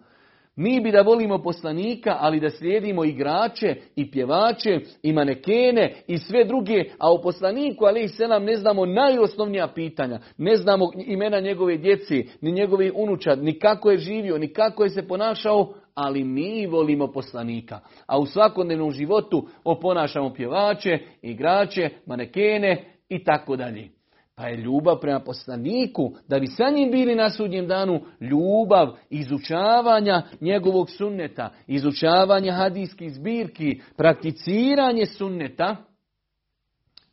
Mi 0.56 0.82
bi 0.82 0.92
da 0.92 1.02
volimo 1.02 1.38
poslanika, 1.44 2.18
ali 2.20 2.40
da 2.40 2.50
slijedimo 2.50 3.06
igrače 3.06 3.76
i 3.96 4.12
pjevače 4.12 4.80
i 5.04 5.14
manekene 5.14 5.94
i 6.08 6.18
sve 6.18 6.46
druge, 6.46 6.84
a 7.00 7.14
u 7.14 7.22
poslaniku, 7.22 7.86
ali 7.86 8.08
se 8.08 8.28
nam 8.28 8.44
ne 8.44 8.56
znamo 8.56 8.86
najosnovnija 8.86 9.68
pitanja. 9.68 10.20
Ne 10.38 10.56
znamo 10.56 10.92
imena 11.06 11.40
njegove 11.40 11.78
djeci, 11.78 12.28
ni 12.42 12.52
njegove 12.52 12.92
unučad, 12.96 13.44
ni 13.44 13.60
kako 13.60 13.92
je 13.92 13.98
živio, 13.98 14.38
ni 14.38 14.54
kako 14.54 14.84
je 14.84 14.90
se 14.90 15.08
ponašao, 15.08 15.74
ali 15.96 16.24
mi 16.24 16.68
volimo 16.68 17.08
poslanika. 17.08 17.80
A 18.06 18.20
u 18.20 18.26
svakodnevnom 18.26 18.92
životu 18.92 19.48
oponašamo 19.64 20.34
pjevače, 20.34 21.00
igrače, 21.22 21.90
manekene 22.06 22.84
i 23.10 23.24
tako 23.24 23.56
dalje. 23.56 23.90
Pa 24.36 24.48
je 24.48 24.58
ljubav 24.58 25.00
prema 25.00 25.20
poslaniku, 25.20 26.12
da 26.28 26.40
bi 26.40 26.48
sa 26.48 26.70
njim 26.70 26.92
bili 26.92 27.16
na 27.16 27.30
sudnjem 27.30 27.68
danu, 27.68 28.02
ljubav 28.22 28.96
izučavanja 29.10 30.22
njegovog 30.42 30.90
sunneta, 30.90 31.50
izučavanja 31.68 32.54
hadijskih 32.54 33.14
zbirki, 33.14 33.82
prakticiranje 33.98 35.06
sunneta, 35.06 35.76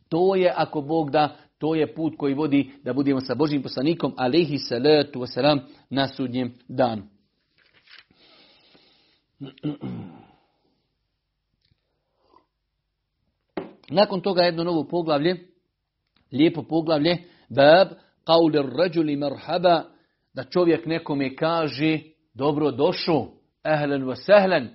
to 0.08 0.34
je, 0.34 0.52
ako 0.56 0.80
Bog 0.80 1.10
da, 1.10 1.36
to 1.58 1.74
je 1.74 1.94
put 1.94 2.16
koji 2.16 2.34
vodi 2.34 2.70
da 2.84 2.92
budemo 2.92 3.20
sa 3.20 3.34
Božim 3.34 3.62
poslanikom, 3.62 4.12
alihi 4.16 4.58
salatu 4.58 5.20
wasalam, 5.20 5.58
na 5.90 6.08
sudnjem 6.08 6.54
danu. 6.68 7.11
Nakon 13.88 14.20
toga 14.20 14.42
jedno 14.42 14.64
novo 14.64 14.84
poglavlje, 14.84 15.36
lijepo 16.32 16.62
poglavlje, 16.62 17.18
bab 17.48 17.88
qawli 18.26 18.76
rajuli 18.78 19.16
marhaba, 19.16 19.84
da 20.34 20.44
čovjek 20.44 20.86
nekome 20.86 21.36
kaže 21.36 21.98
dobro 22.34 22.70
došao, 22.70 23.28
ehlen 23.64 24.04
wa 24.04 24.14
sehlen, 24.14 24.68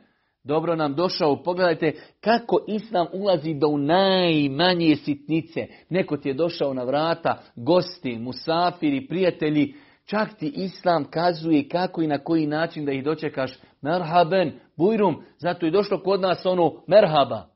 dobro 0.43 0.76
nam 0.76 0.95
došao. 0.95 1.43
Pogledajte 1.43 1.93
kako 2.22 2.65
Islam 2.68 3.07
ulazi 3.13 3.53
do 3.53 3.78
najmanje 3.78 4.95
sitnice. 4.95 5.68
Neko 5.89 6.18
ti 6.18 6.30
je 6.30 6.34
došao 6.34 6.74
na 6.74 6.84
vrata, 6.84 7.41
gosti, 7.55 8.20
musafiri, 8.20 9.07
prijatelji, 9.07 9.76
Čak 10.10 10.38
ti 10.39 10.47
Islam 10.55 11.05
kazuje 11.12 11.70
kako 11.70 12.01
i 12.01 12.08
na 12.08 12.18
koji 12.18 12.47
način 12.47 12.86
da 12.86 12.91
ih 12.91 13.03
dočekaš 13.03 13.60
merhaben, 13.82 14.60
bujrum, 14.78 15.24
zato 15.38 15.66
je 15.66 15.72
došlo 15.72 16.03
kod 16.03 16.22
nas 16.22 16.45
ono 16.45 16.84
merhaba. 16.88 17.47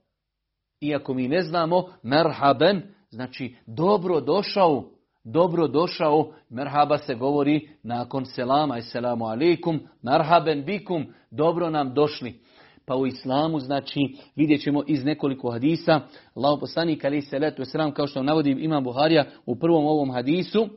Iako 0.82 1.14
mi 1.14 1.28
ne 1.28 1.42
znamo, 1.42 1.90
merhaben, 2.04 2.82
Znači, 3.12 3.56
dobro 3.66 4.22
došao, 4.22 4.84
dobro 5.24 5.68
došao, 5.68 6.34
merhaba 6.50 6.98
se 6.98 7.16
govori 7.16 7.70
nakon 7.84 8.26
selama, 8.26 8.76
assalamu 8.76 9.26
alaikum, 9.26 9.80
merhaben 10.02 10.66
bikum, 10.66 11.06
dobro 11.32 11.70
nam 11.70 11.94
došli. 11.94 12.40
Pa 12.86 12.96
u 12.96 13.08
islamu, 13.08 13.60
znači, 13.60 14.00
vidjet 14.36 14.62
ćemo 14.62 14.84
iz 14.88 15.06
nekoliko 15.06 15.52
hadisa, 15.52 16.00
Allah 16.36 16.58
poslanik 16.60 17.06
ali 17.06 17.22
se 17.22 17.40
letu 17.40 17.66
sram, 17.66 17.92
kao 17.92 18.08
što 18.08 18.24
navodi 18.24 18.52
Imam 18.52 18.84
Buharija 18.84 19.26
u 19.46 19.56
prvom 19.56 19.86
ovom 19.86 20.12
hadisu, 20.12 20.70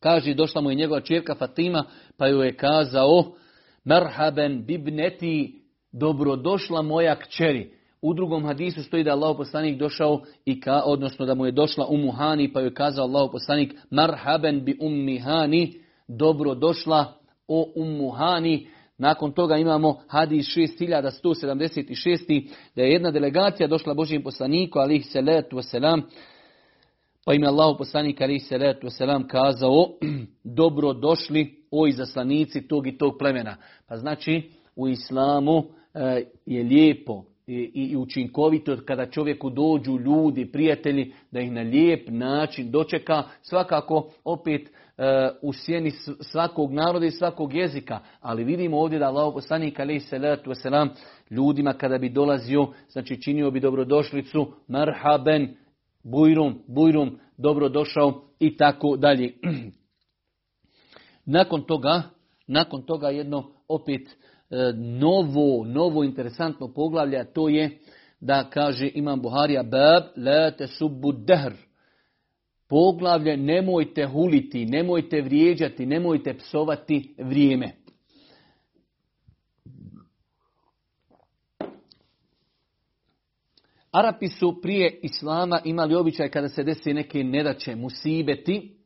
kaže, 0.00 0.34
došla 0.34 0.60
mu 0.60 0.70
je 0.70 0.76
njegova 0.76 1.00
čerka 1.00 1.34
Fatima, 1.34 1.84
pa 2.16 2.26
joj 2.26 2.46
je 2.46 2.56
kazao, 2.56 3.32
merhaben 3.84 4.64
bibneti, 4.66 5.62
dobrodošla 5.92 6.82
moja 6.82 7.16
kćeri. 7.16 7.78
U 8.02 8.14
drugom 8.14 8.44
hadisu 8.44 8.82
stoji 8.82 9.04
da 9.04 9.12
Allah 9.12 9.36
poslanik 9.36 9.78
došao 9.78 10.20
i 10.44 10.60
ka, 10.60 10.82
odnosno 10.84 11.26
da 11.26 11.34
mu 11.34 11.46
je 11.46 11.52
došla 11.52 11.86
umu 11.86 12.10
Hani 12.10 12.52
pa 12.52 12.60
joj 12.60 12.66
je 12.66 12.74
kazao 12.74 13.04
Allah 13.04 13.28
poslanik 13.32 13.74
marhaben 13.90 14.64
bi 14.64 14.78
ummi 14.80 15.18
Hani, 15.18 15.72
dobro 16.08 16.54
došla 16.54 17.14
o 17.48 17.72
ummu 17.76 18.10
Hani. 18.10 18.66
Nakon 18.98 19.32
toga 19.32 19.56
imamo 19.56 20.00
hadis 20.08 20.46
6176. 20.56 22.48
da 22.76 22.82
je 22.82 22.90
jedna 22.90 23.10
delegacija 23.10 23.66
došla 23.66 23.94
Božijem 23.94 24.22
poslaniku 24.22 24.78
alih 24.78 25.06
salatu 25.12 25.56
wasalam 25.56 26.02
pa 27.28 27.34
im 27.34 27.42
je 27.42 27.48
Allah 27.48 27.76
poslanik 27.78 28.20
alih 28.20 28.42
salatu 28.42 28.86
wasalam 28.86 29.26
kazao 29.26 29.88
dobro 30.60 30.92
došli 30.92 31.54
o 31.70 31.86
izaslanici 31.86 32.68
tog 32.68 32.86
i 32.86 32.98
tog 32.98 33.18
plemena. 33.18 33.56
Pa 33.88 33.96
znači 33.96 34.50
u 34.76 34.88
islamu 34.88 35.64
e, 35.94 36.24
je 36.46 36.62
lijepo 36.62 37.24
i, 37.46 37.96
učinkovito 37.96 38.76
kada 38.86 39.10
čovjeku 39.10 39.50
dođu 39.50 39.98
ljudi, 39.98 40.52
prijatelji, 40.52 41.12
da 41.30 41.40
ih 41.40 41.52
na 41.52 41.60
lijep 41.60 42.08
način 42.08 42.70
dočeka, 42.70 43.22
svakako 43.42 44.10
opet 44.24 44.62
e, 44.62 44.70
u 45.42 45.52
sjeni 45.52 45.90
svakog 46.20 46.72
naroda 46.72 47.06
i 47.06 47.10
svakog 47.10 47.54
jezika. 47.54 47.98
Ali 48.20 48.44
vidimo 48.44 48.78
ovdje 48.78 48.98
da 48.98 49.06
Allah 49.06 49.34
poslanik 49.34 49.80
alaih 49.80 50.02
salatu 50.02 50.50
wasalam 50.50 50.88
ljudima 51.30 51.72
kada 51.72 51.98
bi 51.98 52.08
dolazio, 52.08 52.66
znači 52.88 53.22
činio 53.22 53.50
bi 53.50 53.60
dobrodošlicu, 53.60 54.52
marhaben, 54.68 55.54
bujrum, 56.04 56.62
bujrum, 56.66 57.18
dobrodošao 57.36 58.22
i 58.40 58.56
tako 58.56 58.96
dalje. 58.96 59.34
nakon 61.36 61.62
toga, 61.62 62.02
nakon 62.46 62.82
toga 62.82 63.08
jedno 63.08 63.50
opet 63.68 64.16
E, 64.50 64.72
novo, 64.76 65.64
novo 65.64 66.04
interesantno 66.04 66.72
poglavlje, 66.72 67.32
to 67.32 67.48
je 67.48 67.78
da 68.20 68.50
kaže 68.50 68.90
Imam 68.94 69.20
Buharija 69.22 69.62
bab 69.62 70.02
la 70.16 70.50
tesubbu 70.50 71.12
dehr. 71.12 71.52
Poglavlje 72.68 73.36
nemojte 73.36 74.06
huliti, 74.06 74.66
nemojte 74.66 75.22
vrijeđati, 75.22 75.86
nemojte 75.86 76.34
psovati 76.38 77.14
vrijeme. 77.18 77.70
Arapi 83.92 84.28
su 84.28 84.60
prije 84.62 85.00
Islama 85.02 85.60
imali 85.64 85.94
običaj 85.94 86.28
kada 86.28 86.48
se 86.48 86.62
desi 86.62 86.94
neke 86.94 87.24
nedaće, 87.24 87.76
musibeti, 87.76 88.76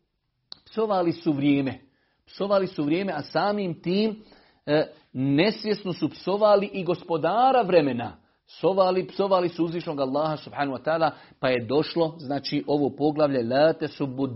psovali 0.64 1.12
su 1.12 1.32
vrijeme. 1.32 1.78
Psovali 2.26 2.66
su 2.66 2.84
vrijeme, 2.84 3.12
a 3.12 3.22
samim 3.22 3.82
tim 3.82 4.22
e, 4.66 4.86
nesvjesno 5.12 5.92
su 5.92 6.08
psovali 6.08 6.70
i 6.72 6.84
gospodara 6.84 7.62
vremena. 7.62 8.16
Psovali, 8.46 9.06
psovali 9.06 9.48
su 9.48 9.64
uzvišnog 9.64 10.00
Allaha 10.00 10.36
subhanahu 10.36 10.78
wa 10.78 10.84
ta'ala, 10.84 11.10
pa 11.40 11.48
je 11.48 11.64
došlo, 11.64 12.14
znači 12.18 12.64
ovo 12.66 12.90
poglavlje, 12.90 13.42
la 13.42 13.72
te 13.72 13.86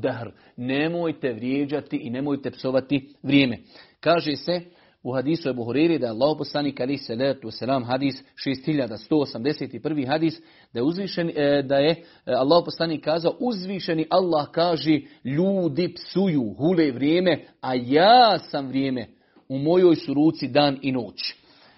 dahr, 0.00 0.28
nemojte 0.56 1.32
vrijeđati 1.32 1.96
i 1.96 2.10
nemojte 2.10 2.50
psovati 2.50 3.14
vrijeme. 3.22 3.58
Kaže 4.00 4.36
se 4.36 4.60
u 5.06 5.12
hadisu 5.12 5.48
Ebu 5.48 5.64
Huriri 5.64 5.98
da 5.98 6.06
je 6.06 6.10
Allah 6.10 6.36
poslanik 6.38 6.80
ali 6.80 6.98
se 6.98 7.14
letu 7.14 7.50
selam 7.50 7.84
hadis 7.84 8.22
6181. 8.46 10.06
hadis 10.06 10.40
da 10.72 10.78
je 10.80 10.82
uzvišen, 10.82 11.30
e, 11.36 11.62
da 11.62 11.76
je 11.76 11.90
e, 11.90 12.32
Allah 12.32 12.62
poslanik 12.64 13.04
kazao 13.04 13.36
uzvišeni 13.40 14.06
Allah 14.10 14.46
kaže 14.52 15.00
ljudi 15.24 15.94
psuju, 15.94 16.54
hule 16.58 16.90
vrijeme, 16.90 17.44
a 17.60 17.74
ja 17.74 18.38
sam 18.38 18.68
vrijeme 18.68 19.06
u 19.48 19.58
mojoj 19.58 19.96
su 19.96 20.14
ruci 20.14 20.48
dan 20.48 20.78
i 20.82 20.92
noć. 20.92 21.34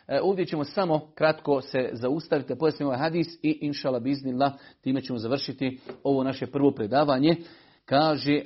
E, 0.09 0.21
ovdje 0.23 0.47
ćemo 0.47 0.65
samo 0.65 1.11
kratko 1.15 1.61
se 1.61 1.91
zaustaviti, 1.93 2.59
pojasniti 2.59 2.85
ovaj 2.85 2.99
hadis 2.99 3.27
i 3.43 3.59
inšala 3.61 4.01
biznillah, 4.01 4.53
time 4.81 5.01
ćemo 5.01 5.19
završiti 5.19 5.79
ovo 6.03 6.25
naše 6.25 6.47
prvo 6.47 6.71
predavanje. 6.71 7.37
Kaže, 7.85 8.43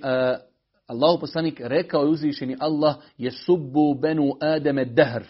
Allahu 0.86 1.20
poslanik 1.20 1.60
rekao 1.60 2.02
je 2.02 2.08
uzvišeni 2.08 2.56
Allah 2.60 2.96
je 3.18 3.30
subbu 3.30 3.94
benu 3.94 4.36
ademe 4.40 4.84
dehr. 4.84 5.22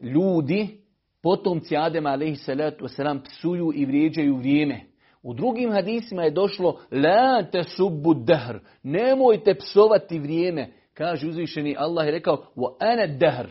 Ljudi, 0.00 0.80
potomci 1.22 1.76
Adema 1.76 2.10
alaihi 2.10 2.36
salatu 2.36 2.84
wasalam, 2.84 3.22
psuju 3.22 3.72
i 3.74 3.86
vrijeđaju 3.86 4.36
vrijeme. 4.36 4.80
U 5.22 5.34
drugim 5.34 5.72
hadisima 5.72 6.22
je 6.22 6.30
došlo 6.30 6.80
la 6.90 7.42
te 7.52 7.62
subbu 7.62 8.14
dehr. 8.14 8.58
Nemojte 8.82 9.54
psovati 9.54 10.18
vrijeme. 10.18 10.72
Kaže 10.94 11.28
uzvišeni 11.28 11.76
Allah 11.78 12.06
je 12.06 12.12
rekao 12.12 12.44
wa 12.56 12.74
ana 12.80 13.06
dehr. 13.06 13.46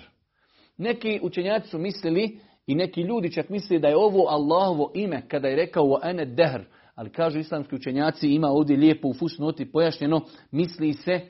Neki 0.78 1.20
učenjaci 1.24 1.70
su 1.70 1.78
mislili 1.78 2.40
i 2.68 2.76
neki 2.76 3.02
ljudi 3.02 3.34
čak 3.34 3.50
misle 3.50 3.80
da 3.80 3.88
je 3.88 3.98
ovo 3.98 4.28
Allahovo 4.28 4.92
ime 4.96 5.28
kada 5.28 5.48
je 5.48 5.56
rekao 5.56 5.84
wa 5.84 6.00
ana 6.02 6.26
dehr. 6.26 6.62
Ali 6.98 7.10
kažu 7.10 7.39
islamski 7.39 7.76
učenjaci, 7.76 8.28
ima 8.28 8.48
ovdje 8.48 8.78
lijepo 8.78 9.08
u 9.08 9.14
fusnoti 9.14 9.72
pojašnjeno, 9.72 10.22
misli 10.52 10.93
se 10.93 11.22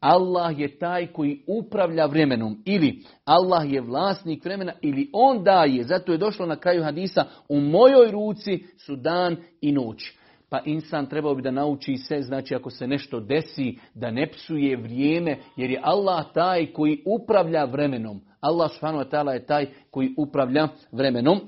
Allah 0.00 0.58
je 0.58 0.78
taj 0.78 1.06
koji 1.06 1.40
upravlja 1.46 2.06
vremenom 2.06 2.62
ili 2.64 3.02
Allah 3.24 3.72
je 3.72 3.80
vlasnik 3.80 4.44
vremena 4.44 4.72
ili 4.82 5.10
on 5.12 5.44
daje. 5.44 5.82
Zato 5.82 6.12
je 6.12 6.18
došlo 6.18 6.46
na 6.46 6.56
kraju 6.56 6.82
hadisa 6.82 7.24
u 7.48 7.60
mojoj 7.60 8.10
ruci 8.10 8.64
su 8.76 8.96
dan 8.96 9.36
i 9.60 9.72
noć. 9.72 10.12
Pa 10.48 10.60
insan 10.64 11.06
trebao 11.06 11.34
bi 11.34 11.42
da 11.42 11.50
nauči 11.50 11.96
se, 11.96 12.22
znači 12.22 12.54
ako 12.54 12.70
se 12.70 12.86
nešto 12.86 13.20
desi, 13.20 13.78
da 13.94 14.10
ne 14.10 14.30
psuje 14.30 14.76
vrijeme, 14.76 15.38
jer 15.56 15.70
je 15.70 15.80
Allah 15.82 16.24
taj 16.34 16.72
koji 16.72 17.02
upravlja 17.06 17.64
vremenom. 17.64 18.20
Allah 18.40 18.70
subhanahu 18.72 19.04
wa 19.04 19.10
ta'ala 19.10 19.32
je 19.32 19.46
taj 19.46 19.66
koji 19.90 20.14
upravlja 20.18 20.68
vremenom. 20.92 21.40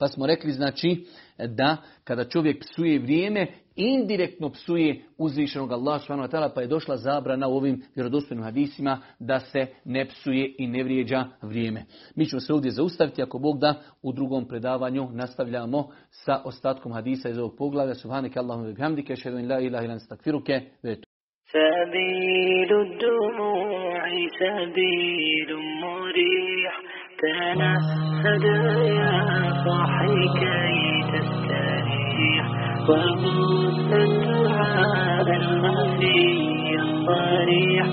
Pa 0.00 0.08
smo 0.08 0.26
rekli 0.26 0.52
znači 0.52 1.06
da 1.38 1.76
kada 2.04 2.24
čovjek 2.24 2.60
psuje 2.60 2.98
vrijeme, 2.98 3.46
indirektno 3.76 4.50
psuje 4.50 5.02
uzvišenog 5.18 5.72
Allah 5.72 6.00
subhanahu 6.00 6.28
wa 6.28 6.32
ta'ala, 6.32 6.54
pa 6.54 6.60
je 6.60 6.66
došla 6.66 6.96
zabrana 6.96 7.48
u 7.48 7.56
ovim 7.56 7.82
vjerodostojnim 7.94 8.44
hadisima 8.44 8.98
da 9.18 9.40
se 9.40 9.66
ne 9.84 10.08
psuje 10.08 10.54
i 10.58 10.66
ne 10.66 10.84
vrijeđa 10.84 11.24
vrijeme. 11.42 11.84
Mi 12.16 12.26
ćemo 12.26 12.40
se 12.40 12.52
ovdje 12.52 12.70
zaustaviti, 12.70 13.22
ako 13.22 13.38
Bog 13.38 13.58
da, 13.58 13.82
u 14.02 14.12
drugom 14.12 14.48
predavanju 14.48 15.08
nastavljamo 15.12 15.88
sa 16.10 16.42
ostatkom 16.44 16.92
hadisa 16.92 17.28
iz 17.28 17.38
ovog 17.38 17.56
poglavlja. 17.58 17.94
Subhanike 17.94 18.38
Allahumma 18.38 18.68
wa 18.68 18.74
bihamdike, 18.74 19.16
šedu 19.16 19.38
in 19.38 19.50
la 19.50 19.60
ilaha 19.60 19.84
ilan 19.84 20.00
stakfiruke, 20.00 20.60
vetu. 20.82 21.06
سبيل 21.52 22.72
الدموع 22.72 24.08
سبيل 24.40 25.56
مريح 25.82 26.89
تنفد 27.21 28.43
يا 28.85 29.53
صاحي 29.65 30.15
كي 30.39 31.03
تستريح. 31.11 32.45
ومدة 32.89 34.05
هذا 34.49 35.35
المغني 35.35 36.79
الصريح. 36.79 37.85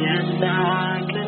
يسعك 0.00 1.25